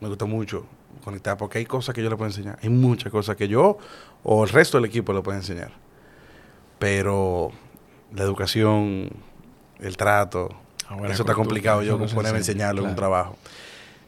[0.00, 0.66] Me gusta mucho
[1.04, 2.58] conectar porque hay cosas que yo le puedo enseñar.
[2.62, 3.78] Hay muchas cosas que yo
[4.22, 5.72] o el resto del equipo le puede enseñar.
[6.78, 7.52] Pero
[8.12, 9.10] la educación,
[9.80, 10.48] el trato,
[10.88, 13.36] ah, eso está complicado yo ponerme a enseñarlo en un trabajo.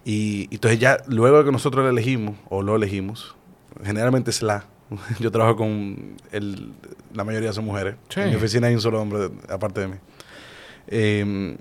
[0.04, 3.36] Y, y entonces ya luego de que nosotros lo elegimos o lo elegimos,
[3.82, 4.66] generalmente es la.
[5.18, 6.72] Yo trabajo con el,
[7.12, 7.96] la mayoría son mujeres.
[8.16, 9.96] En mi oficina hay un solo hombre aparte de mí.
[10.86, 11.56] Em,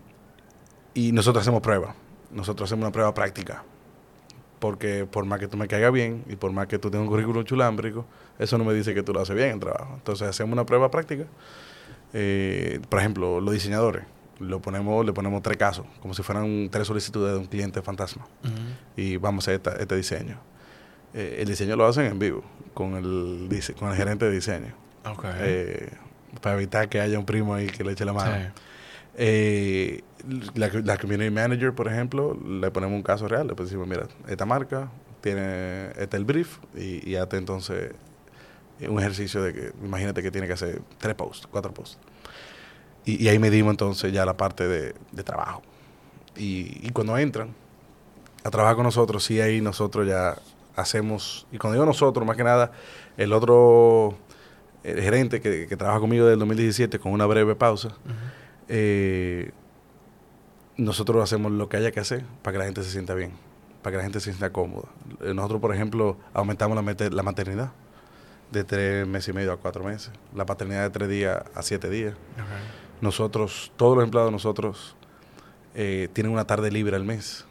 [0.93, 1.95] y nosotros hacemos pruebas.
[2.31, 3.63] Nosotros hacemos una prueba práctica.
[4.59, 7.09] Porque por más que tú me caigas bien y por más que tú tengas un
[7.09, 8.05] currículum chulámbrico,
[8.39, 9.93] eso no me dice que tú lo haces bien en trabajo.
[9.95, 11.25] Entonces hacemos una prueba práctica.
[12.13, 14.03] Eh, por ejemplo, los diseñadores.
[14.39, 18.25] Lo ponemos, le ponemos tres casos, como si fueran tres solicitudes de un cliente fantasma.
[18.97, 20.39] Y vamos a hacer este diseño
[21.13, 22.43] eh, el diseño lo hacen en vivo
[22.73, 24.73] con el, con el gerente de diseño.
[25.39, 25.89] Eh,
[26.41, 28.51] para evitar que haya un primo ahí que le eche la mano.
[29.15, 30.01] Eh,
[30.55, 33.47] la, la, community manager, por ejemplo, le ponemos un caso real.
[33.47, 34.89] Le decimos, mira, esta marca
[35.21, 37.91] tiene este el brief y, y hazte entonces
[38.87, 41.97] un ejercicio de que, imagínate que tiene que hacer tres posts, cuatro posts.
[43.05, 45.61] Y, ahí medimos entonces ya la parte de, trabajo.
[46.37, 47.53] Y, y, cuando entran
[48.43, 50.37] a trabajar con nosotros, sí ahí nosotros ya
[50.75, 52.71] hacemos, y cuando digo nosotros, más que nada,
[53.17, 54.17] el otro
[54.83, 57.95] gerente que, trabaja conmigo del 2017 con una breve pausa,
[58.67, 59.51] eh,
[60.77, 63.31] nosotros hacemos lo que haya que hacer para que la gente se sienta bien,
[63.81, 64.89] para que la gente se sienta cómoda.
[65.21, 67.71] Eh, Nosotros, por ejemplo, aumentamos la maternidad
[68.51, 71.89] de tres meses y medio a cuatro meses, la paternidad de tres días a siete
[71.89, 72.15] días.
[73.01, 74.95] Nosotros, todos los empleados de nosotros
[75.75, 77.45] eh, tienen una tarde libre al mes.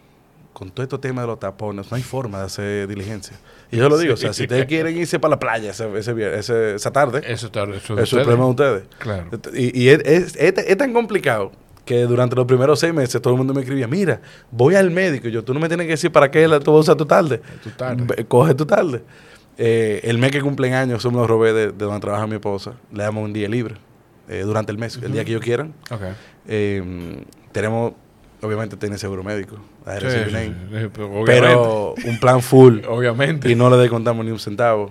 [0.52, 3.36] Con todo este tema de los tapones, no hay forma de hacer diligencia.
[3.70, 6.74] Y yo lo digo, o sea, si ustedes quieren irse para la playa ese, ese
[6.74, 8.82] esa tarde, Eso está eso es el problema de ustedes.
[8.98, 9.30] Claro.
[9.54, 11.52] Y, y es, es- es- tan complicado
[11.86, 15.26] que durante los primeros seis meses todo el mundo me escribía, mira, voy al médico.
[15.28, 16.96] Y yo, tú no me tienes que decir para qué la- tú vas a usar
[16.96, 17.40] tu tarde.
[17.64, 18.24] Tu tarde.
[18.26, 19.02] Coge tu tarde.
[19.58, 22.34] Eh, el mes que cumplen años, eso me lo robé de, de donde trabaja mi
[22.34, 22.74] esposa.
[22.92, 23.76] Le damos un día libre
[24.28, 25.74] eh, durante el mes, el día que ellos quieran.
[25.90, 26.02] Ok.
[26.46, 27.92] Eh, tenemos,
[28.42, 29.56] obviamente, tiene seguro médico.
[29.86, 30.90] la Sí, RCB sí, Name, sí,
[31.24, 33.50] pero un plan full obviamente.
[33.50, 34.90] y no le descontamos ni un centavo.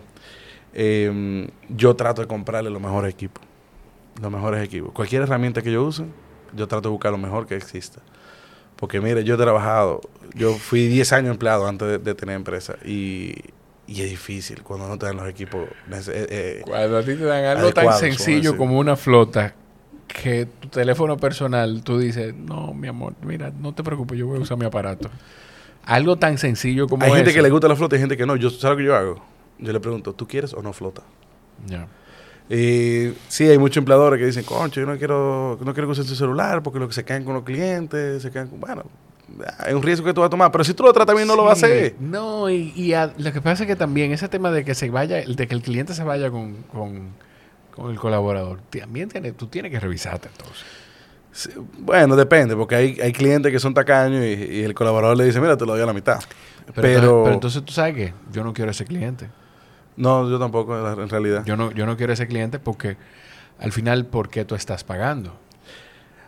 [0.74, 3.44] Eh, yo trato de comprarle los mejores equipos.
[4.22, 4.92] Los mejores equipos.
[4.94, 6.06] Cualquier herramienta que yo use,
[6.54, 8.00] yo trato de buscar lo mejor que exista.
[8.76, 10.02] Porque mire, yo he trabajado,
[10.34, 13.36] yo fui 10 años empleado antes de, de tener empresa y,
[13.86, 15.62] y es difícil cuando no te dan los equipos.
[15.92, 19.54] eh, eh, Cuando a ti te dan algo tan sencillo como una flota,
[20.14, 24.38] que tu teléfono personal, tú dices, no, mi amor, mira, no te preocupes, yo voy
[24.38, 25.10] a usar mi aparato.
[25.84, 28.26] Algo tan sencillo como hay gente que le gusta la flota y hay gente que
[28.26, 28.36] no.
[28.36, 29.24] Yo, ¿Sabes lo que yo hago?
[29.60, 31.02] Yo le pregunto, ¿tú quieres o no flota?
[31.68, 31.88] Ya.
[32.50, 36.06] Y sí, hay muchos empleadores que dicen, concho, yo no quiero, no quiero que usen
[36.06, 38.60] su celular porque lo que se quedan con los clientes, se quedan con...
[38.60, 38.84] Bueno,
[39.66, 41.36] es un riesgo que tú vas a tomar, pero si tú lo tratas bien no
[41.38, 41.96] lo vas a hacer.
[42.00, 44.90] No, y, y a- lo que pasa es que también ese tema de que se
[44.90, 46.58] vaya, de que el cliente se vaya con
[47.90, 50.64] el colaborador, también tiene, tú tienes que revisarte entonces.
[51.34, 54.28] Sí, bueno, depende, porque hay, hay clientes que son tacaños y,
[54.58, 56.20] y el colaborador le dice, mira, te lo doy a la mitad.
[56.76, 59.30] Pero, Pero, entonces, pero entonces tú sabes que yo no quiero ese cliente.
[59.96, 61.44] no, yo tampoco, en realidad.
[61.46, 62.98] Yo no, yo no quiero ese cliente porque
[63.60, 65.34] al final, ¿por qué tú estás pagando?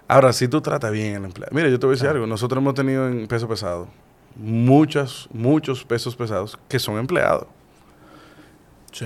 [0.08, 1.54] Ahora, si tú tratas bien al empleado.
[1.56, 2.12] Mira, yo te voy a decir Ah.
[2.12, 2.26] algo.
[2.28, 3.88] Nosotros hemos tenido en peso pesado
[4.36, 7.48] muchos, muchos pesos pesados que son empleados.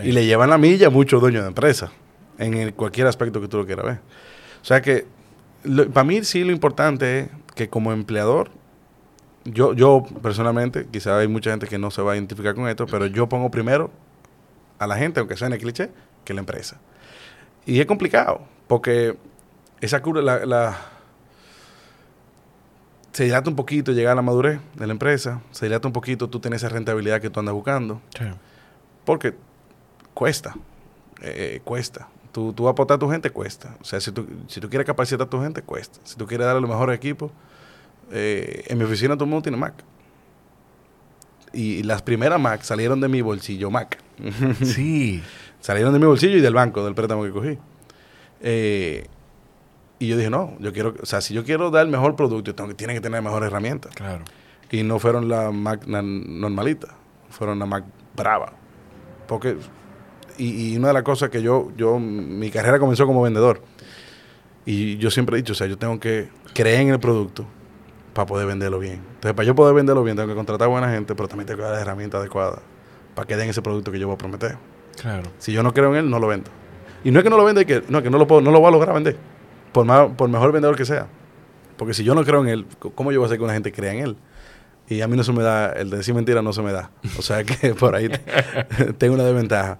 [0.04, 1.91] Y le llevan la milla a muchos dueños de empresa,
[2.38, 4.00] en el- cualquier aspecto que tú lo quieras ver.
[4.62, 5.06] O sea que,
[5.94, 8.50] para mí sí lo importante es que como empleador,
[9.46, 12.86] yo, yo personalmente, quizá hay mucha gente que no se va a identificar con esto,
[12.86, 13.90] pero yo pongo primero
[14.80, 15.90] a la gente, aunque suene cliché,
[16.26, 16.78] que la empresa.
[17.66, 19.18] Y es complicado, porque
[19.82, 20.78] esa curva, la, la-
[23.14, 26.30] se dilata un poquito llegar a la madurez de la empresa, se dilata un poquito
[26.30, 28.00] tú tener esa rentabilidad que tú andas buscando.
[28.18, 28.26] Sí.
[29.06, 29.34] Porque
[30.14, 30.56] cuesta,
[31.22, 32.10] eh, cuesta.
[32.38, 33.76] Tú, tú aportar a tu gente, cuesta.
[33.82, 35.98] O sea, si tú, si tú quieres capacitar a tu gente, cuesta.
[36.04, 37.32] Si tú quieres darle los mejores equipos,
[38.12, 39.74] eh, en mi oficina todo el mundo tiene Mac.
[41.52, 43.98] Y las primeras Mac salieron de mi bolsillo Mac.
[44.64, 45.24] Sí.
[45.62, 47.58] salieron de mi bolsillo y del banco, del préstamo que cogí.
[48.42, 49.08] Eh,
[49.98, 52.54] y yo dije, no, yo quiero, o sea, si yo quiero dar el mejor producto,
[52.54, 53.96] tengo que, tienen que tener mejores herramientas.
[53.96, 54.24] Claro.
[54.70, 56.90] Y no fueron la Mac normalita,
[57.32, 57.84] fueron la Mac
[58.16, 58.54] brava.
[59.28, 59.58] Porque,
[60.38, 63.62] y, y una de las cosas que yo, yo, mi carrera comenzó como vendedor.
[64.66, 67.46] Y yo siempre he dicho, o sea, yo tengo que creer en el producto
[68.14, 68.96] para poder venderlo bien.
[69.16, 71.64] Entonces, para yo poder venderlo bien, tengo que contratar buena gente, pero también tengo que
[71.64, 72.60] dar las herramientas adecuadas
[73.16, 74.58] para que den ese producto que yo voy a prometer.
[75.00, 75.24] Claro.
[75.38, 76.50] Si yo no creo en él, no lo vendo.
[77.04, 78.52] Y no es que no lo venda, es que no, que no lo puedo, no
[78.52, 79.16] lo voy a lograr vender.
[79.72, 81.08] Por, más, por mejor vendedor que sea.
[81.78, 82.66] Porque si yo no creo en él,
[82.96, 84.18] ¿cómo yo voy a hacer que una gente crea en él?
[84.90, 86.90] Y a mí no se me da, el de decir mentira no se me da.
[87.18, 89.78] O sea que por ahí te- tengo una desventaja.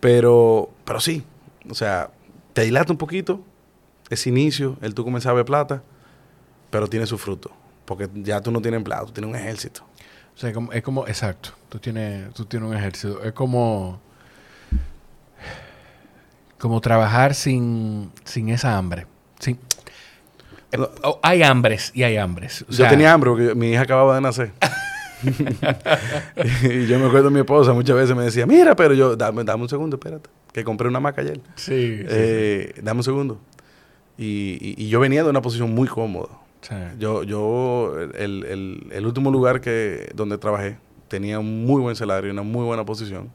[0.00, 1.24] Pero, pero sí,
[1.68, 2.10] o sea,
[2.52, 3.42] te dilata un poquito
[4.10, 5.82] ese inicio, el tú comenzar a ver plata,
[6.70, 7.50] pero tiene su fruto.
[7.84, 9.82] Porque ya tú no tienes empleado, tú tienes un ejército.
[10.34, 13.22] O sea, es como, exacto, tú tienes, tú tienes un ejército.
[13.24, 14.00] Es como,
[16.58, 19.06] como trabajar sin, sin esa hambre.
[19.40, 19.58] Sin,
[20.76, 20.90] No.
[21.22, 22.64] hay hambres y hay hambres.
[22.68, 24.52] O Yo tenía hambre porque mi hija acababa de nacer.
[26.62, 29.62] y yo me acuerdo mi esposa muchas veces me decía, mira, pero yo, dame, dame
[29.62, 31.40] un segundo, espérate, que compré una maca ayer.
[31.56, 31.98] Sí.
[31.98, 33.40] sí, Eh, Dame un segundo.
[34.16, 36.28] Y, y- y yo venía de una posición muy cómoda.
[36.62, 36.74] sí.
[36.98, 42.30] Yo, yo el, el- el último lugar que donde trabajé tenía un muy buen salario,
[42.32, 43.30] una muy buena posición.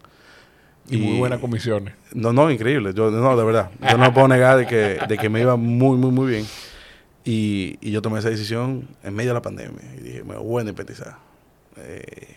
[0.90, 1.94] Y, muy buenas comisiones.
[2.14, 2.94] No, no, increíble.
[2.94, 3.72] Yo, no, de verdad.
[3.90, 6.46] Yo no puedo negar de que, de que me iba muy, muy, muy bien.
[7.24, 9.80] Y, y yo tomé esa decisión en medio de la pandemia.
[9.98, 11.16] Y dije, me voy a independizar.
[11.78, 12.36] Eh,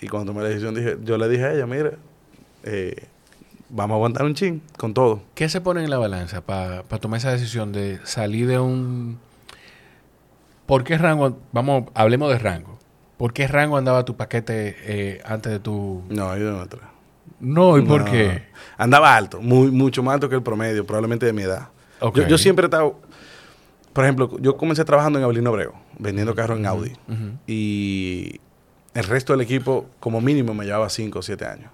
[0.00, 1.92] y cuando tomé la decisión, dije, yo le dije a ella, mira,
[2.64, 3.04] eh,
[3.68, 5.22] vamos a aguantar un chin con todo.
[5.34, 9.18] ¿Qué se pone en la balanza para tomar esa decisión de salir de un...
[10.66, 11.38] ¿Por qué rango?
[11.52, 12.78] Vamos, hablemos de rango.
[13.16, 16.02] ¿Por qué rango andaba tu paquete eh, antes de tu...
[16.08, 16.80] No, ahí de otra.
[17.38, 18.10] No, ¿y por No.
[18.10, 18.44] qué?
[18.78, 21.68] Andaba alto, muy, mucho más alto que el promedio, probablemente de mi edad.
[22.00, 22.98] Yo, yo siempre he estado...
[23.92, 26.92] por ejemplo, yo comencé trabajando en Avelino Obrego, vendiendo carros en Audi.
[27.46, 28.40] Y
[28.94, 31.70] el resto del equipo, como mínimo, me llevaba 5 o 7 años.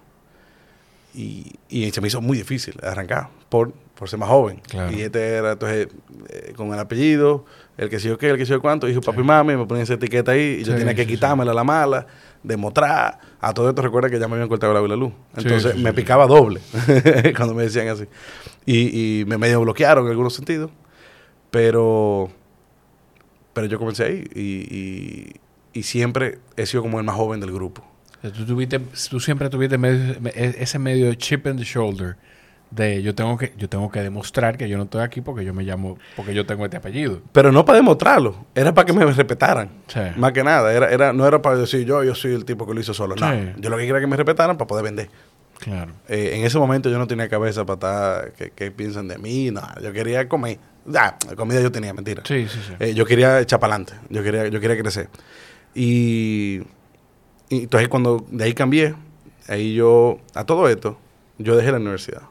[1.13, 4.61] Y, y se me hizo muy difícil arrancar por, por ser más joven.
[4.69, 4.95] Claro.
[4.95, 5.87] Y este era, entonces,
[6.29, 7.45] eh, con el apellido,
[7.77, 9.65] el que sé yo qué, el que sé yo cuánto, hijo papi y mami, me
[9.65, 11.15] ponían esa etiqueta ahí y yo Sí, tenía que sí, sí.
[11.15, 12.05] quitármela a la mala,
[12.43, 13.19] demostrar.
[13.41, 15.11] A todo esto recuerda que ya me habían cortado la luz.
[15.35, 15.95] Sí, Entonces sí, me sí.
[15.95, 16.61] picaba doble
[17.35, 18.05] cuando me decían así.
[18.67, 20.69] Y, y me medio bloquearon en algunos sentidos.
[21.49, 22.29] Pero,
[23.59, 24.41] pero yo comencé ahí y,
[24.73, 25.35] y,
[25.73, 27.83] y siempre he sido como el más joven del grupo.
[28.21, 28.79] Tú, tuviste,
[29.09, 32.15] tú siempre tuviste medio- e- ese medio chip in the shoulder
[32.71, 35.53] de yo tengo que yo tengo que demostrar que yo no estoy aquí porque yo
[35.55, 37.21] me llamo porque yo tengo este apellido.
[37.33, 39.69] Pero no para demostrarlo, era para que me respetaran.
[39.87, 39.99] Sí.
[40.17, 42.73] Más que nada, era, era, no era para decir yo, yo soy el tipo que
[42.73, 43.15] lo hizo solo.
[43.15, 43.39] No, Sí.
[43.57, 45.09] yo lo que quería era que me respetaran para poder vender.
[45.59, 45.91] Claro.
[46.07, 49.51] Eh, en ese momento yo no tenía cabeza para estar, que, que piensan de mí,
[49.51, 50.57] no, yo quería comer.
[50.89, 52.23] Ya, comida yo tenía, mentira.
[52.25, 52.73] Sí, sí, sí.
[52.79, 55.09] Eh, yo quería echar para adelante, yo quería, yo quería crecer.
[55.75, 56.61] Y,
[57.49, 58.95] y entonces cuando de ahí cambié,
[59.47, 60.97] ahí yo, a todo esto,
[61.37, 62.23] yo dejé la universidad.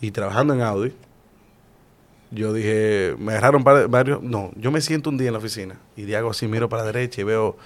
[0.00, 0.92] Y trabajando en Audi,
[2.32, 6.02] yo dije, me agarraron varios, no, yo me siento un día en la oficina y
[6.02, 7.56] de hago así, miro para la derecha y veo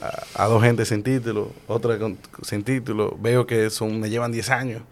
[0.00, 4.30] a, a dos gente sin título, otra con, sin título, veo que son, me llevan
[4.30, 4.82] 10 años.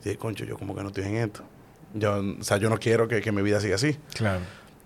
[0.00, 1.42] Y dije, concho, yo como que no estoy en esto.
[1.94, 3.96] Yo, o sea, yo no quiero que, que mi vida siga así.
[4.14, 4.40] Claro.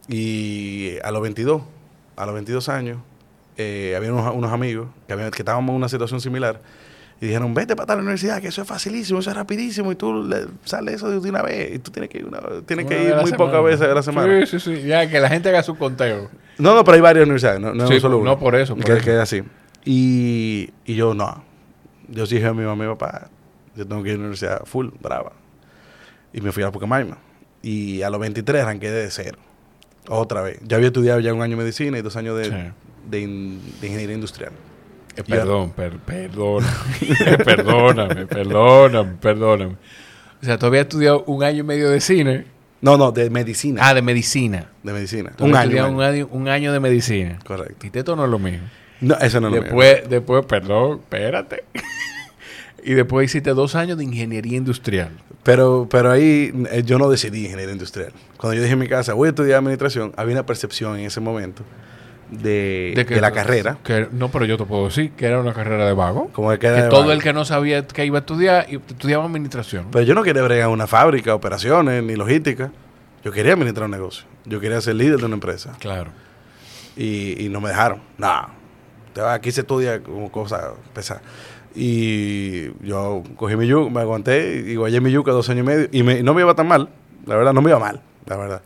[0.08, 1.62] Y a los 22,
[2.16, 2.98] a los 22 años,
[3.56, 6.60] eh, había unos, unos amigos que, habían- que estábamos en una situación similar
[7.20, 10.22] y dijeron, vete para la universidad, que eso es facilísimo, eso es rapidísimo y tú
[10.24, 13.14] le, sale eso de una vez y tú tienes que ir, una- tienes que ir
[13.16, 14.46] muy pocas veces a la semana.
[14.46, 14.82] Sí, sí, sí.
[14.86, 16.30] Ya que la gente haga su conteo.
[16.58, 18.30] No, no, pero hay varias universidades, no, no Sí, es solo una.
[18.30, 19.04] no por eso, por que, eso.
[19.04, 19.42] que es así.
[19.84, 21.42] Y, y yo, no.
[22.08, 23.28] Yo dije a mi mamá y papá,
[23.76, 25.32] yo tengo que ir a la universidad full, brava.
[26.32, 27.18] Y me fui a Pucamaima.
[27.62, 29.38] Y a los 23 arranqué de cero.
[30.08, 30.58] Otra vez.
[30.66, 32.50] Yo había estudiado ya un año de medicina y dos años de, Sí.
[33.10, 34.52] de, in- de ingeniería industrial.
[35.16, 36.68] Eh, perdón, per- perdóname,
[37.44, 39.76] perdóname, perdóname, perdóname.
[40.40, 42.46] O sea, tú habías estudiado un año y medio de cine.
[42.80, 43.80] No, no, de medicina.
[43.84, 44.70] Ah, de medicina.
[44.84, 45.32] de medicina.
[45.36, 45.88] Tú Un año.
[45.90, 46.28] un año.
[46.30, 47.38] un año de medicina.
[47.44, 47.88] Correcto.
[47.92, 48.68] Y esto no es lo mismo.
[49.00, 49.62] No, eso no es lo mío.
[49.62, 51.64] después, después, perdón, espérate.
[52.84, 55.10] y después hiciste dos años de ingeniería industrial.
[55.42, 58.12] Pero, pero ahí eh, yo no decidí ingeniería industrial.
[58.36, 61.20] Cuando yo dije en mi casa, voy a estudiar administración, había una percepción en ese
[61.20, 61.62] momento
[62.30, 63.78] de, de, que- la carrera.
[63.82, 66.28] Que, no, pero yo te puedo decir que era una carrera de vago.
[66.32, 67.12] Como que, Que de todo vago.
[67.12, 69.86] el que no sabía que iba a estudiar, y- estudiaba administración.
[69.90, 72.70] Pero yo no quería bregar una fábrica, operaciones, ni logística.
[73.24, 74.24] Yo quería administrar un negocio.
[74.44, 75.74] Yo quería ser líder de una empresa.
[75.78, 76.10] Claro.
[76.96, 78.00] Y, y no me dejaron.
[78.18, 78.46] Vas,
[79.32, 81.20] Aquí se estudia como cosa pesada.
[81.80, 85.88] Y yo cogí mi yuca, me aguanté y guayé mi yuca dos años y medio.
[85.92, 86.88] Y me- no me iba tan mal.
[87.24, 88.00] La verdad, no me iba mal.
[88.26, 88.62] La verdad.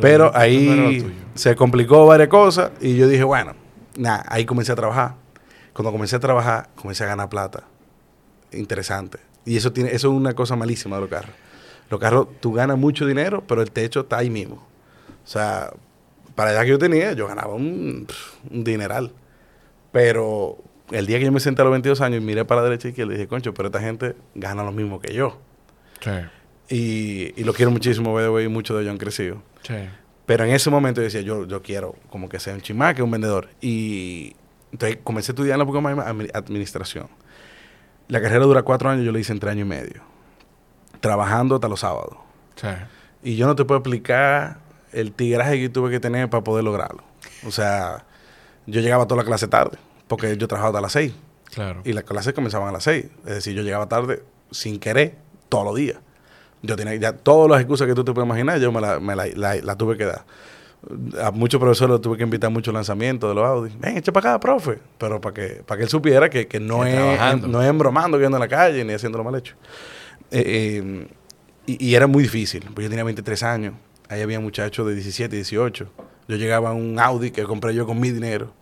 [0.00, 2.70] Pero no ahí se complicó varias cosas.
[2.80, 3.54] Y yo dije, bueno,
[3.96, 5.14] nada, ahí comencé a trabajar.
[5.72, 7.64] Cuando comencé a trabajar, comencé a ganar plata.
[8.52, 9.18] Interesante.
[9.44, 11.34] Y eso tiene eso es una cosa malísima de los carros.
[11.90, 14.56] Los carros, tú ganas mucho dinero, pero el techo está ahí mismo.
[14.56, 15.70] O sea,
[16.34, 18.06] para la edad que yo tenía, yo ganaba un,
[18.50, 19.12] un dineral.
[19.92, 20.56] Pero
[20.90, 22.88] el día que yo me senté a los 22 años y miré para la derecha
[22.88, 25.38] y izquierda, dije, concho, pero esta gente gana lo mismo que yo.
[26.00, 26.10] Sí,
[26.68, 29.42] Y, y lo quiero muchísimo, by the way, y muchos de ellos han crecido.
[29.62, 29.74] sí.
[30.26, 33.10] Pero en ese momento yo decía, yo, yo quiero como que sea un chimaque, un
[33.10, 33.50] vendedor.
[33.60, 34.34] Y
[34.72, 37.08] entonces comencé a estudiar en la administración.
[38.08, 40.00] La carrera dura cuatro años, yo la hice en tres años y medio.
[41.00, 42.16] Trabajando hasta los sábados.
[42.56, 42.68] sí.
[43.22, 44.58] Y yo no te puedo explicar
[44.92, 47.02] el tigraje que tuve que tener para poder lograrlo.
[47.46, 48.04] O sea,
[48.66, 49.78] yo llegaba toda la clase tarde,
[50.08, 51.12] porque yo trabajaba hasta las seis.
[51.54, 51.82] Claro.
[51.84, 53.04] Y las clases comenzaban a las 6.
[53.26, 55.14] Es decir, yo llegaba tarde sin querer
[55.48, 55.98] todos los días.
[56.62, 59.14] Yo tenía ya todas las excusas que tú te puedes imaginar, yo me la, me
[59.14, 60.24] la- la- la tuve que dar.
[61.22, 63.70] A muchos profesores tuve que invitar mucho lanzamiento de los Audi.
[63.78, 64.78] Ven, echa para acá, profe.
[64.98, 67.46] Pero para que, para que él supiera que, que no, es, trabajando.
[67.46, 69.54] no es embromando, que ando en la calle, ni haciéndolo mal hecho.
[70.32, 70.42] Eh,
[70.82, 71.06] eh,
[71.66, 73.74] y, y era muy difícil, porque yo tenía 23 años.
[74.08, 75.88] Ahí había muchachos de 17, 18.
[76.28, 78.52] Yo llegaba a un Audi que compré yo con mi dinero.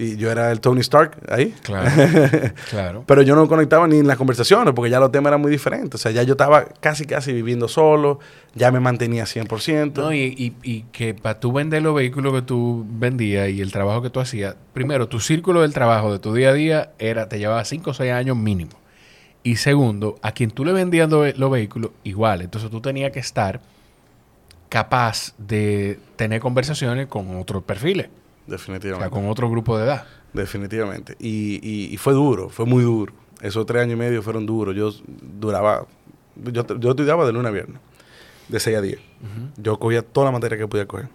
[0.00, 1.52] Y yo era el Tony Stark ahí.
[1.62, 1.90] Claro.
[2.70, 3.04] claro.
[3.04, 6.00] Pero yo no conectaba ni en las conversaciones porque ya los temas eran muy diferentes.
[6.00, 8.20] O sea, ya yo estaba casi, casi viviendo solo,
[8.54, 9.94] ya me mantenía 100%.
[9.96, 13.72] No, y, y, y que para tú vender los vehículos que tú vendías y el
[13.72, 17.28] trabajo que tú hacías, primero, tu círculo del trabajo de tu día a día era,
[17.28, 18.70] te llevaba 5 o 6 años mínimo.
[19.42, 22.42] Y segundo, a quien tú le vendías lo- los vehículos, igual.
[22.42, 23.60] Entonces tú tenías que estar
[24.68, 28.08] capaz de tener conversaciones con otros perfiles,
[28.48, 29.04] o Definitivamente.
[29.04, 30.06] sea, con otro grupo de edad.
[30.32, 31.16] Definitivamente.
[31.18, 33.12] Y, y- y fue duro, fue muy duro.
[33.40, 34.74] Esos tres años y medio fueron duros.
[34.74, 34.90] Yo
[35.38, 35.86] duraba,
[36.36, 37.80] yo, yo estudiaba de lunes a viernes,
[38.48, 38.98] de 6 a 10.
[39.56, 41.08] Yo cogía toda la materia que podía coger.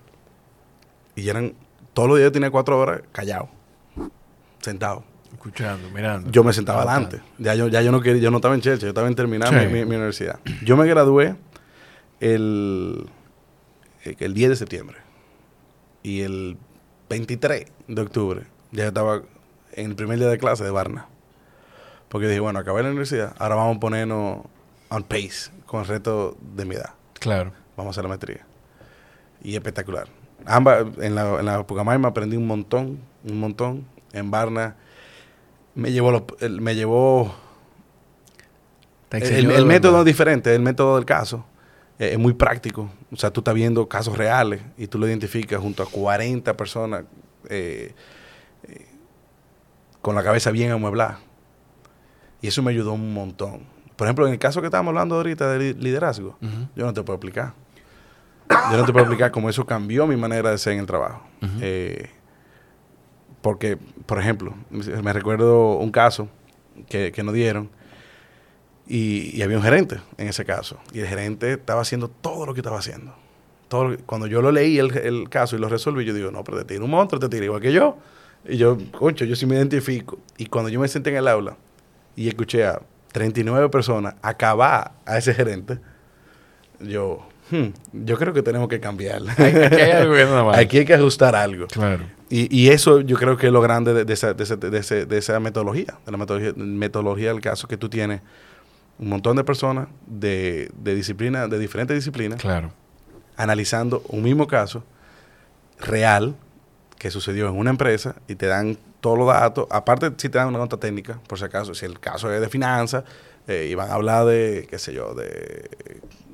[1.15, 1.53] Y eran,
[1.93, 3.49] todos los días yo tenía cuatro horas callado,
[4.61, 5.03] sentado.
[5.31, 6.29] Escuchando, mirando.
[6.31, 7.19] Yo me sentaba adelante.
[7.39, 9.49] Ya yo, ya yo no quería, yo no estaba en Chelsea, yo estaba en terminar
[9.49, 9.55] Sí.
[9.55, 10.39] mi, mi- mi universidad.
[10.63, 11.35] Yo me gradué
[12.19, 13.05] el,
[14.03, 14.97] el 10 de septiembre.
[16.03, 16.57] Y el
[17.09, 19.21] 23 de octubre ya yo estaba
[19.73, 21.07] en el primer día de clase de Barna.
[22.09, 24.39] Porque dije, bueno, acabé la universidad, ahora vamos a ponernos
[24.89, 26.91] on pace con el reto de mi edad.
[27.19, 27.51] Claro.
[27.75, 28.45] Vamos a hacer la maestría.
[29.43, 30.07] Y espectacular.
[30.45, 33.85] Ambas, en la, en la Pucamay me aprendí un montón, un montón.
[34.11, 34.75] En Barna
[35.73, 36.25] me llevó, lo-
[36.59, 37.33] me llevó
[39.11, 41.45] el, el método es diferente, el método del caso.
[41.99, 42.89] Eh, es muy práctico.
[43.11, 47.03] O sea, tú estás viendo casos reales y tú lo identificas junto a 40 personas
[47.49, 47.93] eh,
[48.67, 48.85] eh,
[50.01, 51.19] con la cabeza bien amueblada.
[52.41, 53.61] Y eso me ayudó un montón.
[53.95, 56.37] Por ejemplo, en el caso que estábamos hablando ahorita de li- liderazgo,
[56.75, 57.53] yo no te puedo explicar.
[58.71, 61.21] Yo no te puedo explicar cómo eso cambió mi manera de ser en el trabajo.
[63.41, 66.29] Porque, por ejemplo, me recuerdo un caso
[66.87, 67.69] que, que nos dieron
[68.87, 70.77] y, y había un gerente en ese caso.
[70.93, 73.13] Y el gerente estaba haciendo todo lo que estaba haciendo.
[73.67, 76.31] Todo lo que- cuando yo lo leí el, el caso y lo resolví, yo digo,
[76.31, 77.97] no, pero te tira un monstruo, te tira igual que yo.
[78.47, 80.19] Y yo, concho, yo sí me identifico.
[80.37, 81.55] Y cuando yo me senté en el aula
[82.15, 82.81] y escuché a
[83.13, 85.79] 39 personas acabar a ese gerente,
[86.79, 87.67] yo, hmm,
[88.05, 89.21] yo creo que tenemos que cambiar.
[89.29, 90.57] Aquí hay algo que no va.
[90.57, 91.67] Aquí hay que ajustar algo.
[91.67, 92.03] Claro.
[92.29, 94.43] Y, y eso yo creo que es lo grande de, de esa, de,
[94.79, 98.21] ese- de esa metodología, de la metodología, metodología del caso, que tú tienes
[98.99, 102.71] un montón de personas de, de disciplina, de diferentes disciplinas, Claro.
[103.37, 104.83] analizando un mismo caso
[105.79, 106.35] real
[106.97, 109.67] que sucedió en una empresa y te dan todos los datos.
[109.69, 112.47] Aparte, si te dan una nota técnica, por si acaso, si el caso es de
[112.49, 113.03] finanzas
[113.47, 115.69] eh, y van a hablar de, qué sé yo, de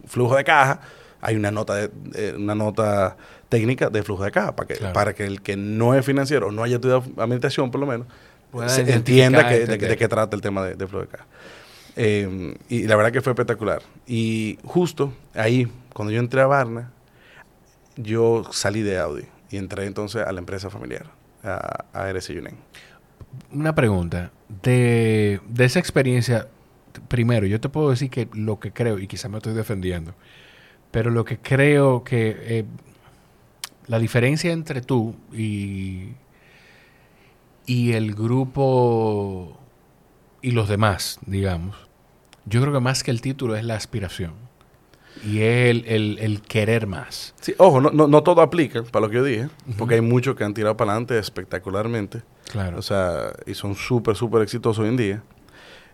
[0.06, 0.82] flujo de caja,
[1.22, 3.18] hay una nota, de, eh, una nota
[3.50, 4.94] técnica de flujo de caja para que, Claro.
[4.94, 8.06] para que el que no es financiero o no haya estudiado administración, por lo menos,
[8.68, 11.26] se entienda que, de, de qué trata el tema de, de flujo de caja.
[11.96, 13.82] Eh, y la verdad que fue espectacular.
[14.08, 16.92] Y justo ahí, cuando yo entré a Varna,
[17.96, 21.08] yo salí de Audi y entré entonces a la empresa familiar,
[21.44, 22.58] a, a RS Yunen.
[23.52, 24.32] Una pregunta.
[24.64, 26.48] De, de esa experiencia,
[27.08, 30.14] primero, yo te puedo decir que lo que creo, y quizás me estoy defendiendo,
[30.92, 32.66] pero lo que creo que eh,
[33.88, 36.10] la diferencia entre tú y,
[37.66, 39.60] y el grupo
[40.42, 41.76] y los demás, digamos,
[42.46, 44.34] yo creo que más que el título es la aspiración.
[45.26, 47.34] Y es el, el- el querer más.
[47.42, 50.36] Sí, ojo, no, no, no todo aplica para lo que yo dije, porque hay muchos
[50.36, 52.22] que han tirado para adelante espectacularmente.
[52.52, 52.78] Claro.
[52.78, 55.24] O sea, y son súper, súper exitosos hoy en día.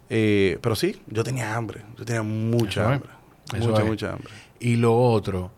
[0.10, 1.82] Eh, pero sí, yo tenía hambre.
[1.98, 2.96] Yo tenía mucha Eso es.
[2.96, 3.10] hambre.
[3.58, 3.88] Eso mucha, es.
[3.88, 4.34] mucha hambre.
[4.60, 5.52] Y lo otro,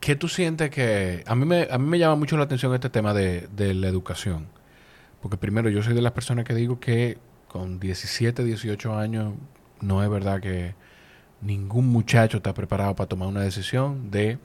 [0.00, 1.24] ¿qué tú sientes que...
[1.26, 3.88] A mí me, a mí me llama mucho la atención este tema de, de la
[3.88, 4.46] educación.
[5.22, 7.16] Porque primero, yo soy de las personas que digo que
[7.48, 9.34] con 17, 18 años
[9.80, 10.74] no es verdad que
[11.40, 14.38] ningún muchacho está preparado para tomar una decisión de...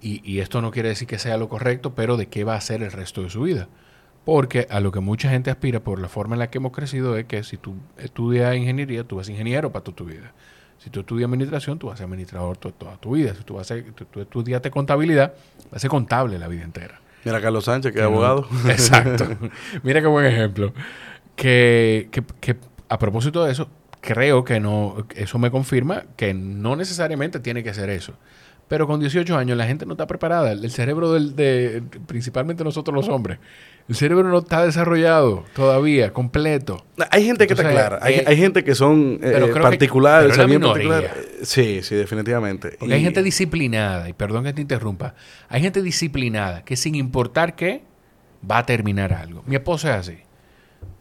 [0.00, 2.58] Y, y esto no quiere decir que sea lo correcto, pero de qué va a
[2.58, 3.68] hacer el resto de su vida.
[4.24, 7.16] Porque a lo que mucha gente aspira por la forma en la que hemos crecido
[7.16, 10.32] es que si tú estudias ingeniería, tú vas ingeniero para toda tu vida.
[10.78, 13.34] Si tú estudias administración, tú vas a ser administrador to- toda tu vida.
[13.36, 15.34] Si tú, vas a ser, tú, tú estudiaste contabilidad,
[15.66, 17.00] vas a ser contable la vida entera.
[17.24, 18.48] Mira, Carlos Sánchez, que es abogado.
[18.68, 19.28] Exacto.
[19.84, 20.72] Mira qué buen ejemplo.
[21.36, 22.56] Que, que- que
[22.88, 23.68] a propósito de eso,
[24.00, 28.14] creo que no, eso me confirma que no necesariamente tiene que ser eso.
[28.68, 30.52] Pero con 18 años la gente no está preparada.
[30.52, 33.38] El cerebro del, de, principalmente nosotros los hombres,
[33.86, 36.82] el cerebro no está desarrollado todavía, completo.
[37.10, 37.98] Hay gente que está clara.
[38.00, 40.32] Hay, eh, hay gente que son eh, particulares,
[41.42, 42.76] Sí, sí, definitivamente.
[42.78, 45.14] Porque hay Y- gente disciplinada, y perdón que te interrumpa,
[45.50, 47.82] hay gente disciplinada que sin importar qué,
[48.50, 49.42] va a terminar algo.
[49.46, 50.18] Mi esposa es así.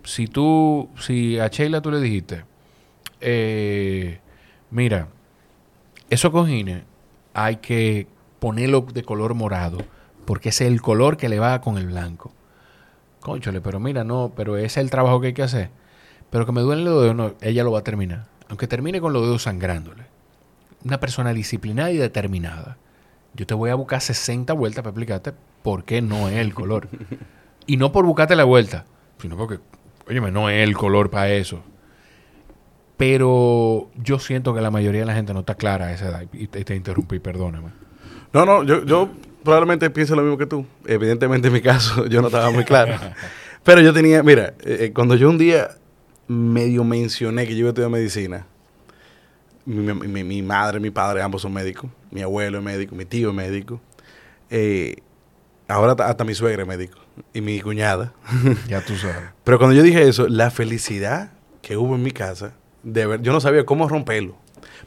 [0.03, 2.43] Si tú, si a Sheila tú le dijiste,
[3.19, 4.19] eh,
[4.71, 5.07] mira,
[6.09, 6.83] esos cojines
[7.33, 8.07] hay que
[8.39, 9.79] ponerlo de color morado,
[10.25, 12.31] porque ese es el color que le va con el blanco.
[13.19, 15.69] Conchole, pero mira, no, pero ese es el trabajo que hay que hacer.
[16.29, 18.27] Pero que me duelen los dedos, no, ella lo va a terminar.
[18.49, 20.11] Aunque termine con los dedos sangrándole
[20.83, 22.77] una persona disciplinada y determinada.
[23.33, 25.33] Yo te voy a buscar 60 vueltas para explicarte
[25.63, 26.89] por qué no es el color.
[27.67, 28.85] y no por buscarte la vuelta,
[29.21, 29.59] sino porque,
[30.07, 31.61] óyeme, no es el color para eso.
[32.97, 36.23] Pero yo siento que la mayoría de la gente no está clara a esa edad.
[36.33, 37.69] Y te, te interrumpí, perdóname.
[38.33, 39.09] No, no, yo, yo
[39.43, 40.65] probablemente pienso lo mismo que tú.
[40.85, 42.93] Evidentemente en mi caso yo no estaba muy claro.
[43.63, 45.69] Pero yo tenía, mira, eh, eh, cuando yo un día
[46.27, 48.45] medio mencioné que yo iba a estudiar medicina,
[49.65, 53.29] mi, mi- mi madre, mi padre, ambos son médicos, mi abuelo es médico, mi tío
[53.29, 53.79] es médico,
[54.49, 54.95] eh,
[55.67, 56.97] Ahora hasta mi suegra es médico
[57.33, 58.13] y mi cuñada.
[58.67, 59.29] Ya tú sabes.
[59.43, 61.31] Pero cuando yo dije eso, la felicidad
[61.61, 64.35] que hubo en mi casa, de ver, yo no sabía cómo romperlo.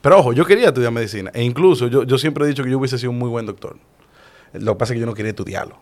[0.00, 1.30] Pero ojo, yo quería estudiar medicina.
[1.34, 3.76] E incluso yo, yo siempre he dicho que yo hubiese sido un muy buen doctor.
[4.52, 5.78] Lo que pasa es que yo no quería estudiarlo.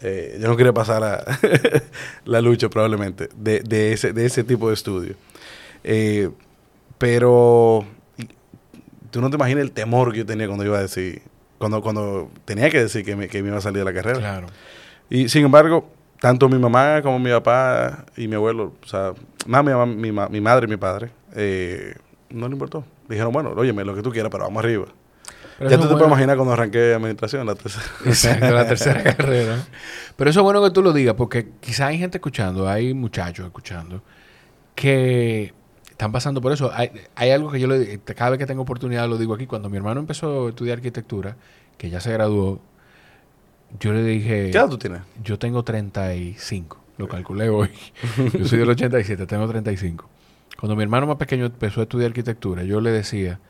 [0.00, 1.38] Eh, yo no quería pasar la,
[2.24, 5.14] la lucha probablemente de, de ese, de ese tipo de estudio.
[5.84, 6.30] Eh,
[6.98, 7.86] pero
[9.10, 11.22] tú no te imaginas el temor que yo tenía cuando iba a decir,
[11.58, 14.18] cuando, cuando tenía que decir que me, que me iba a salir de la carrera.
[14.18, 14.46] Claro.
[15.10, 15.88] Y sin embargo,
[16.20, 19.12] tanto mi mamá como mi papá y mi abuelo, o sea,
[19.46, 21.94] más mi, mamá, mi, ma- mi madre y mi padre, eh,
[22.30, 22.84] no le importó.
[23.08, 24.86] Dijeron, bueno, óyeme, lo que tú quieras, pero vamos arriba.
[25.58, 27.84] Pero ya tú te es puedes imaginar cuando arranqué administración, la tercera.
[28.04, 29.64] Exacto, la tercera carrera.
[30.16, 33.46] Pero eso es bueno que tú lo digas, porque quizá hay gente escuchando, hay muchachos
[33.46, 34.02] escuchando,
[34.74, 35.54] que
[35.90, 36.70] están pasando por eso.
[36.74, 39.46] Hay, hay algo que yo le, cada vez que tengo oportunidad lo digo aquí.
[39.46, 41.36] Cuando mi hermano empezó a estudiar arquitectura,
[41.78, 42.60] que ya se graduó,
[43.80, 45.02] yo le dije, ¿Qué edad tú tienes?
[45.22, 47.70] yo tengo 35, lo calculé hoy.
[48.32, 50.08] yo soy del 87, tengo 35.
[50.58, 53.40] Cuando mi hermano más pequeño empezó a estudiar arquitectura, yo le decía,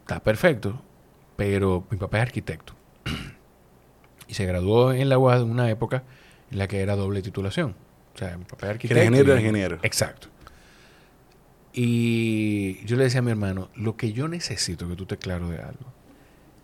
[0.00, 0.80] está perfecto,
[1.36, 2.74] pero mi papá es arquitecto.
[4.28, 6.04] y se graduó en la UAS en una época
[6.50, 7.74] en la que era doble titulación.
[8.14, 9.02] O sea, mi papá es arquitecto.
[9.02, 9.78] ingeniero y- ingeniero.
[9.82, 10.28] Exacto.
[11.72, 15.48] Y yo le decía a mi hermano, lo que yo necesito que tú te claro
[15.48, 15.92] de algo,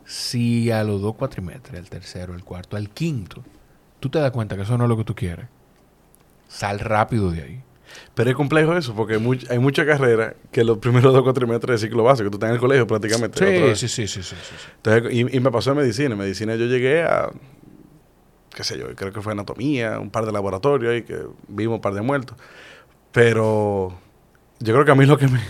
[0.04, 3.42] si a los dos cuatrimestres, el tercero, el cuarto, al quinto,
[4.00, 5.46] tú te das cuenta que eso no es lo que tú quieres,
[6.48, 7.60] sal rápido de ahí.
[8.14, 11.80] Pero es complejo eso, porque hay, much- hay muchas carreras que los primeros dos cuatrimestres
[11.80, 13.38] de ciclo básico, tú estás en el colegio prácticamente.
[13.38, 13.78] otra Sí, vez.
[13.78, 14.66] sí, sí, sí, sí, sí, sí.
[14.76, 16.12] Entonces, y, y me pasó en medicina.
[16.12, 17.30] En medicina yo llegué a,
[18.54, 21.18] qué sé yo, creo que fue anatomía, un par de laboratorios ahí que
[21.48, 22.36] vimos un par de muertos.
[23.12, 23.98] Pero
[24.60, 25.40] yo creo que a mí lo que me...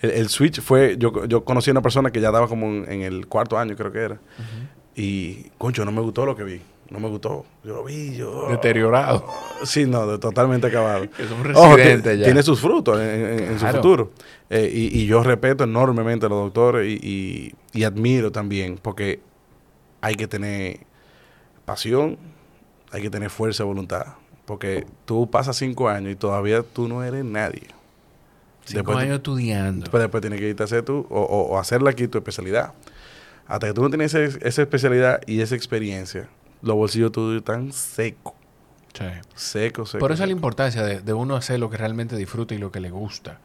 [0.00, 2.90] El, el switch fue, yo, yo conocí a una persona que ya daba como en,
[2.90, 4.20] en el cuarto año, creo que era.
[4.96, 6.60] Y, concho, no me gustó lo que vi.
[6.90, 7.44] No me gustó.
[7.62, 8.48] Yo lo vi, yo...
[8.50, 9.24] Deteriorado.
[9.62, 11.04] Sí, no, de- totalmente acabado.
[11.54, 11.82] Ojo, ti-
[12.18, 12.24] ya.
[12.24, 14.10] tiene sus frutos en, en- en su futuro.
[14.48, 19.20] Eh, y, y yo respeto enormemente a los doctores y, y- y admiro también, porque
[20.00, 20.80] hay que tener
[21.64, 22.18] pasión,
[22.90, 24.06] hay que tener fuerza de voluntad.
[24.44, 27.68] Porque tú pasas cinco años y todavía tú no eres nadie.
[28.70, 29.80] Cinco Después años estudiando.
[29.82, 32.72] Después, después tienes que irte a hacer tú o, o- o hacerla aquí tu especialidad.
[33.46, 36.28] Hasta que tú no tienes ese- esa especialidad y esa experiencia,
[36.62, 38.34] los bolsillos tuyos están secos.
[38.94, 39.04] Sí.
[39.34, 40.00] Secos, secos.
[40.00, 42.70] Por eso es la importancia de, de uno hacer lo que realmente disfruta y lo
[42.72, 43.38] que le gusta.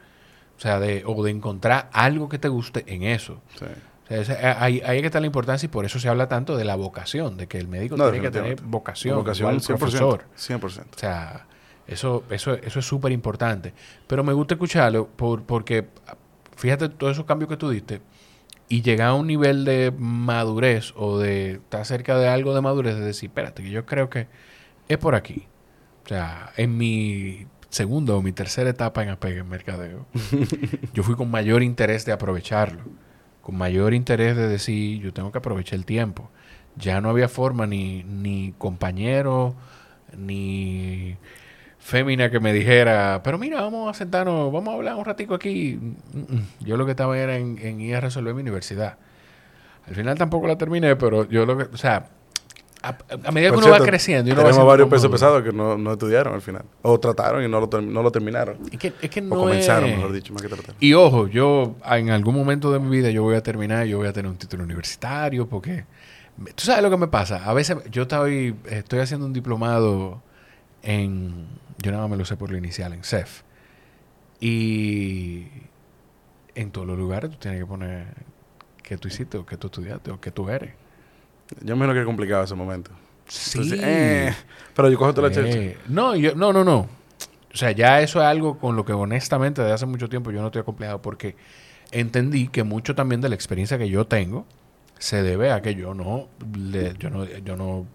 [0.56, 3.40] O sea, de, o de encontrar algo que te guste en eso.
[3.58, 3.66] Sí.
[4.08, 6.28] O sea, eh, ahí, ahí es que está la importancia y por eso se habla
[6.28, 9.60] tanto de la vocación, de que el médico No, tiene que tener vocación, Vocación igual
[9.60, 9.78] 100%.
[9.78, 10.24] profesor.
[10.36, 10.84] 100%.
[10.94, 11.46] O sea,
[11.86, 13.72] eso, eso, eso es súper importante.
[14.06, 15.88] Pero me gusta escucharlo por, porque,
[16.56, 18.00] fíjate todos esos cambios que tú diste
[18.68, 22.96] y llegar a un nivel de madurez o de estar cerca de algo de madurez,
[22.96, 24.26] de decir, espérate, que yo creo que
[24.88, 25.46] es por aquí.
[26.04, 30.06] O sea, en mi segunda o mi tercera etapa en Apega en Mercadeo,
[30.94, 32.82] yo fui con mayor interés de aprovecharlo,
[33.42, 36.30] con mayor interés de decir, yo tengo que aprovechar el tiempo.
[36.76, 39.54] Ya no había forma ni, ni compañero,
[40.16, 41.16] ni
[41.86, 45.78] fémina que me dijera, pero mira, vamos a sentarnos, vamos a hablar un ratico aquí.
[46.60, 48.98] Yo lo que estaba era en, en ir a resolver mi universidad.
[49.86, 52.08] Al final tampoco la terminé, pero yo lo que, o sea,
[52.82, 52.88] a,
[53.24, 55.92] a medida que uno va creciendo y uno tenemos varios pesos pesados que no, no
[55.92, 56.64] estudiaron al final.
[56.82, 58.56] O trataron y no lo, no lo terminaron.
[58.72, 60.74] Es que, es que o no comenzaron, es- mejor dicho, más que trataron.
[60.80, 64.08] Y ojo, yo en algún momento de mi vida yo voy a terminar, yo voy
[64.08, 65.84] a tener un título universitario, porque
[66.56, 67.48] tú sabes lo que me pasa.
[67.48, 70.20] A veces yo estoy, estoy haciendo un diplomado
[70.82, 71.46] en,
[71.86, 73.42] yo nada más me lo sé por lo inicial, en CEF.
[74.40, 75.46] Y
[76.54, 78.06] en todos los lugares tú tienes que poner
[78.82, 80.72] que tú hiciste, o que tú estudiaste, o que tú eres.
[81.62, 82.90] Yo me imagino que complicado ese momento.
[83.26, 83.58] Sí.
[83.58, 84.34] Entonces, eh,
[84.74, 85.80] pero yo cojo toda la Eh, chelcha.
[85.88, 86.88] no, yo, no, no, no.
[87.52, 90.40] O sea, ya eso es algo con lo que honestamente desde hace mucho tiempo yo
[90.40, 91.34] no estoy acomplejado porque
[91.90, 94.46] entendí que mucho también de la experiencia que yo tengo
[94.98, 97.86] se debe a que yo no, le- yo no, yo no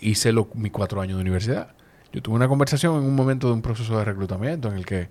[0.00, 1.75] hice lo- mis cuatro años de universidad.
[2.16, 5.10] Yo tuve una conversación en un momento de un proceso de reclutamiento en el que,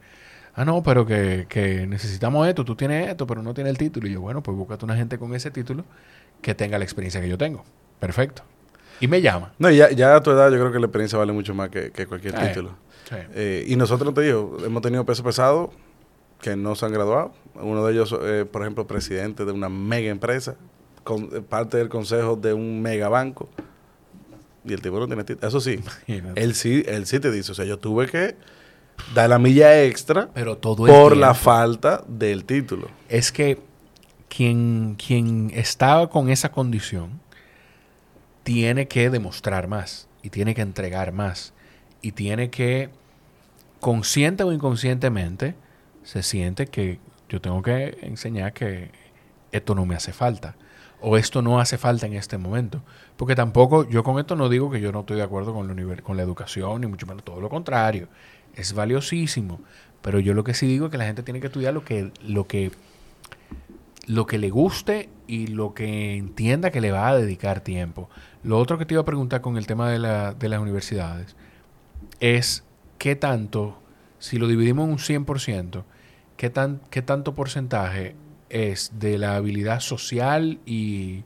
[0.55, 4.07] ah, no, pero que, que necesitamos esto, tú tienes esto, pero no tienes el título.
[4.07, 5.85] Y yo, bueno, pues búscate una gente con ese título
[6.41, 7.63] que tenga la experiencia que yo tengo.
[7.99, 8.41] Perfecto.
[8.99, 9.53] Y me llama.
[9.59, 11.69] No, y ya, ya a tu edad yo creo que la experiencia vale mucho más
[11.69, 12.71] que, que cualquier título.
[13.07, 13.15] Sí.
[13.35, 15.69] Eh, y nosotros, te digo, hemos tenido pesos pesados
[16.41, 17.33] que no se han graduado.
[17.53, 20.55] Uno de ellos, eh, por ejemplo, presidente de una mega empresa,
[21.03, 23.47] con, eh, parte del consejo de un mega banco.
[24.65, 25.47] Y el tipo no tiene título.
[25.47, 26.41] Eso sí, Imagínate.
[26.41, 28.35] él sí, él sí te dice, o sea, yo tuve que
[29.13, 32.89] dar la milla extra Pero todo el por la falta del título.
[33.09, 33.59] Es que
[34.27, 37.21] quien, quien estaba con esa condición
[38.43, 41.53] tiene que demostrar más y tiene que entregar más
[42.01, 42.89] y tiene que,
[43.79, 45.55] consciente o inconscientemente,
[46.03, 48.91] se siente que yo tengo que enseñar que
[49.51, 50.55] esto no me hace falta
[51.01, 52.81] o esto no hace falta en este momento.
[53.17, 55.95] Porque tampoco, yo con esto no digo que yo no estoy de acuerdo con la,
[56.01, 58.09] con la educación, ni mucho menos, todo lo contrario,
[58.55, 59.61] es valiosísimo.
[60.01, 62.11] Pero yo lo que sí digo es que la gente tiene que estudiar lo que,
[62.23, 62.71] lo que,
[64.07, 68.09] lo que le guste y lo que entienda que le va a dedicar tiempo.
[68.43, 71.35] Lo otro que te iba a preguntar con el tema de, la, de las universidades
[72.19, 72.63] es
[72.97, 73.79] qué tanto,
[74.19, 75.83] si lo dividimos en un 100%,
[76.37, 78.15] qué, tan, qué tanto porcentaje
[78.49, 81.23] es de la habilidad social y,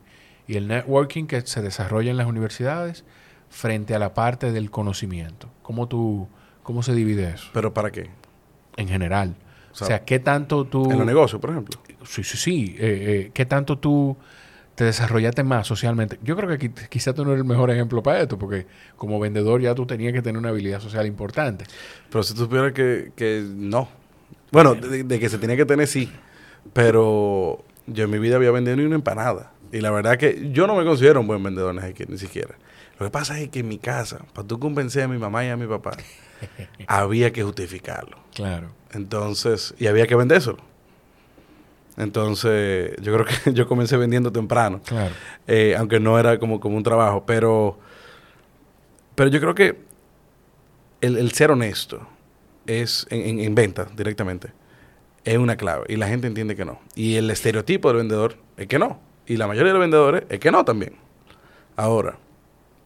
[0.50, 3.04] y el networking que se desarrolla en las universidades
[3.50, 5.48] frente a la parte del conocimiento.
[5.62, 6.26] ¿Cómo, tú,
[6.64, 7.50] cómo se divide eso?
[7.54, 8.10] ¿Pero para qué?
[8.76, 9.36] En general.
[9.70, 10.90] O sea, ¿qué tanto tú...
[10.90, 11.80] En los negocios, por ejemplo.
[12.04, 12.76] Sí, sí, sí.
[12.80, 14.16] Eh, eh, ¿Qué tanto tú
[14.74, 16.18] te desarrollaste más socialmente?
[16.24, 18.66] Yo creo que quizá tú no eres el mejor ejemplo para esto, porque
[18.96, 21.64] como vendedor ya tú tenías que tener una habilidad social importante.
[22.10, 23.88] Pero si tú supieras que, que no.
[24.50, 26.10] Bueno, de, de, que se tenía que tener, sí.
[26.72, 29.52] Pero yo en mi vida había vendido ni una empanada.
[29.72, 32.56] Y la verdad que yo no me considero un buen vendedor ni siquiera.
[32.98, 35.48] Lo que pasa es que en mi casa, para tú convencer a mi mamá y
[35.48, 35.92] a mi papá,
[36.86, 38.18] había que justificarlo.
[38.34, 38.68] Claro.
[38.92, 40.58] Entonces, y había que vendérselo.
[41.96, 44.80] Entonces, yo creo que yo comencé vendiendo temprano.
[44.84, 45.14] Claro.
[45.46, 47.24] Eh, aunque no era como, como un trabajo.
[47.26, 47.78] Pero,
[49.14, 49.78] pero yo creo que
[51.00, 52.06] el, ser honesto
[52.66, 54.52] es en, en venta directamente
[55.24, 55.84] es una clave.
[55.88, 56.80] Y la gente entiende que no.
[56.94, 59.00] Y el estereotipo del vendedor es que no.
[59.30, 60.96] Y la mayoría de los vendedores es que no también.
[61.76, 62.18] Ahora,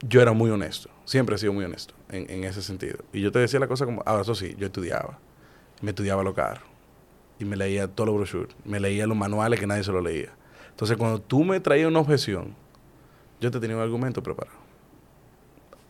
[0.06, 0.90] yo era muy honesto.
[1.06, 2.98] Siempre he sido muy honesto en, ese sentido.
[3.14, 5.18] Y yo te decía la cosa como, ahora eso sí, yo estudiaba.
[5.80, 6.60] Me estudiaba lo caro.
[7.38, 8.54] Y me leía todos los brochures.
[8.66, 10.34] Me leía los manuales que nadie se lo leía.
[10.68, 12.54] Entonces, cuando tú me traías una objeción,
[13.40, 14.58] yo te tenía un argumento preparado.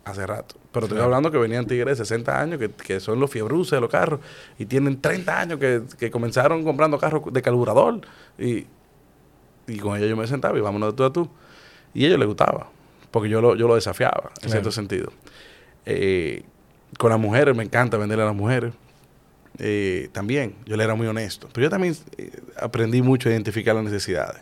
[0.05, 0.55] Hace rato.
[0.71, 3.81] Pero estoy hablando que venían tigres de 60 años, que, que son los fiebruces de
[3.81, 4.21] los carros,
[4.57, 7.99] y tienen 30 años que, que comenzaron comprando carros de carburador.
[8.39, 8.67] Y,
[9.67, 11.29] y con ellos yo me sentaba y vámonos de tú a tú.
[11.93, 12.69] Y a ellos les gustaba,
[13.11, 15.11] porque yo lo, yo lo desafiaba, en cierto sentido.
[15.85, 16.43] Eh,
[16.97, 18.73] con las mujeres, me encanta venderle a las mujeres.
[19.57, 21.49] Eh, también, yo le era muy honesto.
[21.53, 24.41] Pero yo también eh, aprendí mucho a identificar las necesidades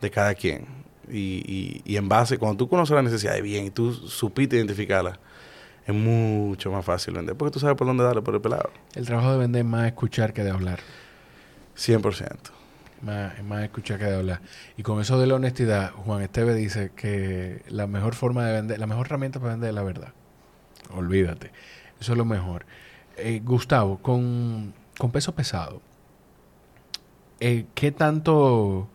[0.00, 0.66] de cada quien.
[1.10, 5.18] Y, y, en base, cuando tú conoces las necesidades bien y tú supiste identificarlas,
[5.84, 7.36] es mucho más fácil vender.
[7.36, 8.70] Porque tú sabes por dónde darle por el pelado.
[8.94, 10.78] El trabajo de vender es más escuchar que de hablar.
[11.76, 12.59] 100%
[13.02, 14.40] más, escuchar que de hablar.
[14.76, 18.78] Y con eso de la honestidad, Juan Esteve dice que la mejor forma de vender,
[18.78, 20.12] la mejor herramienta para vender es la verdad.
[20.94, 21.52] Olvídate.
[22.00, 22.64] Eso es lo mejor.
[23.16, 25.82] Eh, Gustavo, con, con, peso pesado,
[27.38, 28.88] eh, ¿qué tanto,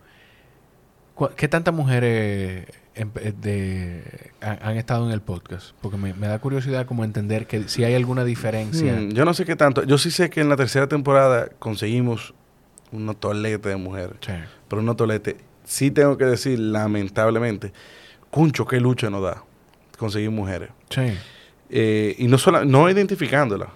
[1.36, 2.66] qué tantas mujeres
[2.96, 5.76] em, eh, han, estado en el podcast?
[5.82, 8.94] Porque me, da curiosidad como entender que si hay alguna diferencia.
[8.94, 9.84] Hmm, yo no sé qué tanto.
[9.84, 12.34] Yo sí sé que en la tercera temporada conseguimos
[12.96, 14.18] un tolete de mujeres.
[14.68, 17.74] Pero un tolete, sí tengo que decir, lamentablemente,
[18.32, 19.44] cuncho, qué lucha nos da
[19.98, 20.70] conseguir mujeres.
[21.70, 23.70] Eh, y no solo, no identificándola,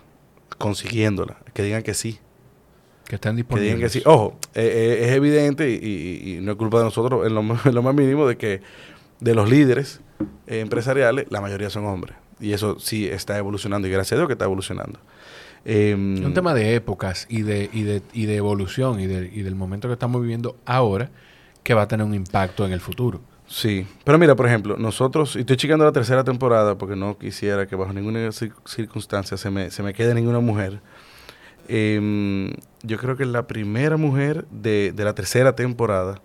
[0.58, 2.20] consiguiéndola, que digan que sí.
[3.06, 3.72] Que están disponibles.
[3.72, 4.04] Que digan que sí.
[4.06, 7.76] Ojo, eh, eh, es evidente y, y, no es culpa de nosotros en lo, en
[7.76, 8.62] lo, más mínimo de que
[9.20, 10.02] de los líderes
[10.48, 12.16] empresariales, la mayoría son hombres.
[12.40, 15.00] Y eso sí está evolucionando y gracias a Dios que está evolucionando.
[15.66, 19.42] Eh, un tema de épocas y de, y de, y de evolución y, de, y
[19.42, 21.12] del momento que estamos viviendo ahora
[21.64, 23.22] que va a tener un impacto en el futuro.
[23.46, 27.68] Sí, pero mira, por ejemplo, nosotros, y estoy checando la tercera temporada porque no quisiera
[27.68, 30.82] que bajo ninguna circunstancia se me, se me quede ninguna mujer.
[31.68, 36.22] Eh, yo creo que la primera mujer de, de la tercera temporada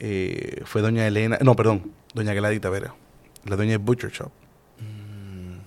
[0.00, 2.94] eh, fue doña Elena, no, perdón, doña Gladita Vera,
[3.44, 4.30] la doña Butcher Shop.
[4.80, 5.58] Mm.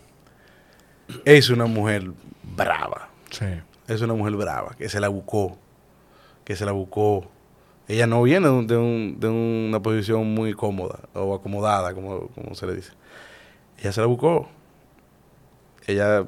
[1.26, 2.12] Es una mujer
[2.58, 3.10] brava.
[3.30, 3.46] Sí.
[3.88, 5.58] Es una mujer brava, que se la buscó,
[6.44, 7.30] que se la buscó.
[7.88, 12.68] Ella no viene de, un, de, una posición muy cómoda o acomodada, como, como se
[12.68, 12.92] le dice.
[13.80, 14.50] Ella se la buscó.
[15.86, 16.26] Ella,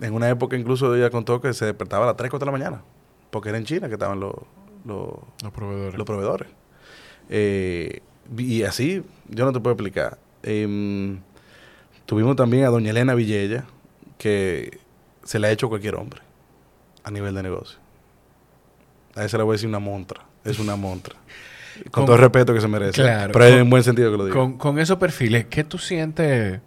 [0.00, 2.58] en una época incluso ella contó que se despertaba a las 3, 4 de la
[2.58, 2.82] mañana,
[3.30, 4.34] porque era en China que estaban los,
[4.84, 5.98] los, proveedores.
[5.98, 6.48] Los proveedores.
[7.28, 8.00] Eh,
[8.36, 10.18] y así, yo no te puedo explicar.
[10.44, 11.20] Em,
[12.06, 13.64] tuvimos también a doña Elena Villella,
[14.18, 14.78] que
[15.24, 16.20] se le ha hecho cualquier hombre
[17.04, 17.78] a nivel de negocio.
[19.14, 20.24] A esa le voy a decir una montra.
[20.44, 21.16] Es una montra.
[21.90, 23.00] Con, todo el respeto que se merece.
[23.00, 24.58] Claro, pero en buen sentido que lo digo.
[24.58, 26.60] Con, esos perfiles, ¿qué tú sientes?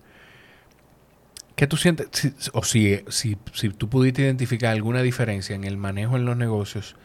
[1.56, 2.08] ¿Qué tú sientes?
[2.54, 6.96] o si, si, si tú pudiste identificar alguna diferencia en el manejo en los negocios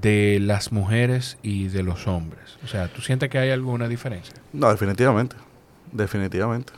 [0.00, 2.58] de las mujeres y de los hombres.
[2.64, 4.34] O sea, ¿tú sientes que hay alguna diferencia?
[4.52, 5.36] No, definitivamente.
[5.92, 6.72] definitivamente.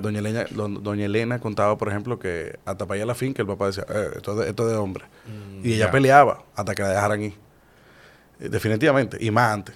[0.00, 3.42] Doña, Elena, don- doña Elena contaba, por ejemplo, que hasta para allá a la finca
[3.42, 5.04] el papá decía, "Eh, esto, es de, esto es de hombre.
[5.62, 7.34] y ella peleaba hasta que la dejaran ir.
[8.40, 9.18] Eh, definitivamente.
[9.20, 9.74] Y más antes.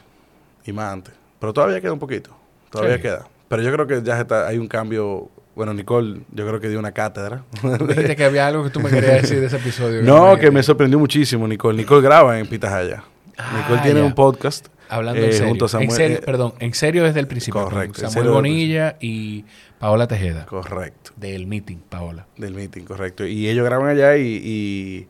[0.65, 1.15] Y más antes.
[1.39, 2.31] Pero todavía queda un poquito.
[2.70, 3.02] Todavía Sí.
[3.02, 3.27] queda.
[3.48, 5.28] Pero yo creo que ya está, hay un cambio.
[5.55, 7.44] Bueno, Nicole, yo creo que dio una cátedra.
[7.62, 10.02] Dijiste que había algo que tú me querías decir de ese episodio.
[10.02, 11.77] no, que me sorprendió muchísimo, Nicole.
[11.77, 13.05] Nicole graba en Pitahaya.
[13.36, 14.06] Ah, Nicole tiene ya.
[14.06, 14.69] un podcast.
[14.89, 15.48] Hablando eh, en serio.
[15.48, 17.65] junto a Samuel, en serio, eh, perdón, en serio desde el principio.
[17.65, 19.44] correcto, Samuel Bonilla y
[19.78, 20.46] Paola Tejeda.
[20.46, 21.10] Correcto.
[21.16, 22.26] Del meeting, Paola.
[22.36, 23.26] Del meeting, correcto.
[23.26, 24.22] Y ellos graban allá y.
[24.42, 25.09] y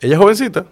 [0.00, 0.66] ella es jovencita.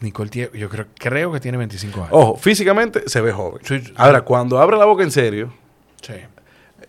[0.00, 2.08] Nicole tie- yo creo, creo que tiene 25 años.
[2.12, 3.60] Ojo, físicamente se ve joven.
[3.64, 3.92] Sí, sí.
[3.96, 5.52] Ahora, cuando abre la boca en serio,
[6.00, 6.14] Sí.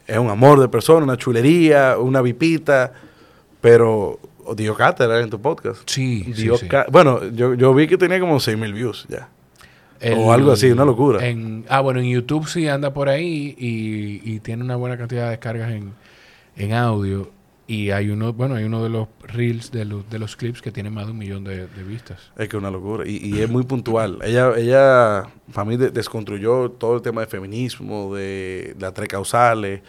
[0.07, 2.93] es un amor de persona, una chulería, una vipita,
[3.59, 4.17] pero
[4.55, 5.81] dio cátedra en tu podcast.
[5.89, 6.69] Sí, Dio sí.
[6.89, 9.27] Bueno, yo, yo vi que tenía como 6 mil views ya.
[10.01, 11.25] El- O algo así, una locura.
[11.25, 15.25] En, ah, bueno, en YouTube sí anda por ahí y, y tiene una buena cantidad
[15.25, 15.93] de descargas en,
[16.55, 17.29] en audio.
[17.67, 20.71] Y hay uno, bueno, hay uno de los reels de los, de los clips que
[20.71, 22.19] tiene más de un millón de, de vistas.
[22.37, 23.07] Es que es una locura.
[23.07, 24.19] Y, y es muy puntual.
[24.23, 29.81] Ella, ella para mí, de- desconstruyó todo el tema de feminismo, de las tres causales,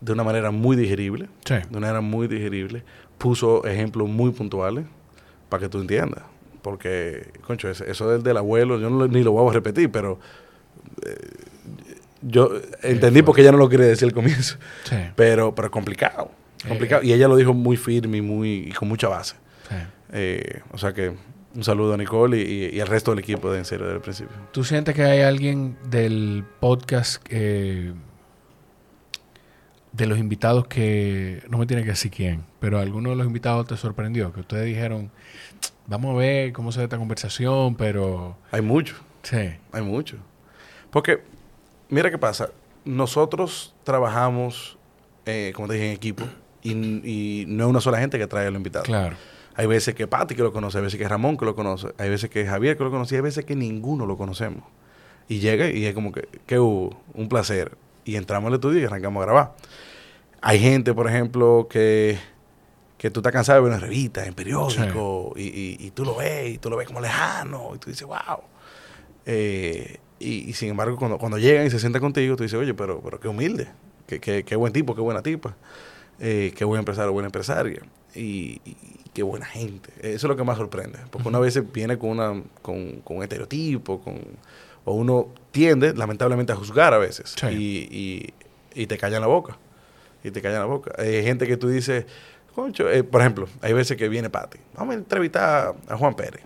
[0.00, 1.28] de una manera muy digerible.
[1.46, 1.54] Sí.
[1.54, 2.82] De una manera muy digerible.
[3.16, 4.84] Puso ejemplos muy puntuales
[5.48, 6.24] para que tú entiendas.
[6.62, 10.18] Porque, concho, eso del, del abuelo, yo no ni lo voy a repetir, pero
[11.04, 11.16] eh,
[12.22, 12.50] yo
[12.82, 13.26] entendí fue.
[13.26, 14.56] porque ella no lo quiere decir al comienzo.
[14.84, 14.96] Sí.
[15.16, 16.30] Pero, pero complicado.
[16.64, 17.02] Eh, complicado.
[17.02, 19.34] Y ella lo dijo muy firme y, muy, y con mucha base.
[19.68, 19.74] sí.
[20.14, 21.12] Eh, o sea que
[21.54, 23.96] un saludo a Nicole y, y- y al resto del equipo de En Serio desde
[23.96, 24.36] el principio.
[24.52, 27.92] ¿Tú sientes que hay alguien del podcast eh,
[29.92, 33.66] de los invitados que no me tiene que decir quién, pero alguno de los invitados
[33.66, 34.32] te sorprendió?
[34.32, 35.10] Que ustedes dijeron,
[35.86, 40.16] vamos a ver cómo se da esta conversación, pero Hay mucho, sí, hay mucho.
[40.90, 41.22] Porque,
[41.88, 42.50] mira qué pasa.
[42.84, 44.76] Nosotros trabajamos,
[45.26, 46.24] eh, como te dije, en equipo.
[46.62, 48.86] Y, y no es una sola gente que trae a los invitados.
[48.86, 49.16] claro.
[49.54, 52.08] Hay veces que Pati que lo conoce, hay veces que Ramón que lo conoce, hay
[52.08, 54.64] veces que Javier que lo conoce y hay veces que ninguno lo conocemos.
[55.28, 56.98] Y llega y es como que, ¿qué hubo?
[57.14, 57.76] Un placer.
[58.04, 59.54] Y entramos al estudio y arrancamos a grabar.
[60.40, 62.18] Hay gente, por ejemplo, que,
[63.02, 66.14] que tú estás cansado de ver en revistas, en periódicos, y, y- y tú lo
[66.16, 68.38] ves, y tú lo ves como lejano, y tú dices, wow.
[69.26, 72.74] Eh, y, y sin embargo, cuando, cuando llegan y se sientan contigo, tú dices, oye,
[72.74, 73.68] pero, pero qué humilde,
[74.06, 75.56] qué, qué, qué buen tipo, qué buena tipa,
[76.20, 77.82] eh, qué buen empresario, buena empresaria,
[78.14, 78.60] y,
[79.12, 79.90] qué buena gente.
[79.98, 83.22] Eso es lo que más sorprende, porque una vez viene con, una, con, con un
[83.24, 84.20] estereotipo, con,
[84.84, 87.46] o uno tiende, lamentablemente, a juzgar a veces, Sí.
[87.48, 88.32] y,
[88.76, 89.58] y, y te callan la boca,
[90.24, 90.92] y te callan la boca.
[90.98, 92.06] Hay gente que tú dices,
[92.54, 96.42] concho, eh, por ejemplo, hay veces que viene Pati, vamos a entrevistar a Juan Pérez,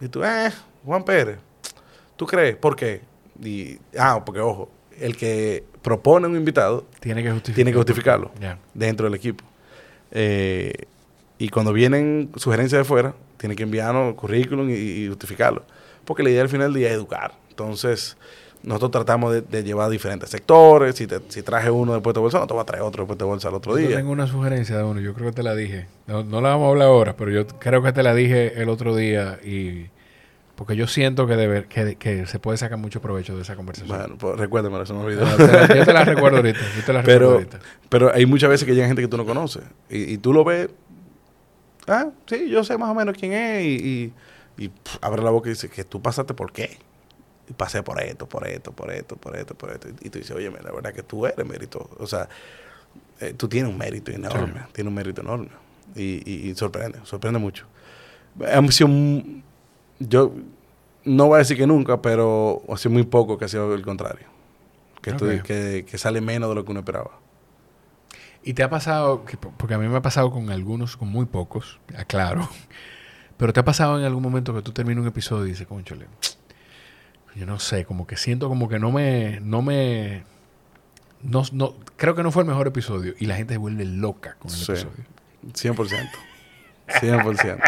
[0.00, 0.50] y tú, eh,
[0.84, 1.38] Juan Pérez,
[2.18, 2.56] ¿Tú crees?
[2.56, 3.00] ¿Por qué?
[3.42, 4.68] Y, ah, porque ojo,
[4.98, 7.54] el que propone un invitado Tiene que justificarlo.
[7.54, 8.32] tiene que justificarlo
[8.74, 9.44] dentro del equipo.
[10.10, 10.72] Eh,
[11.38, 15.64] y cuando vienen sugerencias de fuera, tiene que enviarnos currículum y, y justificarlo.
[16.04, 17.34] Porque la idea al final del día es educar.
[17.50, 18.16] Entonces,
[18.62, 20.94] nosotros tratamos de, de llevar diferentes sectores.
[20.96, 23.18] Si, te- si traje uno después de bolsa, no te voy a traer otro después
[23.18, 23.96] de bolsa al otro Yo día.
[23.96, 25.86] tengo una sugerencia de uno, yo creo que te la dije.
[26.06, 28.68] No, no la vamos a hablar ahora, pero yo creo que te la dije el
[28.68, 29.86] otro día y
[30.56, 33.96] porque yo siento que, que, que se puede sacar mucho provecho de esa conversación.
[33.96, 35.24] Bueno, pues recuérdamelo, se me olvidó.
[35.24, 36.58] No, la- yo te la recuerdo ahorita.
[36.76, 37.58] Yo te la recuerdo Pero, ahorita.
[37.88, 39.62] pero hay muchas veces que llega gente que tú no conoces.
[39.88, 40.68] Y, y tú lo ves.
[41.86, 43.64] Ah, sí, yo sé más o menos quién es.
[43.64, 44.12] Y,
[44.58, 44.70] y,
[45.00, 46.76] abre la boca y dice que tú pasaste por qué.
[47.48, 49.88] Y pasé por esto, por esto, por esto, por esto, por esto.
[50.02, 51.88] Y tú dices, oye, la verdad que tú eres mérito.
[51.98, 52.28] O sea,
[53.20, 54.60] eh, tú tienes un mérito enorme.
[54.66, 54.72] Sí.
[54.74, 55.48] Tienes un mérito enorme.
[55.94, 57.66] Y, y- y sorprende, sorprende mucho.
[58.52, 58.88] Han sido
[60.00, 60.32] yo
[61.04, 63.82] no voy a decir que nunca, pero ha sido muy poco que ha sido el
[63.82, 64.26] contrario.
[65.00, 65.42] Que, tú- Ok.
[65.42, 67.12] que, que sale menos de lo que uno esperaba.
[68.42, 71.24] Y te ha pasado, que- porque a mí me ha pasado con algunos, con muy
[71.26, 72.48] pocos, aclaro.
[73.38, 76.06] Pero te ha pasado en algún momento que tú terminas un episodio y dices, conchole,
[77.38, 80.24] yo no sé, como que siento como que no me, no me,
[81.22, 84.36] no, no, creo que no fue el mejor episodio y la gente se vuelve loca
[84.38, 84.72] con el Sí.
[84.72, 85.04] episodio.
[85.52, 86.10] 100%.
[87.00, 87.58] 100%.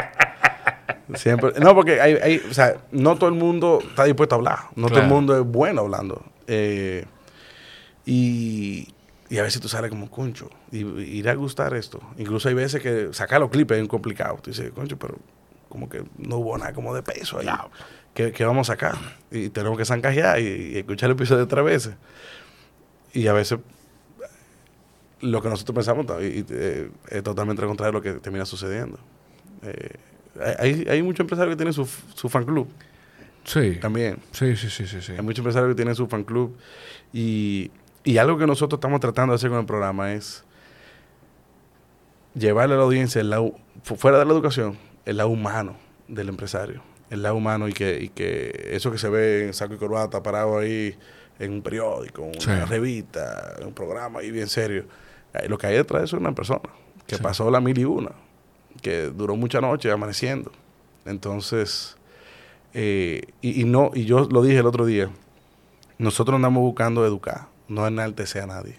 [1.15, 1.53] Siempre.
[1.61, 4.59] No, porque hay, hay, o sea, no todo el mundo está dispuesto a hablar.
[4.77, 6.25] No todo el mundo es bueno hablando.
[6.47, 7.05] Eh,
[8.07, 8.89] y,
[9.29, 12.01] y a veces tú sales como, concho, y, y irá a gustar esto.
[12.19, 14.39] Incluso hay veces que sacar los clips es complicado.
[14.43, 15.17] Tú dices, concho, pero
[15.69, 17.47] como que no hubo nada como de peso ahí.
[18.15, 18.95] ¿Qué, qué vamos a sacar?
[19.31, 21.95] Y tenemos que zancajear y, y escuchar el episodio tres veces.
[23.13, 23.59] Y a veces
[25.21, 28.99] lo que nosotros pensamos y- y, eh, es totalmente contrario a lo que termina sucediendo.
[29.63, 29.97] Eh,
[30.59, 31.85] hay, hay muchos empresarios que tienen su,
[32.15, 32.69] su fan club
[33.45, 34.19] Sí, también.
[34.33, 35.01] sí, sí, sí, sí.
[35.03, 35.13] sí.
[35.13, 36.57] Hay muchos empresarios que tienen su fan club
[37.13, 37.71] y,
[38.05, 40.43] Y algo que nosotros estamos tratando de hacer con el programa es
[42.35, 45.77] llevarle a la audiencia el lado, fu- fuera de la educación, el lado humano
[46.09, 46.83] del empresario.
[47.11, 50.23] El lado humano y que, y que eso que se ve en saco y corbata
[50.23, 50.97] parado ahí
[51.39, 54.85] en un periódico, en una revista, en un programa ahí bien serio.
[55.35, 56.61] Eh, Lo que hay detrás de eso es una persona
[57.07, 57.23] que Sí.
[57.23, 58.13] pasó la mil y una,
[58.83, 60.53] que duró mucha noche amaneciendo.
[61.05, 61.97] Entonces,
[62.75, 65.11] eh, y, y no, y yo lo dije el otro día,
[65.99, 68.77] nosotros andamos buscando educar, no enaltecer a nadie.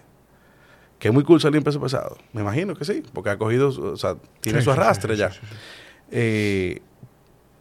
[1.00, 2.18] Que es muy cool salir en peso pesado.
[2.32, 5.32] Me imagino que sí, porque ha cogido, o sea, tiene Sí, su arrastre ya.
[6.12, 6.80] Eh,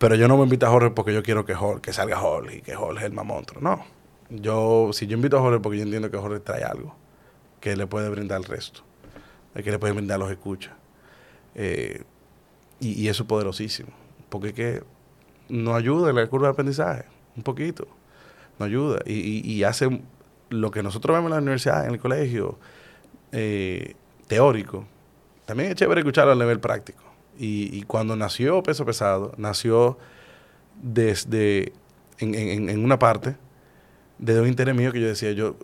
[0.00, 2.56] pero yo no me invito a Jorge porque yo quiero que, Jorge, que salga Jorge
[2.56, 3.60] y que Jorge es el más monstruo.
[3.62, 3.84] No.
[4.30, 6.96] Yo, si yo invito a Jorge porque yo entiendo que Jorge trae algo
[7.60, 8.80] que le puede brindar al resto,
[9.54, 10.72] eh, que le puede brindar los escuchas.
[11.54, 12.02] Eh,
[12.80, 13.90] y, y eso es poderosísimo.
[14.30, 14.82] Porque es que
[15.48, 17.04] nos ayuda en la curva de aprendizaje,
[17.36, 17.86] un poquito.
[18.58, 19.00] Nos ayuda.
[19.04, 20.00] Y, y- y hace
[20.48, 22.58] lo que nosotros vemos en la universidad, en el colegio,
[23.32, 23.94] eh,
[24.28, 24.86] teórico.
[25.44, 27.02] También es chévere escucharlo a nivel práctico.
[27.42, 29.96] Y, y cuando nació Peso Pesado, nació
[30.82, 31.72] desde,
[32.18, 33.36] en, en- en una parte,
[34.18, 35.56] desde un interés mío que yo decía, yo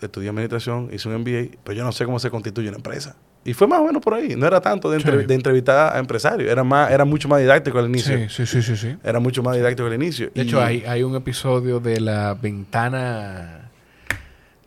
[0.00, 3.16] estudié administración, hice un MBA, pero yo no sé cómo se constituye una empresa.
[3.44, 4.34] Y fue más o menos por ahí.
[4.36, 5.26] No era tanto de, entre- Sí.
[5.26, 8.16] de entrevistar a empresarios, era, más, era mucho más didáctico al inicio.
[8.28, 8.96] Sí, sí, sí, sí, sí.
[9.04, 10.30] Era mucho más didáctico al inicio.
[10.34, 13.70] De Y- hecho, hay, hay un episodio de la ventana.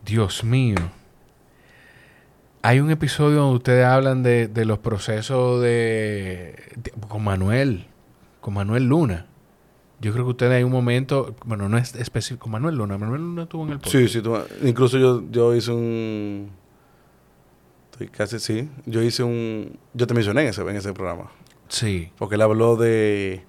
[0.04, 0.76] Dios mío.
[2.62, 7.86] Hay un episodio donde ustedes hablan de, de los procesos de, de- Con Manuel.
[8.40, 9.26] Con Manuel Luna.
[10.00, 11.34] Yo creo que ustedes hay un momento.
[11.44, 12.42] Bueno, no es específico.
[12.44, 12.98] Con Manuel Luna.
[12.98, 13.96] Manuel Luna estuvo en el podcast.
[13.96, 14.20] Sí, sí.
[14.22, 16.50] tú- incluso yo, yo hice un...
[17.92, 18.68] Estoy casi, sí.
[18.86, 19.78] Yo hice un...
[19.94, 21.30] Yo te mencioné en ese, en ese programa.
[21.68, 22.10] Sí.
[22.18, 23.42] Porque él habló de...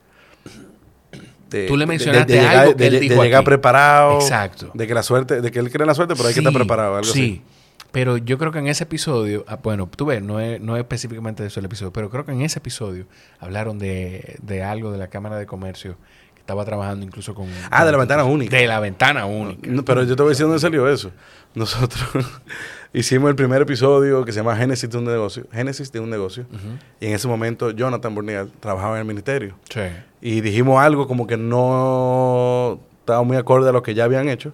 [1.49, 3.45] de- Tú le de- mencionaste de, llegar, algo que de- él de dijo llegar aquí.
[3.45, 4.15] preparado.
[4.21, 4.71] Exacto.
[4.73, 5.41] De que la suerte...
[5.41, 6.95] De que él cree en la suerte, pero hay que estar preparado.
[6.95, 7.41] Algo sí.
[7.91, 10.81] Pero yo creo que en ese episodio, ah, bueno, tú ves, no es, no es
[10.81, 13.05] específicamente de eso el episodio, pero creo que en ese episodio
[13.39, 15.97] hablaron de, de algo de la Cámara de Comercio
[16.33, 17.47] que estaba trabajando incluso con...
[17.69, 18.55] Ah, de la ventana única.
[18.55, 19.69] De la ventana única.
[19.69, 21.11] No, pero yo te voy a decir dónde salió eso.
[21.53, 22.09] Nosotros
[22.93, 25.45] hicimos el primer episodio que se llama Génesis de un negocio.
[25.51, 26.45] Génesis de un negocio.
[26.49, 26.77] Ujú.
[27.01, 29.55] Y en ese momento Jonathan Burnial trabajaba en el ministerio.
[29.69, 29.81] Sí.
[30.21, 34.53] Y dijimos algo como que no estaba muy acorde a lo que ya habían hecho.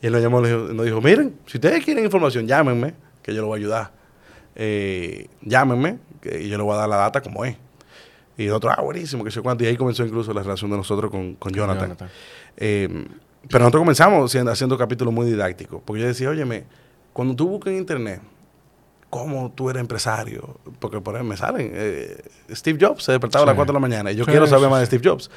[0.00, 3.40] Y él nos llamó y nos dijo, miren, si ustedes quieren información, llámenme, que yo
[3.42, 3.90] lo voy a ayudar.
[4.54, 7.56] Eh, llámenme, que yo le voy a dar la data como es.
[8.36, 9.64] Y nosotros, ah, buenísimo, que sé cuánto.
[9.64, 11.88] Y ahí comenzó incluso la relación de nosotros con, con Jonathan.
[11.88, 12.10] Jonathan.
[12.56, 13.06] Eh,
[13.48, 15.82] pero nosotros comenzamos siendo, haciendo capítulos muy didácticos.
[15.84, 16.64] Porque yo decía, óyeme,
[17.12, 18.20] cuando tú buscas en internet,
[19.10, 20.58] ¿cómo tú eres empresario?
[20.78, 21.72] Porque por ejemplo me salen.
[21.74, 23.56] eh, Steve Jobs se despertaba a las Sí.
[23.56, 24.12] 4 de la mañana.
[24.12, 24.86] Y yo Sí, quiero saber sí, más de.
[24.86, 25.30] Steve Jobs.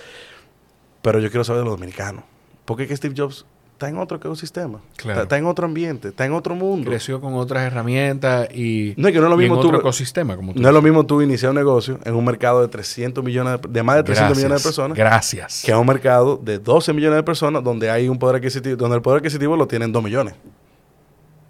[1.01, 2.23] Pero yo quiero saber de los dominicanos.
[2.65, 3.45] Porque es que Steve Jobs
[3.81, 4.79] está en otro ecosistema.
[4.95, 5.11] Claro.
[5.13, 6.87] Está, está en otro ambiente, está en otro mundo.
[6.89, 9.79] Creció con otras herramentas y, No es que no es lo mismo en tú- otro
[9.79, 12.67] ecosistema, como tú No es lo mismo tú iniciar un negocio en un mercado de
[12.67, 14.97] 300 millones, de, de más de 300 millones de personas.
[14.97, 15.63] Gracias.
[15.65, 18.97] que a un mercado de 12 millones de personas donde hay un poder adquisitivo, donde
[18.97, 20.35] el poder adquisitivo lo tienen 2 millones.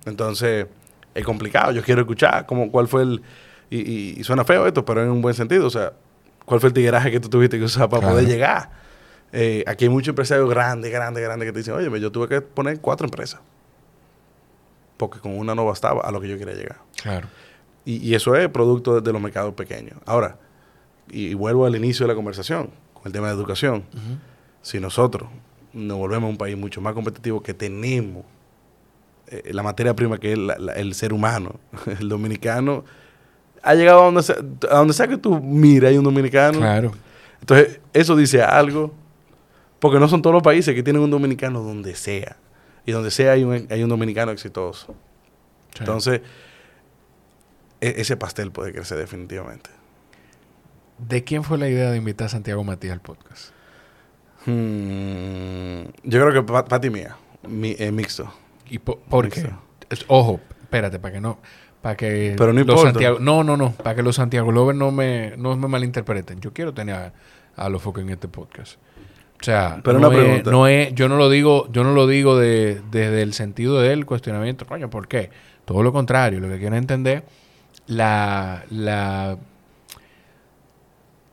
[0.06, 0.68] Entonces,
[1.14, 1.72] es complicado.
[1.72, 3.22] Yo quiero escuchar cómo, cuál fue el...
[3.70, 5.68] Y, y- y suena feo esto, pero en un buen sentido.
[5.68, 5.94] O sea,
[6.46, 8.16] cuál fue el tigueraje que tú tuviste que usar para Claro.
[8.16, 8.70] poder llegar.
[9.34, 12.42] Eh, aquí hay muchos empresarios grandes, grandes, grandes que te dicen, oye, yo tuve que
[12.42, 13.40] poner cuatro empresas.
[14.98, 16.78] Porque con una no bastaba a lo que yo quería llegar.
[17.02, 17.28] Claro.
[17.86, 19.98] Y, y eso es producto de, de los mercados pequeños.
[20.06, 20.38] Ahora,
[21.10, 23.84] y, y vuelvo al inicio de la conversación, con el tema de educación.
[24.62, 25.30] Si nosotros
[25.74, 28.24] nos volvemos un país mucho más competitivo que tenemos
[29.28, 31.56] eh, la materia prima que es la- la- el ser humano,
[32.00, 32.84] el dominicano,
[33.64, 34.36] ha llegado a donde sea,
[34.70, 36.60] a donde sea que tú mires, hay un dominicano.
[36.60, 36.92] Claro.
[37.40, 38.94] Entonces, eso dice algo,
[39.82, 42.38] porque no son todos los países que tienen un dominicano donde sea.
[42.86, 44.96] Y donde sea hay un, hay un dominicano exitoso.
[45.74, 45.80] Sí.
[45.80, 46.22] Entonces,
[47.82, 49.70] e- ese pastel puede crecer definitivamente.
[50.98, 53.52] ¿De quién fue la idea de invitar a Santiago Matías al podcast?
[54.46, 57.16] Hmm, yo creo que pa- Pati mía,
[57.48, 58.32] mi, eh, mixto.
[58.70, 59.50] ¿Y po- por qué?
[60.08, 61.40] Ojo, espérate, para que no...
[61.82, 62.92] Para que Pero no los importa.
[62.92, 66.40] Santiago, no, no, no, para que los Santiago Lovers no me, no me malinterpreten.
[66.40, 67.14] Yo quiero tener a,
[67.56, 68.78] a los focos en este podcast.
[69.42, 70.52] O sea, Pero no una es- pregunta.
[70.52, 74.06] no es, yo no lo digo, yo no lo digo de, desde el sentido del
[74.06, 75.32] cuestionamiento, coño, ¿por qué?
[75.66, 77.24] Todo lo contrario, lo que quiero entender,
[77.88, 79.38] la, la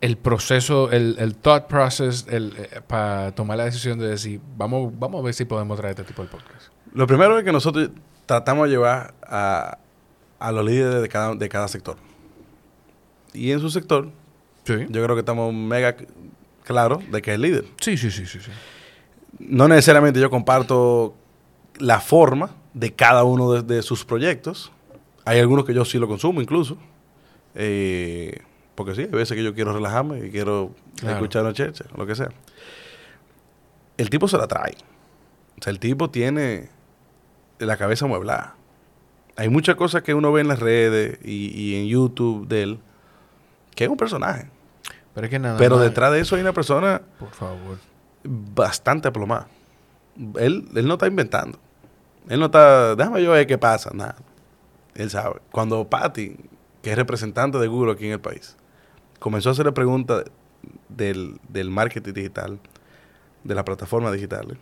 [0.00, 4.92] el proceso, el, el thought process el, eh, para tomar la decisión de decir, vamos,
[4.96, 6.68] vamos a ver si podemos traer este tipo de podcast.
[6.94, 7.90] Lo primero es que nosotros
[8.26, 9.78] tratamos de llevar a,
[10.38, 11.96] a los líderes de cada, de cada sector.
[13.34, 14.08] Y en su sector,
[14.64, 14.74] Sí.
[14.90, 15.96] yo creo que estamos mega
[16.68, 17.64] c- claros de que es líder.
[17.80, 18.50] Sí, sí, sí, sí, sí.
[19.38, 21.14] No necesariamente yo comparto
[21.78, 24.72] la forma de cada uno de, de sus proyectos.
[25.24, 26.76] Hay algunos que yo sí lo consumo incluso.
[27.54, 28.40] Eh,
[28.74, 31.16] porque sí, hay veces que yo quiero relajarme y quiero Claro.
[31.16, 32.28] escuchar una chercha, lo que sea.
[33.96, 34.74] El tipo se la trae.
[35.60, 36.68] O sea, el tipo tiene
[37.58, 38.54] la cabeza mueblada.
[39.36, 42.78] Hay muchas cosas que uno ve en las redes y, y en YouTube de él
[43.74, 44.48] que es un personaje.
[45.18, 47.78] Pero es que nada Pero más- detrás de eso hay una persona Por favor.
[48.22, 49.48] bastante aplomada.
[50.38, 51.58] Él, él no está inventando.
[52.28, 54.14] Él no está, déjame yo ver qué pasa, nada.
[54.94, 55.40] Él sabe.
[55.50, 56.36] Cuando Patty,
[56.82, 58.56] que es representante de Google aquí en el país,
[59.18, 60.22] comenzó a hacerle preguntas
[60.88, 62.60] del, del marketing digital,
[63.42, 64.56] de las plataformas digitales,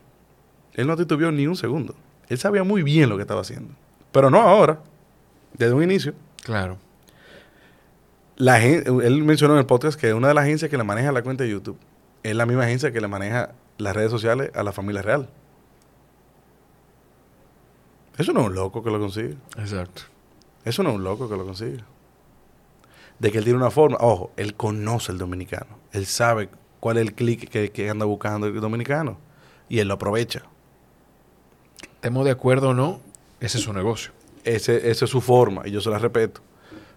[0.72, 1.94] él no titubeó ni un segundo.
[2.28, 3.74] Él sabía muy bien lo que estaba haciendo.
[4.10, 4.78] Pero no ahora,
[5.52, 6.14] desde un inicio.
[6.44, 6.78] Claro.
[8.36, 11.22] La él mencionó en el podcast que una de las agencias que le maneja la
[11.22, 11.78] cuenta de YouTube
[12.22, 15.28] es la misma agencia que le maneja las redes sociales a la familia real.
[18.18, 19.36] Eso no es un loco que lo consigue.
[19.58, 20.02] Exacto.
[20.64, 21.78] Eso no es un loco que lo consigue.
[23.18, 23.96] De que él tiene una forma.
[24.00, 25.78] Ojo, él conoce el dominicano.
[25.92, 26.48] Él sabe
[26.80, 29.18] cuál es el clic que, que anda buscando el dominicano.
[29.68, 30.42] Y él lo aprovecha.
[31.94, 33.00] Estemos de acuerdo o no,
[33.40, 34.12] ese es su negocio.
[34.44, 36.40] Ese, esa es su forma y yo se la respeto.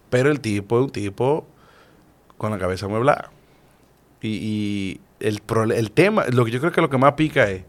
[0.10, 1.46] Pero el tipo es un tipo
[2.38, 3.32] con la cabeza mueblada.
[4.22, 5.42] Y, y el,
[5.74, 7.64] el tema, lo que yo creo que lo que más pica es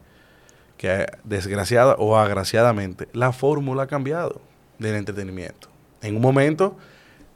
[0.77, 4.41] que desgraciada o agraciadamente la fórmula ha cambiado
[4.79, 5.69] del entretenimiento.
[6.01, 6.77] En un momento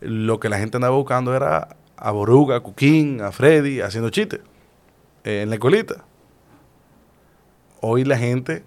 [0.01, 4.41] lo que la gente andaba buscando era a Boruga, a Cuquín, a Freddy haciendo chistes
[5.25, 6.05] eh, en la colita.
[7.81, 8.65] Hoy la gente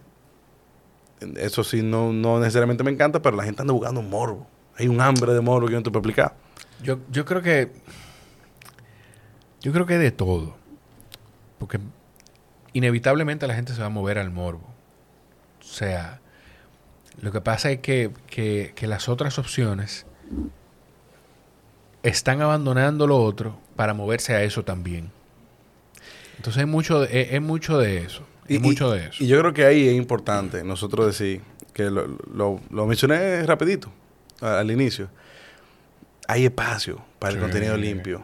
[1.38, 4.46] eso sí, no, no necesariamente me encanta, pero la gente anda buscando un morbo.
[4.78, 6.36] Hay un hambre de morbo que yo no te puedo explicar.
[6.84, 7.72] Yo, yo creo que.
[9.62, 10.56] Yo creo que de todo.
[11.58, 11.80] Porque
[12.74, 14.68] inevitablemente la gente se va a mover al morbo.
[15.60, 16.22] O sea,
[17.22, 20.06] lo que pasa es que, que- que las otras opciones
[22.04, 25.12] están abandonando lo otro para moverse a eso también.
[26.38, 28.24] Entonces hay mucho de, es, es mucho de eso.
[28.50, 29.22] Hay mucho de eso.
[29.24, 31.42] y yo creo que ahí es importante nosotros decir,
[31.74, 33.92] que lo, lo- lo mencioné rapidito
[34.42, 35.10] al inicio,
[36.28, 37.42] hay espacio para el Sí.
[37.44, 38.24] contenido limpio.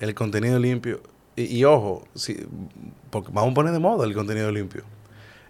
[0.00, 1.00] El contenido limpio.
[1.36, 2.46] Y, y ojo, si,
[3.10, 4.82] porque vamos a poner de moda el contenido limpio.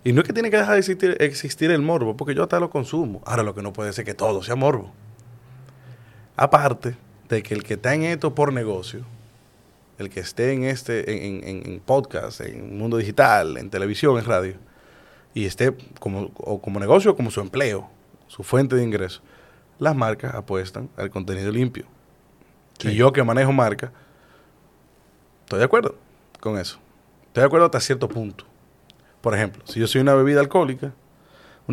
[0.02, 2.60] Y no es que tiene que dejar de existir, existir el morbo, porque yo hasta
[2.60, 3.22] lo consumo.
[3.24, 4.92] Ahora lo que no puede ser que todo sea morbo.
[6.36, 6.96] Aparte
[7.28, 9.04] de que el que está en esto por negocio,
[9.98, 14.24] el que esté en este, en, en- en podcast, en mundo digital, en televisión, en
[14.24, 14.54] radio,
[15.32, 17.88] y esté como, o como negocio o como su empleo,
[18.26, 19.22] su fuente de ingreso,
[19.78, 21.86] las marcas apuestan al contenido limpio.
[22.78, 22.88] Sí.
[22.88, 23.92] Y yo que manejo marca,
[25.44, 25.96] estoy de acuerdo
[26.40, 26.78] con eso.
[27.26, 28.44] Estoy de acuerdo hasta cierto punto.
[29.20, 30.92] Por ejemplo, si yo soy una bebida alcohólica,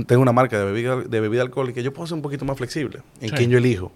[0.08, 3.02] tengo una marca de bebida, de bebida alcohólica, yo puedo ser un poquito más flexible
[3.20, 3.36] en Sí.
[3.36, 3.92] quién yo elijo.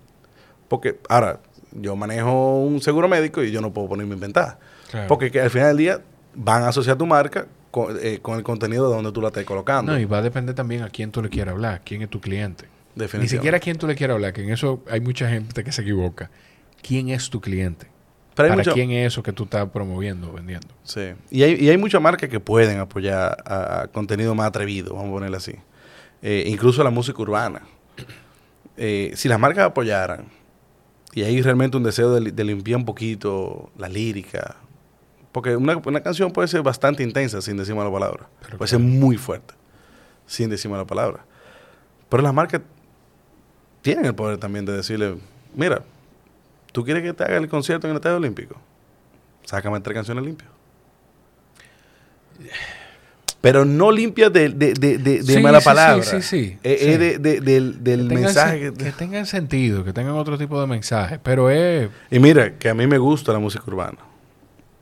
[0.68, 1.40] Porque ahora,
[1.72, 4.60] yo manejo un seguro médico y yo no puedo ponerme a inventar.
[4.91, 5.07] Claro.
[5.07, 6.02] Porque que al final del día
[6.34, 9.45] van a asociar tu marca con, eh, con el contenido de donde tú la estés
[9.45, 9.91] colocando.
[9.94, 12.19] No, y va a depender también a quién tú le quieras hablar, quién es tu
[12.19, 12.65] cliente.
[12.96, 15.72] Ni siquiera a quién tú le quieras hablar, que en eso hay mucha gente que
[15.72, 16.30] se equivoca.
[16.82, 17.88] ¿Quién es tu cliente?
[18.36, 20.68] Pero ¿Para mucha- quién es eso que tú estás promoviendo, vendiendo?
[20.84, 21.14] Sí.
[21.32, 25.10] Y hay, y hay muchas marcas que pueden apoyar a, a contenido más atrevido, vamos
[25.10, 25.56] a ponerlo así.
[26.22, 27.62] Eh, incluso la música urbana.
[28.78, 30.26] Eh, si las marcas apoyaran,
[31.14, 34.58] y hay realmente un deseo de, li- de limpiar un poquito la lírica,
[35.32, 38.28] porque una, una canción puede ser bastante intensa sin decir mala palabra.
[38.42, 39.54] Pero puede ser muy fuerte
[40.28, 41.26] sin decir mala palabra.
[42.10, 42.62] Pero las marcas
[43.86, 45.16] tienen el poder también de decirle,
[45.56, 45.84] mira,
[46.72, 48.56] ¿tú quieres que te haga el concierto en el Estadio Olímpico?
[49.44, 50.49] Sácame tres canciones limpias.
[53.41, 56.03] Pero no limpias de, de, de, de, Sí, mala sí, palabra.
[56.03, 56.57] sí, sí, sí.
[56.64, 56.90] Eh, Sí.
[56.90, 58.74] Es de- de- del, del Que mensaje.
[58.74, 61.20] que- tengan sentido, que tengan otro tipo de mensaje.
[61.22, 61.88] Pero es.
[62.10, 63.99] Y mira, que a mí me gusta la música urbana.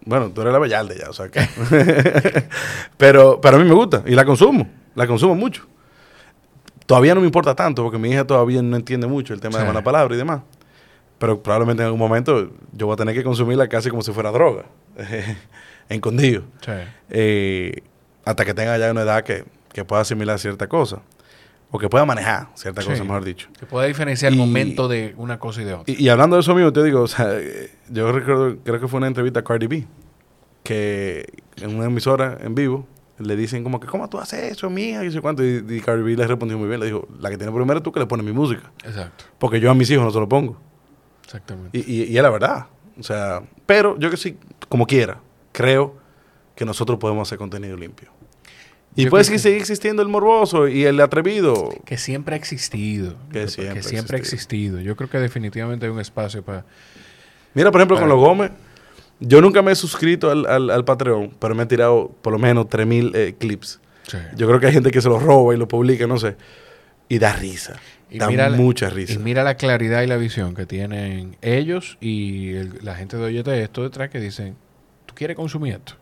[0.06, 1.42] Bueno, tú eres la Bellalde ya, o sea que...
[2.98, 4.70] pero, pero a mí me gusta y la consumo.
[4.96, 5.66] La consumo mucho.
[6.86, 9.66] Todavía no me importa tanto porque mi hija todavía no entiende mucho el tema de
[9.66, 10.42] mala palabra y demás.
[11.18, 14.32] Pero probablemente en algún momento yo voy a tener que consumirla casi como si fuera
[14.32, 14.66] droga.
[15.90, 16.44] Escondido.
[16.62, 16.72] sí.
[17.10, 17.82] Eh,
[18.26, 19.44] hasta que tenga ya una edad que,
[19.74, 21.02] que pueda asimilar cierta cosa.
[21.72, 22.88] O que pueda manejar cierta Sí.
[22.90, 23.50] cosa, mejor dicho.
[23.60, 25.94] Que pueda diferenciar el momento de una cosa y de otra.
[25.94, 27.30] Y, y hablando de eso mismo, te digo, o sea,
[27.90, 29.86] yo recuerdo, creo que fue una entrevista a Cardi B,
[30.64, 31.26] que
[31.58, 32.88] en una emisora en vivo
[33.20, 35.04] le dicen como que, ¿cómo tú haces eso, mija?
[35.06, 35.44] Y sé cuánto.
[35.44, 37.84] Y, y Cardi B le respondió muy bien, le dijo, la que tiene primero es
[37.84, 39.26] tú que le pones mi música, Exacto.
[39.40, 40.58] porque yo a mis hijos no se lo pongo.
[41.24, 41.78] Exactamente.
[41.78, 42.66] Y, y, y es la verdad.
[43.00, 44.38] O sea, pero yo que sí,
[44.70, 45.20] como quiera,
[45.52, 45.96] creo
[46.56, 48.10] que nosotros podemos hacer contenido limpio.
[48.96, 51.70] Y Yo puede que- seguir existiendo el morboso y el atrevido.
[51.86, 53.16] Que siempre ha existido.
[53.32, 54.80] Que siempre ha siempre ha existido.
[54.80, 56.64] Yo creo que definitivamente hay un espacio para...
[57.56, 58.52] Mira, por ejemplo, con los Gómez,
[59.26, 62.40] yo nunca me he suscrito al, al, al Patreon, pero me he tirado por lo
[62.40, 63.80] menos 3000 eh, clips.
[64.36, 66.36] Yo creo que hay gente que se los roba y lo publica, no sé.
[67.08, 67.80] Y da risa.
[68.10, 69.14] Y da mira la- mucha risa.
[69.14, 73.24] Y mira la claridad y la visión que tienen ellos y el- la gente de
[73.24, 74.56] Oyete esto detrás que dicen,
[75.06, 75.94] tú quieres consumir esto.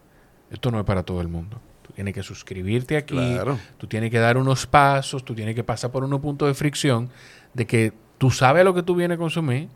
[0.49, 1.61] Esto no es para todo el mundo.
[1.83, 3.59] Tú tienes que suscribirte aquí, Claro.
[3.77, 7.09] tú tienes que dar unos pasos, tú tienes que pasar por unos puntos de fricción
[7.53, 9.69] de que tú sabes lo que tú vienes a consumir,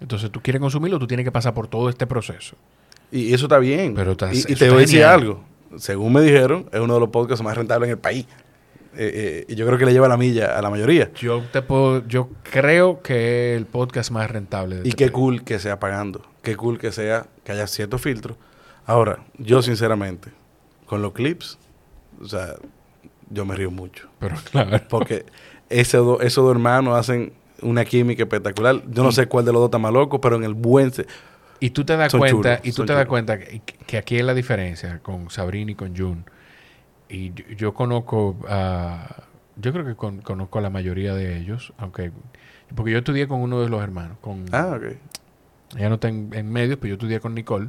[0.00, 2.56] entonces tú quieres consumirlo, tú tienes que pasar por todo este proceso.
[3.12, 3.94] Y eso está bien.
[3.94, 5.42] Pero está- y, y te voy a decir algo.
[5.76, 8.26] Según me dijeron, es uno de los podcasts más rentables en el país.
[8.96, 11.12] Eh, eh, y yo creo que le lleva la milla a la mayoría.
[11.14, 15.04] Yo te puedo, yo creo que es el podcast más rentable de Y este qué
[15.06, 15.12] país.
[15.14, 16.22] cool que sea pagando.
[16.42, 18.36] Qué cool que sea que haya ciertos filtros.
[18.86, 20.30] Ahora, yo sinceramente,
[20.86, 21.56] con los clips,
[22.20, 22.56] o sea,
[23.30, 24.08] yo me río mucho.
[24.18, 24.80] Pero claro.
[24.88, 25.24] Porque
[25.68, 27.32] esos dos hermanos hacen
[27.62, 28.82] una química espectacular.
[28.90, 30.90] Yo no sé cuál de los dos está más loco, pero en el buen...
[31.60, 34.24] Y tú te das Son cuenta, y tú te das cuenta que, que aquí es
[34.24, 36.22] la diferencia con Sabrina y con June.
[37.08, 39.24] Y yo, yo conozco a,
[39.56, 42.12] yo creo que con- conozco a la mayoría de ellos, aunque
[42.74, 44.84] porque yo estudié con uno de los hermanos, con Ah, ok.
[45.76, 47.68] ella no está en, en medios, pero yo estudié con Nicole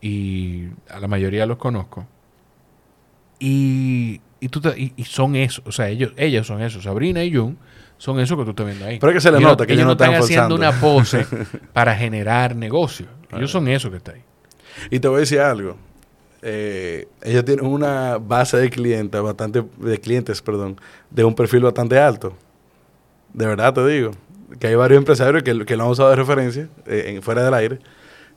[0.00, 2.06] y a la mayoría los conozco.
[3.38, 7.24] Y, y, tú te- y, y son eso, o sea, ellos, ellas son eso, Sabrina
[7.24, 7.56] y June
[8.02, 8.98] son eso que tú estás viendo ahí.
[8.98, 10.56] Pero es que se le Ellos nota que ellos no están haciendo forzando.
[10.56, 11.24] una pose
[11.72, 13.06] para generar negocio.
[13.32, 14.22] Ellos son eso que está ahí.
[14.90, 15.76] Y te voy a decir algo.
[16.42, 20.80] Eh, ellos tienen una base de clientes bastante, de clientes, perdón,
[21.10, 22.34] de un perfil bastante alto.
[23.32, 24.10] De verdad te digo.
[24.58, 27.54] Que hay varios empresarios que, que lo han usado de referencia, eh, en- fuera del
[27.54, 27.78] aire.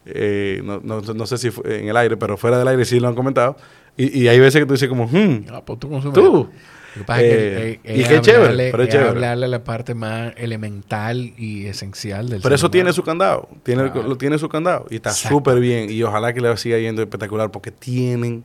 [0.06, 3.00] Eh, no, no, no sé si fue en el aire, pero fuera del aire sí
[3.00, 3.58] lo han comentado.
[3.98, 6.50] Y, y hay veces que tú dices como, hmm, Ah, pues tú.
[6.96, 9.10] Lo que pasa es que, Eh, y es chévere, hablarle- pero es es chévere.
[9.10, 13.50] hablarle la parte más elemental y esencial del Pero eso tiene su candado.
[13.64, 14.86] Tiene, lo tiene su candado.
[14.90, 15.90] Y está súper bien.
[15.92, 18.44] Y ojalá que le siga yendo espectacular porque tienen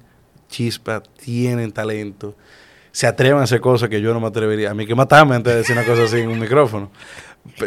[0.49, 2.35] chispa, tienen talento.
[2.93, 4.73] Se atrevan a hacer cosas que yo no me atrevería.
[4.73, 6.91] A mí que matarme antes de decir una cosa así en un micrófono.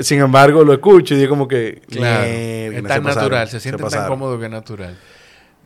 [0.01, 1.81] Sin embargo, lo escucho y digo como que...
[1.89, 2.23] Claro.
[2.25, 4.07] "Mierda, Es se tan pasaron, natural, se siente tan pasaron".
[4.09, 4.97] cómodo que es natural.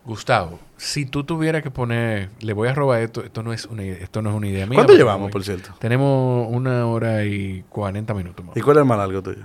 [0.07, 3.83] Gustavo, si tú tuvieras que poner, le voy a robar esto, esto no es una
[3.83, 4.77] idea, esto no es una idea mía.
[4.77, 5.73] ¿Cuánto llevamos, voy- por cierto?
[5.79, 8.55] Tenemos una hora y 40 minutos más.
[8.55, 9.43] ¿Y cuál es el más largo tuyo?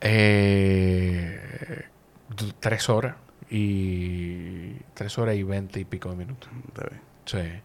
[0.00, 1.84] Eh,
[2.60, 3.16] tres horas
[3.50, 6.48] y tres horas y veinte y pico de minutos.
[6.68, 7.00] Está bien.
[7.24, 7.60] Sí.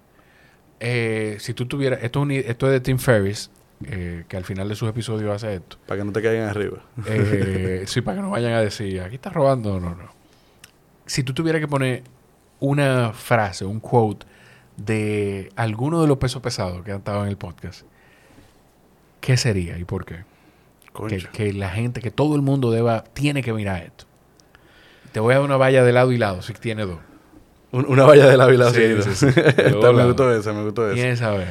[0.79, 3.49] Eh, si tú tuvieras, esto es, un- esto es de Tim Ferriss,
[3.85, 5.77] eh, que al final de sus episodios hace esto.
[5.87, 6.77] Para que no te caigan arriba.
[7.07, 9.79] Eh, sí, para que no vayan a decir, aquí está robando.
[9.79, 10.16] No, no.
[11.07, 12.03] Si tú tuvieras que poner
[12.59, 14.25] una frase, un quote
[14.77, 17.81] de alguno de los pesos pesados que han estado en el podcast,
[19.21, 20.23] ¿qué sería y por qué?
[21.31, 24.05] Que, la gente, que todo el mundo deba, tiene que mirar esto.
[25.11, 26.97] Te voy a dar una valla de lado y lado, si tiene dos.
[27.71, 29.01] Un- una valla de la vila Sí, seguido.
[29.03, 29.27] sí, sí.
[29.35, 30.95] Está- Luego me gustó esa, me gustó esa.
[30.97, 31.43] Yo-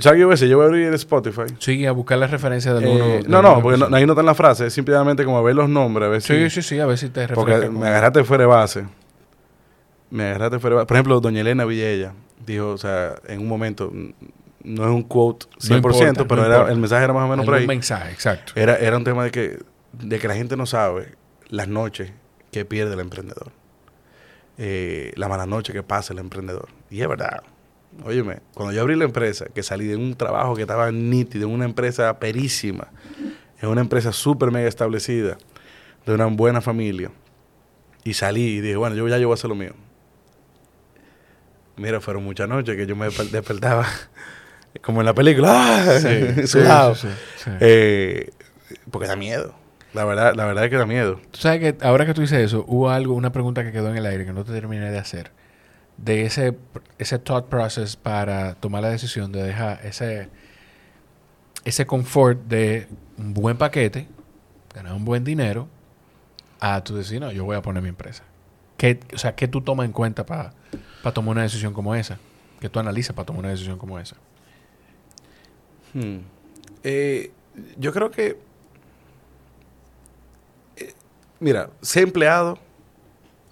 [0.00, 0.36] ¿Sabes qué voy a?
[0.36, 1.42] Yo voy a abrir Spotify.
[1.58, 3.04] Sigue a buscar la referencia de alguno.
[3.04, 4.66] Eh, no, no, porque no- ahí no está en la frase.
[4.66, 6.34] Es simplemente como ver los nombres, a ver si...
[6.34, 8.84] Sí, sí, sí, a ver si te Porque refresca me agarraste fuera de base.
[10.10, 10.86] Me agarraste fuera de base.
[10.86, 12.12] Por ejemplo, doña Elena Villella
[12.46, 13.92] dijo, o sea, en un momento,
[14.64, 17.44] no es un quote 100%, importa, pero no era, el mensaje era más o menos
[17.44, 17.66] por ahí.
[17.66, 18.52] mensaje, exacto.
[18.56, 19.58] Era, era un tema de que,
[19.92, 21.14] de que la gente no sabe
[21.48, 22.12] las noches
[22.50, 23.52] que pierde el emprendedor.
[24.58, 26.68] Eh, la mala noche que pasa el emprendedor.
[26.90, 27.42] Y es verdad.
[28.04, 31.54] Óyeme, cuando yo abrí la empresa, que salí de un trabajo que estaba nítido, en
[31.54, 32.88] una empresa perísima,
[33.60, 35.36] en una empresa súper mega establecida,
[36.06, 37.10] de una buena familia,
[38.04, 39.74] y salí y dije, bueno, yo ya yo voy a hacer lo mío.
[41.76, 43.86] Mira, fueron muchas noches que yo me desper- despertaba
[44.82, 45.98] como en la película, ¡ah!
[46.00, 46.94] Sí, sudado.
[46.94, 47.50] sí, sí, sí.
[47.60, 48.30] Eh,
[48.90, 49.54] porque da miedo.
[49.92, 51.20] La verdad, la verdad es que da miedo.
[51.32, 53.96] Tú sabes que ahora que tú dices eso, hubo algo, una pregunta que quedó en
[53.96, 55.32] el aire que no te terminé de hacer.
[56.02, 56.56] De ese,
[56.98, 60.28] ese thought process para tomar la decisión de dejar ese,
[61.64, 64.08] ese confort de un buen paquete,
[64.74, 65.68] ganar un buen dinero,
[66.60, 68.22] a tú decir, no, yo voy a poner mi empresa.
[68.76, 70.52] ¿Qué, o sea, ¿qué tú tomas en cuenta para
[71.12, 72.18] tomar una decisión como esa?
[72.60, 74.16] ¿Qué tú analizas para tomar una decisión como esa?
[75.92, 76.18] Hmm.
[76.82, 77.32] Eh,
[77.78, 78.38] yo creo que.
[80.76, 80.94] eh,
[81.40, 82.58] mira, ser empleado.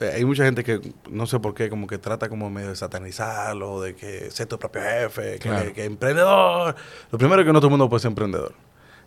[0.00, 0.80] Eh, hay mucha gente que
[1.10, 4.58] no sé por qué, como que trata como medio de satanizarlo, de que ser tu
[4.58, 5.72] propio jefe, que, Claro.
[5.72, 6.74] que emprendedor.
[7.10, 8.54] Lo primero es que no todo el mundo puede ser emprendedor.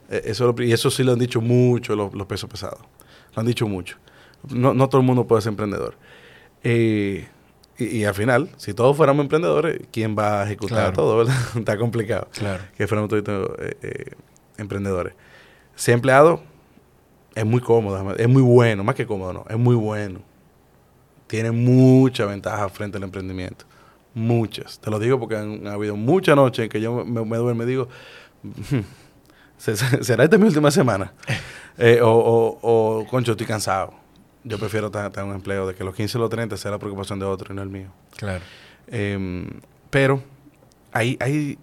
[0.09, 2.80] Eh, eso, y eso sí lo han dicho mucho los, los pesos pesados.
[3.35, 3.97] Lo han dicho mucho.
[4.49, 5.95] No, no todo el mundo puede ser emprendedor.
[6.63, 7.27] Eh,
[7.77, 10.93] Y, y al final, si todos fuéramos emprendedores, ¿quién va a ejecutar Claro.
[10.93, 11.18] todo?
[11.18, 11.35] verdad?
[11.55, 12.27] Está complicado.
[12.34, 12.61] Claro.
[12.77, 14.11] Que fuéramos todos eh, eh,
[14.57, 15.13] emprendedores.
[15.76, 16.43] Ser empleado
[17.34, 20.19] es muy cómodo, es muy bueno, más que cómodo, no, es muy bueno.
[21.31, 23.63] Tiene mucha ventaja frente al emprendimiento.
[24.13, 24.79] Muchas.
[24.79, 27.63] Te lo digo porque han, ha habido muchas noches en que yo me, me duermo
[27.63, 27.87] y digo,
[29.57, 31.13] "Se- se- ¿será esta mi última semana?
[31.77, 32.59] Eh, o, o,
[32.99, 33.93] o, concho, estoy cansado.
[34.43, 37.17] Yo prefiero tener un empleo de que los 15 o los 30 sea la preocupación
[37.17, 37.87] de otro y no el mío.
[38.17, 38.43] Claro.
[38.87, 39.47] Em,
[39.89, 40.21] pero
[40.91, 41.57] hay, hay,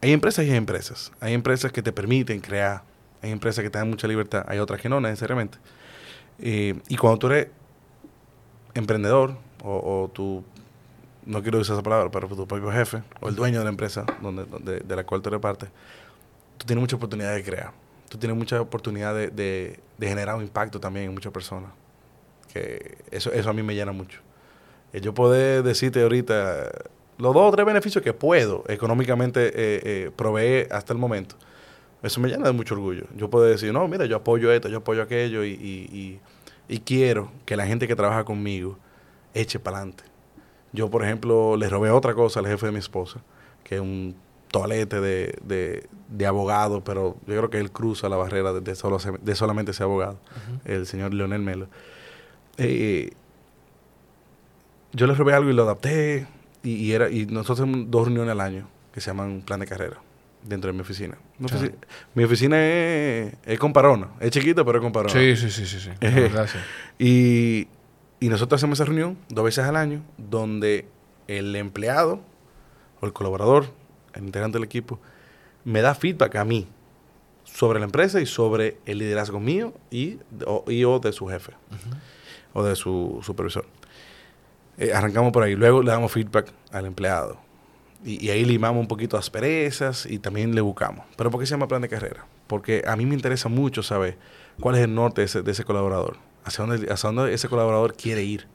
[0.00, 1.12] hay empresas y hay empresas.
[1.20, 2.84] Hay empresas que te permiten crear.
[3.22, 4.44] Hay empresas que te dan mucha libertad.
[4.48, 5.58] Hay otras que no necesariamente.
[6.38, 7.48] Eh, y cuando tú eres
[8.74, 10.44] emprendedor o, o tú,
[11.26, 14.04] no quiero usar esa palabra, pero tu propio jefe o el dueño de la empresa
[14.22, 14.44] donde,
[14.80, 15.66] de la cual tú eres parte,
[16.58, 17.72] tú tienes mucha oportunidad de crear.
[18.08, 21.70] Tú tienes mucha oportunidad de, de- generar un impacto también en muchas personas.
[22.52, 24.20] Que eso, eso a mí me llena mucho.
[24.92, 25.30] Eh, yo puedo
[25.62, 26.72] decirte ahorita
[27.18, 29.52] los dos o tres beneficios que puedo económicamente eh,
[29.84, 31.36] eh, proveer hasta el momento.
[32.02, 33.04] Eso me llena de mucho orgullo.
[33.14, 36.18] Yo puedo decir, no, mira, yo apoyo esto, yo apoyo aquello y-
[36.70, 38.78] y quiero que la gente que trabaja conmigo
[39.34, 40.04] eche para adelante.
[40.72, 43.20] Yo, por ejemplo, le robé otra cosa al jefe de mi esposa,
[43.64, 44.14] que es un
[44.52, 48.76] toalete de, de, de abogado, pero yo creo que él cruza la barrera de, de
[48.76, 50.20] solo de solamente ser abogado,
[50.64, 51.66] el señor Leonel Melo.
[52.56, 53.14] Eh,
[54.92, 56.28] yo le robé algo y lo adapté,
[56.62, 59.66] y, y era y nosotros hacemos dos reuniones al año que se llaman plan de
[59.66, 59.96] carrera
[60.42, 61.16] dentro de mi oficina.
[61.38, 61.66] Mi, Claro.
[61.66, 61.74] ofici-
[62.14, 65.12] mi oficina es, es comparona, es chiquita pero es comparona.
[65.12, 65.78] Sí, sí, sí, sí.
[65.80, 65.90] sí.
[66.00, 66.58] Verdad, sí.
[66.98, 67.68] Y,
[68.24, 70.86] y nosotros hacemos esa reunión dos veces al año, donde
[71.28, 72.20] el empleado
[73.00, 73.66] o el colaborador,
[74.14, 74.98] el integrante del equipo,
[75.64, 76.66] me da feedback a mí
[77.44, 81.52] sobre la empresa y sobre el liderazgo mío y o, y o de su jefe
[82.52, 83.66] o de su supervisor.
[84.78, 87.38] Eh, arrancamos por ahí, luego le damos feedback al empleado.
[88.04, 91.04] Y, y ahí limamos un poquito asperezas y también le buscamos.
[91.16, 92.26] ¿Pero por qué se llama plan de carrera?
[92.46, 94.16] Porque a mí me interesa mucho saber
[94.60, 97.94] cuál es el norte de ese, de ese colaborador, hacia dónde, hacia dónde ese colaborador
[97.94, 98.46] quiere ir.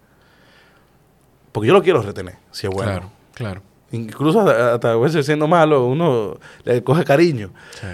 [1.52, 2.92] Porque yo lo quiero retener, si es bueno.
[2.92, 3.62] Claro, claro.
[3.92, 7.52] Incluso hasta, a veces siendo malo, uno le coge cariño.
[7.80, 7.88] Sí.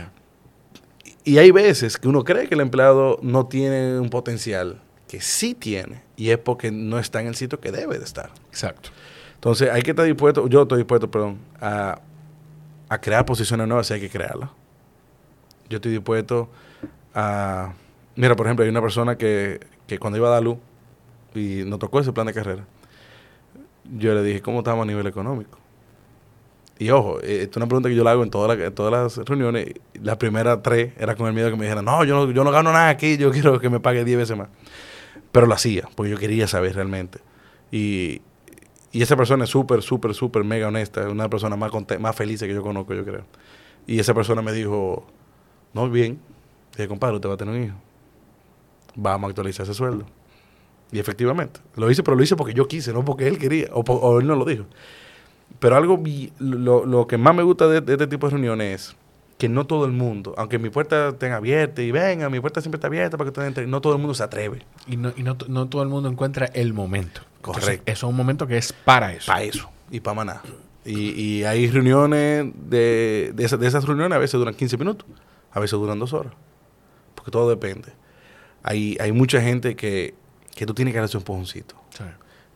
[1.24, 5.54] Y hay veces que uno cree que el empleado no tiene un potencial que sí
[5.54, 8.32] tiene, y es porque no está en el sitio que debe de estar.
[8.48, 8.90] Exacto.
[9.42, 12.00] Entonces hay que estar dispuesto, yo estoy dispuesto, perdón, a,
[12.90, 14.52] a crear posiciones nuevas si hay que crearlas.
[15.68, 16.48] Yo estoy dispuesto
[17.16, 17.74] a...
[18.16, 20.58] Mira, por ejemplo, hay una persona que, que cuando iba a dar luz
[21.34, 22.66] y nos tocó ese plan de carrera,
[23.98, 25.58] yo le dije, ¿cómo estamos a nivel económico?
[26.78, 28.76] Y ojo, eh, esto es una pregunta que yo le hago en, todas las- en
[28.76, 29.74] todas las reuniones.
[30.04, 32.52] Las primeras tres era con el miedo que me dijeran, no, yo no, yo no
[32.52, 34.50] gano nada aquí, yo quiero que me pague 10 veces más.
[35.32, 37.20] Pero lo hacía, porque yo quería saber realmente.
[37.72, 38.22] Y,
[38.92, 41.02] y esa persona es súper, súper, súper mega honesta.
[41.02, 43.24] Es una persona más, más feliz que yo conozco, yo creo.
[43.88, 45.06] Y esa persona me dijo,
[45.74, 46.20] no, bien.
[46.72, 47.76] Dije, compadre, usted va a tener un hijo.
[48.96, 50.06] Vamos a actualizar ese sueldo.
[50.92, 54.20] Y efectivamente, lo hice, pero lo hice porque yo quise, no porque él quería, o,
[54.20, 54.66] él no lo dijo.
[55.60, 56.02] Pero algo,
[56.40, 58.96] lo, lo que más me gusta de, este tipo de reuniones es
[59.38, 62.78] que no todo el mundo, aunque mi puerta esté abierta y venga, mi puerta siempre
[62.78, 64.64] está abierta para que ustedes entren, no todo el mundo se atreve.
[64.86, 67.22] Y, no, y no, no todo el mundo encuentra el momento.
[67.42, 67.92] Entonces, Correcto.
[67.92, 69.28] eso es un momento que es para eso.
[69.32, 70.42] para eso y para maná.
[70.86, 75.08] Y, y hay reuniones, de, de, esas, de esas reuniones a veces duran 15 minutos,
[75.52, 76.34] a veces duran dos horas,
[77.16, 77.90] porque todo depende.
[78.64, 80.14] Hay, hay mucha gente que,
[80.56, 81.76] que tú tienes que darle su empujoncito.
[81.90, 82.04] Sí.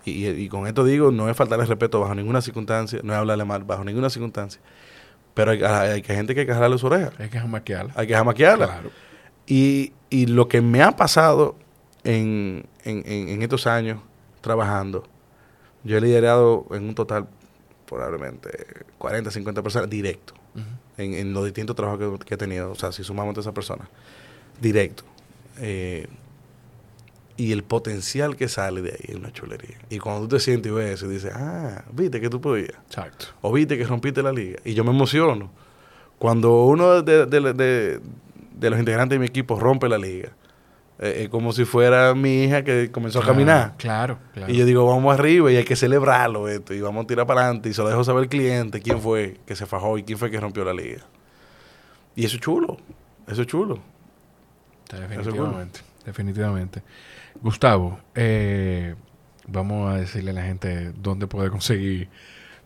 [0.05, 3.19] Y, y- y con esto digo, no es faltarle respeto bajo ninguna circunstancia, no es
[3.19, 4.61] hablarle mal bajo ninguna circunstancia,
[5.33, 7.93] pero hay, hay, hay gente que hay que jalarle su oreja, Hay que jamaquearla.
[7.95, 8.65] hay que jamaquearla.
[8.67, 8.89] Claro.
[9.47, 11.55] Y, y lo que me ha pasado
[12.03, 13.99] en, en, en- en estos años
[14.45, 15.03] trabajando,
[15.83, 17.27] yo he liderado en un total
[17.85, 18.49] probablemente
[18.97, 20.33] 40, 50 personas directo
[20.97, 22.71] en, en los distintos trabajos que, que he tenido.
[22.71, 23.87] O sea, si sumamos a todas esas personas,
[24.61, 25.03] directo.
[25.59, 26.07] Eh,
[27.37, 29.77] y el potencial que sale de ahí es una chulería.
[29.89, 32.69] Y cuando tú te sientes y ves eso y dices, ah, viste que tú podías.
[32.87, 33.25] Exacto.
[33.41, 34.59] O viste que rompiste la liga.
[34.63, 35.51] Y yo me emociono.
[36.17, 37.99] Cuando uno de, de- de-
[38.57, 40.29] de los integrantes de mi equipo rompe la liga,
[40.99, 43.73] eh, es como si fuera mi hija que comenzó a caminar.
[43.77, 44.51] Claro, claro.
[44.51, 46.73] Y yo digo, vamos arriba y hay que celebrarlo esto.
[46.73, 47.69] Y vamos a tirar para adelante.
[47.69, 50.31] Y se lo dejo saber al cliente quién fue que se fajó y quién fue
[50.31, 51.03] que rompió la liga.
[52.15, 52.77] Y eso es chulo.
[53.27, 53.79] Eso es chulo.
[54.89, 55.81] Definitivamente.
[56.05, 56.83] Definitivamente.
[57.41, 58.95] Gustavo, eh,
[59.47, 62.07] vamos a decirle a la gente dónde puede conseguir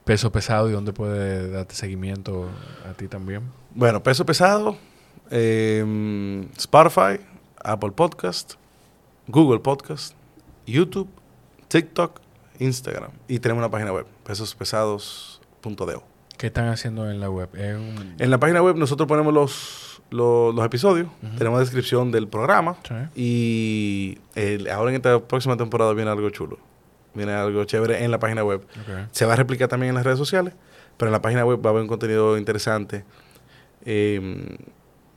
[0.04, 2.50] peso pesado y dónde puede darte seguimiento
[2.88, 3.44] a ti también.
[3.74, 4.78] Bueno, peso pesado,
[5.32, 7.20] eh, Spotify,
[7.64, 8.54] Apple Podcast,
[9.28, 10.16] Google Podcast,
[10.66, 11.10] YouTube,
[11.68, 12.20] TikTok,
[12.60, 13.12] Instagram.
[13.28, 16.04] Y tenemos una página web, pesospesados.deo.
[16.38, 17.50] ¿Qué están haciendo en la web?
[17.54, 21.36] Un- En la página web nosotros ponemos los, los, los episodios, Ujú.
[21.38, 22.96] tenemos descripción del programa Sí.
[23.16, 26.58] y el- ahora en esta próxima temporada viene algo chulo.
[27.14, 28.66] Viene algo chévere en la página web.
[29.12, 30.54] Se va a replicar también en las redes sociales,
[30.96, 33.04] pero en la página web va a haber un contenido interesante
[33.86, 34.58] eh,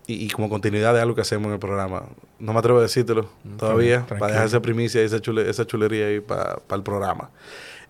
[0.06, 2.04] y, y como continuidad de algo que hacemos en el programa.
[2.42, 4.18] No me atrevo a decírtelo Ok, todavía, tranquilo.
[4.18, 7.30] para dejar esa primicia y esa, chule- esa chulería ahí para el programa.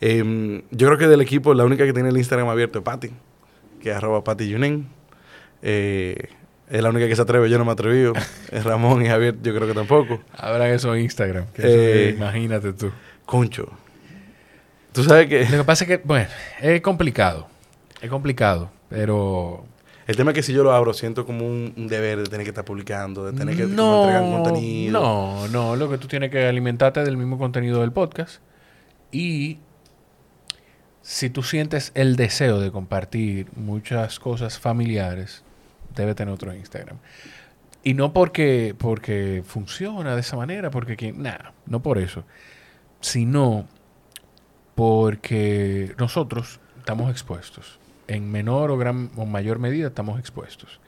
[0.00, 3.10] Eh, yo creo que del equipo la única que tiene el Instagram abierto es Patty,
[3.80, 4.86] que es arroba Patty Yunen.
[5.62, 6.16] Eh,
[6.68, 8.12] es la única que se atreve, yo no me he atrevido.
[8.52, 10.20] Es Ramón y Javier, yo creo que tampoco.
[10.36, 11.46] Abran eso en Instagram.
[11.54, 12.90] que Eh, eso, imagínate tú.
[13.24, 13.68] Concho.
[14.92, 16.28] Tú sabes que Lo que pasa es que, bueno,
[16.60, 17.46] es complicado.
[18.02, 19.64] Es complicado, pero...
[20.06, 22.44] el tema es que si yo lo abro, siento como un, un deber de tener
[22.44, 25.00] que estar publicando, de tener que no, entregar contenido.
[25.00, 25.76] no, no.
[25.76, 28.40] Lo que tú tienes que alimentarte del mismo contenido del podcast.
[29.12, 29.58] Y
[31.02, 35.44] si tú sientes el deseo de compartir muchas cosas familiares,
[35.94, 36.98] debe tener otro Instagram.
[37.84, 42.24] Y no porque, porque funciona de esa manera, porque que, nada, no por eso,
[43.00, 43.66] sino
[44.74, 47.78] porque nosotros estamos expuestos.
[48.08, 50.80] En menor o gran o mayor medida estamos expuestos.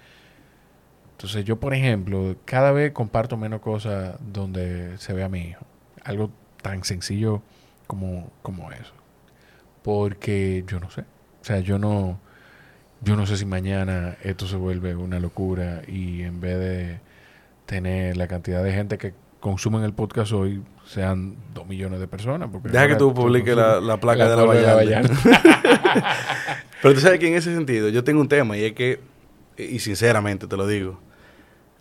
[1.13, 5.65] Entonces yo, por ejemplo, cada vez comparto menos cosas donde se ve a mi hijo.
[6.03, 6.31] Algo
[6.61, 7.43] tan sencillo
[7.87, 8.93] como, como eso.
[9.83, 11.03] Porque yo no sé.
[11.41, 12.19] O sea, yo no,
[13.01, 17.01] yo no sé si mañana esto se vuelve una locura y en vez de
[17.67, 22.49] tener la cantidad de gente que consumen el podcast hoy sean dos millones de personas.
[22.51, 25.15] Porque Deja que tú publiques la, placa de la Vallarta.
[26.83, 29.01] Pero tú sabes que en ese sentido yo tengo un tema y es que,
[29.57, 31.01] y sinceramente te lo digo,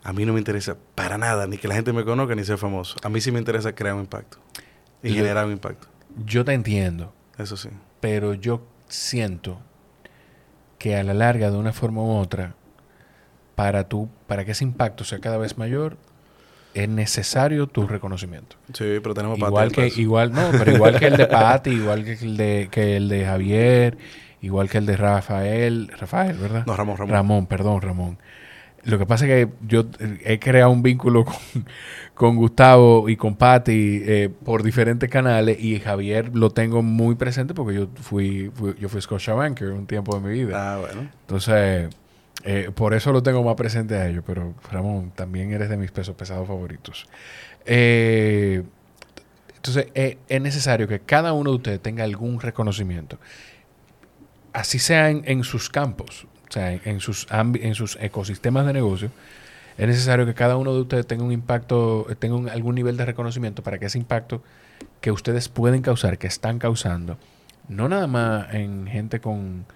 [0.02, 2.58] a mí no me interesa para nada ni que la gente me conozca ni ser
[2.58, 2.96] famoso.
[3.02, 4.38] A mí sí me interesa crear un impacto
[5.02, 5.88] y Yo- generar un impacto.
[6.24, 7.12] Yo te entiendo.
[7.36, 7.68] Eso sí.
[8.00, 9.60] pero yo siento
[10.78, 12.54] que a la larga, de una forma u otra,
[13.54, 15.96] para tú, para que ese impacto sea cada vez mayor,
[16.74, 18.56] es necesario tu reconocimiento.
[18.72, 22.12] Sí, pero tenemos Igual que, igual, no, pero igual que el de Patti, igual que
[22.12, 23.98] el de, que el de Javier,
[24.42, 26.64] igual que el de Rafael, Rafael, ¿verdad?
[26.66, 27.12] No, Ramón, Ramón.
[27.12, 28.18] Ramón, perdón, Ramón.
[28.84, 31.34] Lo que pasa es que yo eh, he creado un vínculo con,
[32.14, 37.54] con Gustavo y con Patti eh, por diferentes canales y Javier lo tengo muy presente
[37.54, 40.74] porque yo fui, fui- yo fui Scotiabanker un tiempo de mi vida.
[40.74, 41.08] Ah, bueno.
[41.22, 41.88] Entonces,
[42.44, 44.22] eh, por eso lo tengo más presente a ellos.
[44.26, 47.06] Pero Ramón, también eres de mis pesos pesados favoritos.
[47.64, 48.62] Eh,
[49.56, 53.18] entonces, eh, es necesario que cada uno de ustedes tenga algún reconocimiento.
[54.52, 59.10] Así sea en, sus campos, o sea, en, en sus, en sus ecosistemas de negocio.
[59.76, 63.64] Es necesario que cada uno de ustedes tenga un impacto, tenga algún nivel de reconocimiento
[63.64, 64.44] para que ese impacto
[65.00, 67.18] que ustedes pueden causar, que están causando,
[67.68, 69.66] no nada más en gente con,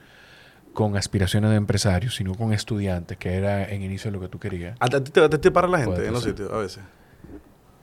[0.79, 4.77] con aspiraciones de empresarios, sino con estudiantes, que era en inicio lo que tú querías.
[4.79, 6.85] ¿A ti te, te para la gente en los sitios a veces?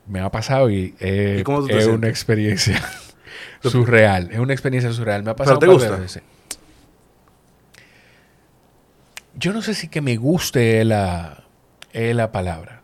[0.08, 2.82] Me ha pasado y, eh, ¿Y cómo tú te es una experiencia
[3.62, 4.30] surreal.
[4.32, 5.24] Es una experiencia surreal.
[5.24, 5.98] Me ha pasado ¿Pero te gusta?
[5.98, 6.24] veces.
[9.34, 11.44] Yo no sé si que me guste la,
[11.92, 12.82] la palabra.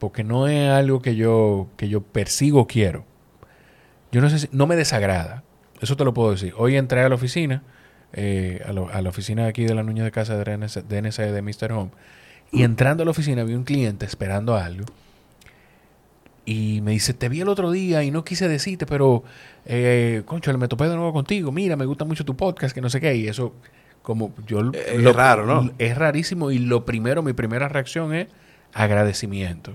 [0.00, 3.04] Porque no es algo que yo, que yo persigo o quiero.
[4.10, 5.44] Yo no sé si, no me desagrada.
[5.80, 6.54] Eso te lo puedo decir.
[6.56, 7.62] Hoy entré a la oficina,
[8.12, 10.82] eh, a, lo- a la oficina de aquí de la Nuña de Casa de NSA
[10.82, 11.72] de, NSA de Mr.
[11.72, 11.90] Home.
[12.50, 14.86] Y entrando a la oficina vi un cliente esperando algo.
[16.44, 19.22] Y me dice, te vi el otro día y no quise decirte, pero,
[19.66, 21.52] eh, concho, me topé de nuevo contigo.
[21.52, 23.14] Mira, me gusta mucho tu podcast, que no sé qué.
[23.16, 23.52] Y eso,
[24.02, 24.60] como yo...
[24.72, 25.70] Eh, es raro, ¿no?
[25.78, 26.50] Es rarísimo.
[26.50, 28.28] Y lo primero, mi primera reacción es
[28.72, 29.74] agradecimiento.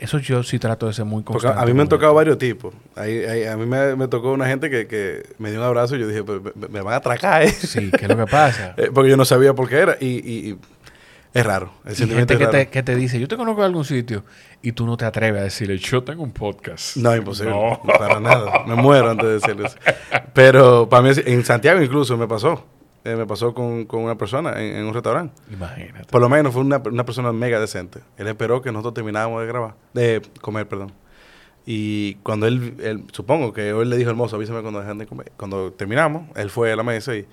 [0.00, 1.62] Eso yo sí trato de ser muy Porque constante.
[1.62, 2.74] a mí me han tocado varios tipos.
[2.96, 5.94] Ahí, ahí- a mí me, me tocó una gente que, que me dio un abrazo
[5.96, 7.50] y yo dije, "Pues, me, me van a atracar, ¿eh?
[7.52, 8.74] Sí, ¿qué es lo que pasa?
[8.78, 9.96] Eh, Porque yo no sabía por qué era.
[10.00, 10.58] Y, y- y
[11.32, 11.70] es raro.
[11.84, 12.50] El Y gente que raro.
[12.50, 14.24] te, que te dice, yo te conozco de algún sitio,
[14.62, 16.96] y tú no te atreves a decirle, yo tengo un podcast.
[16.96, 17.50] No, imposible.
[17.52, 17.80] No.
[17.98, 18.64] Para nada.
[18.66, 19.76] Me muero antes de decirles.
[20.32, 22.66] Pero para mí, en Santiago incluso me pasó.
[23.04, 25.34] Eh, me pasó con, con una persona en, en un restaurante.
[25.50, 26.04] Imagínate.
[26.10, 28.00] Por lo menos fue una, una persona mega decente.
[28.18, 30.92] Él esperó que nosotros termináramos de grabar, de comer, perdón.
[31.66, 35.06] Y cuando él, él- supongo que él le dijo al mozo, avísame cuando dejen de
[35.06, 35.32] comer.
[35.36, 37.26] Cuando terminamos, él fue a la mesa y,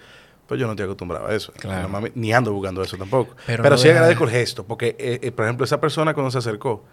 [0.47, 1.51] pues yo no estoy acostumbrado a eso.
[1.53, 1.89] Claro.
[2.15, 3.35] Ni ando buscando eso tampoco.
[3.45, 6.13] Pero Pero, no sí deja- agradezco el gesto, porque, eh, eh, por ejemplo, esa persona
[6.13, 6.83] cuando se acercó,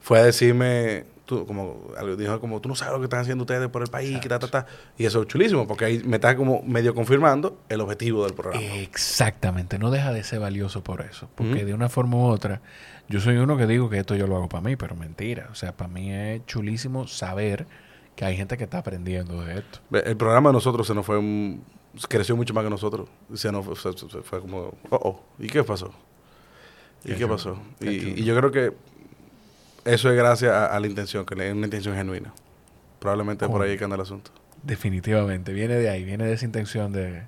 [0.00, 1.88] fue a decirme, tú, como,
[2.18, 4.38] dijo como, tú no sabes lo que están haciendo ustedes por el país, que ta,
[4.38, 4.66] ta, ta.
[4.98, 8.64] Y eso es chulísimo, porque ahí me está como medio confirmando el objetivo del programa.
[8.64, 12.60] Exactamente, no deja de ser valioso por eso, porque de una forma u otra,
[13.08, 15.54] yo soy uno que digo que esto yo lo hago para mí, pero mentira, o
[15.54, 17.66] sea, para mí es chulísimo saber
[18.16, 19.80] que hay gente que está aprendiendo de esto.
[19.90, 21.64] El programa de nosotros se nos fue un,
[22.08, 23.08] creció mucho más que nosotros.
[23.34, 23.92] Se nos fue,
[24.22, 25.92] fue como, oh, oh, ¿y qué pasó?
[27.04, 27.56] ¿Y qué, pasó?
[27.80, 28.72] Y, yo creo que
[29.84, 32.32] eso es gracias a, la intención, que es una intención genuina.
[32.98, 34.30] Probablemente por ahí que anda el asunto.
[34.62, 37.22] Definitivamente, viene de ahí, viene de esa intención de,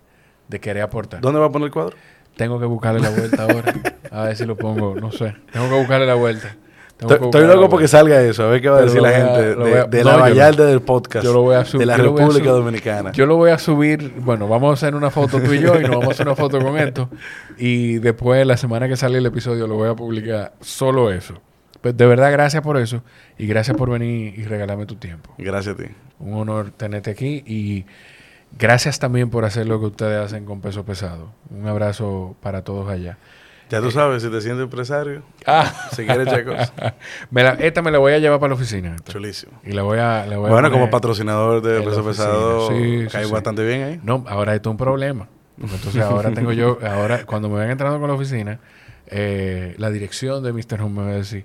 [0.48, 1.20] de querer aportar.
[1.20, 1.96] ¿Dónde va a poner el cuadro?
[2.36, 3.74] Tengo que buscarle la vuelta ahora.
[4.10, 5.34] A ver si lo pongo, no sé.
[5.52, 6.56] Tengo que buscarle la vuelta.
[6.98, 9.56] Estoy loco porque salga eso, a ver qué va a decir la gente
[9.88, 11.24] de, la Vallarde del podcast.
[11.24, 11.80] Yo lo voy a subir.
[11.80, 13.12] De la República Dominicana.
[13.12, 14.14] Yo lo voy a subir.
[14.18, 16.36] Bueno, vamos a hacer una foto tú y yo y nos vamos a hacer una
[16.36, 17.10] foto con esto.
[17.58, 21.34] Y después, la semana que sale el episodio, lo voy a publicar solo eso.
[21.84, 23.02] Pues de verdad, gracias por eso.
[23.36, 25.34] Y gracias por venir y regalarme tu tiempo.
[25.36, 25.90] Gracias a ti.
[26.18, 27.44] Un honor tenerte aquí.
[27.46, 27.84] Y
[28.58, 31.34] gracias también por hacer lo que ustedes hacen con peso pesado.
[31.50, 33.18] Un abrazo para todos allá.
[33.68, 35.90] Ya tú sabes, si te sientes empresario, ah.
[35.92, 36.56] si quieres chicos.
[37.58, 38.96] esta me la voy a llevar para la oficina.
[39.04, 39.52] Chulísimo.
[39.62, 42.70] Y la voy a, bueno, como patrocinador de peso pesado,
[43.12, 44.00] cae bastante bien ahí.
[44.02, 45.28] No, ahora esto es un problema.
[45.60, 48.58] Entonces ahora tengo yo, ahora cuando me vayan entrando con la oficina,
[49.08, 50.80] eh, la dirección de Mr.
[50.80, 51.44] Home me va a decir.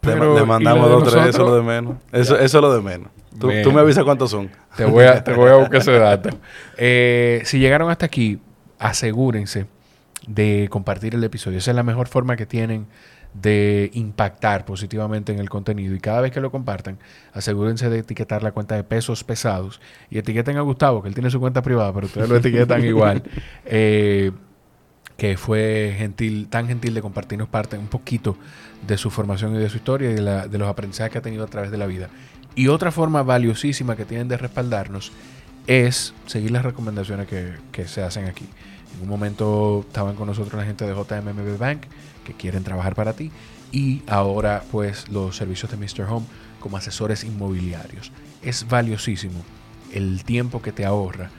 [0.00, 1.96] Pero, le, mandamos dos, tres, eso es lo de menos.
[2.12, 3.10] Eso, eso es lo de menos.
[3.38, 4.50] Tú, tú, me avisas cuántos son.
[4.76, 6.30] Te voy a, te voy a buscar ese dato.
[6.76, 8.40] Eh, si llegaron hasta aquí,
[8.78, 9.66] asegúrense
[10.26, 11.58] de compartir el episodio.
[11.58, 12.86] Esa es la mejor forma que tienen
[13.34, 15.94] de impactar positivamente en el contenido.
[15.94, 16.98] Y cada vez que lo compartan,
[17.32, 19.80] asegúrense de etiquetar la cuenta de pesos pesados
[20.10, 23.22] y etiqueten a Gustavo, que él tiene su cuenta privada, pero ustedes lo etiquetan igual.
[23.64, 24.32] Eh,
[25.16, 28.36] que fue gentil, tan gentil de compartirnos parte, un poquito
[28.86, 31.48] de su formación y de su historia y de, los aprendizajes que ha tenido a
[31.48, 32.08] través de la vida.
[32.54, 35.12] Y otra forma valiosísima que tienen de respaldarnos
[35.66, 38.46] es seguir las recomendaciones que, que se hacen aquí.
[38.96, 41.82] En un momento estaban con nosotros la gente de JMMB Bank
[42.24, 43.30] que quieren trabajar para ti
[43.70, 46.10] y ahora pues los servicios de Mr.
[46.10, 46.26] Home
[46.60, 48.12] como asesores inmobiliarios.
[48.42, 49.44] Es valiosísimo
[49.92, 51.30] el tiempo que te ahorra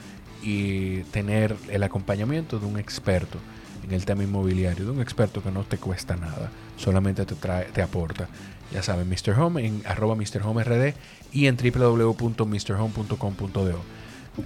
[0.42, 3.38] y tener el acompañamiento de un experto
[3.84, 7.66] en el tema inmobiliario, de un experto que no te cuesta nada, solamente te, trae,
[7.66, 8.30] te aporta.
[8.72, 9.32] Ya saben, Mr.
[9.40, 10.44] Home en arroba Mr.
[10.44, 10.94] Home RD
[11.32, 13.80] y en www.mrhome.com.do.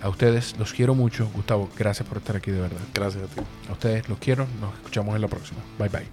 [0.01, 1.29] A ustedes los quiero mucho.
[1.33, 2.81] Gustavo, gracias por estar aquí de verdad.
[2.93, 3.41] Gracias a ti.
[3.69, 4.47] A ustedes los quiero.
[4.59, 5.59] Nos escuchamos en la próxima.
[5.77, 6.07] Bye bye.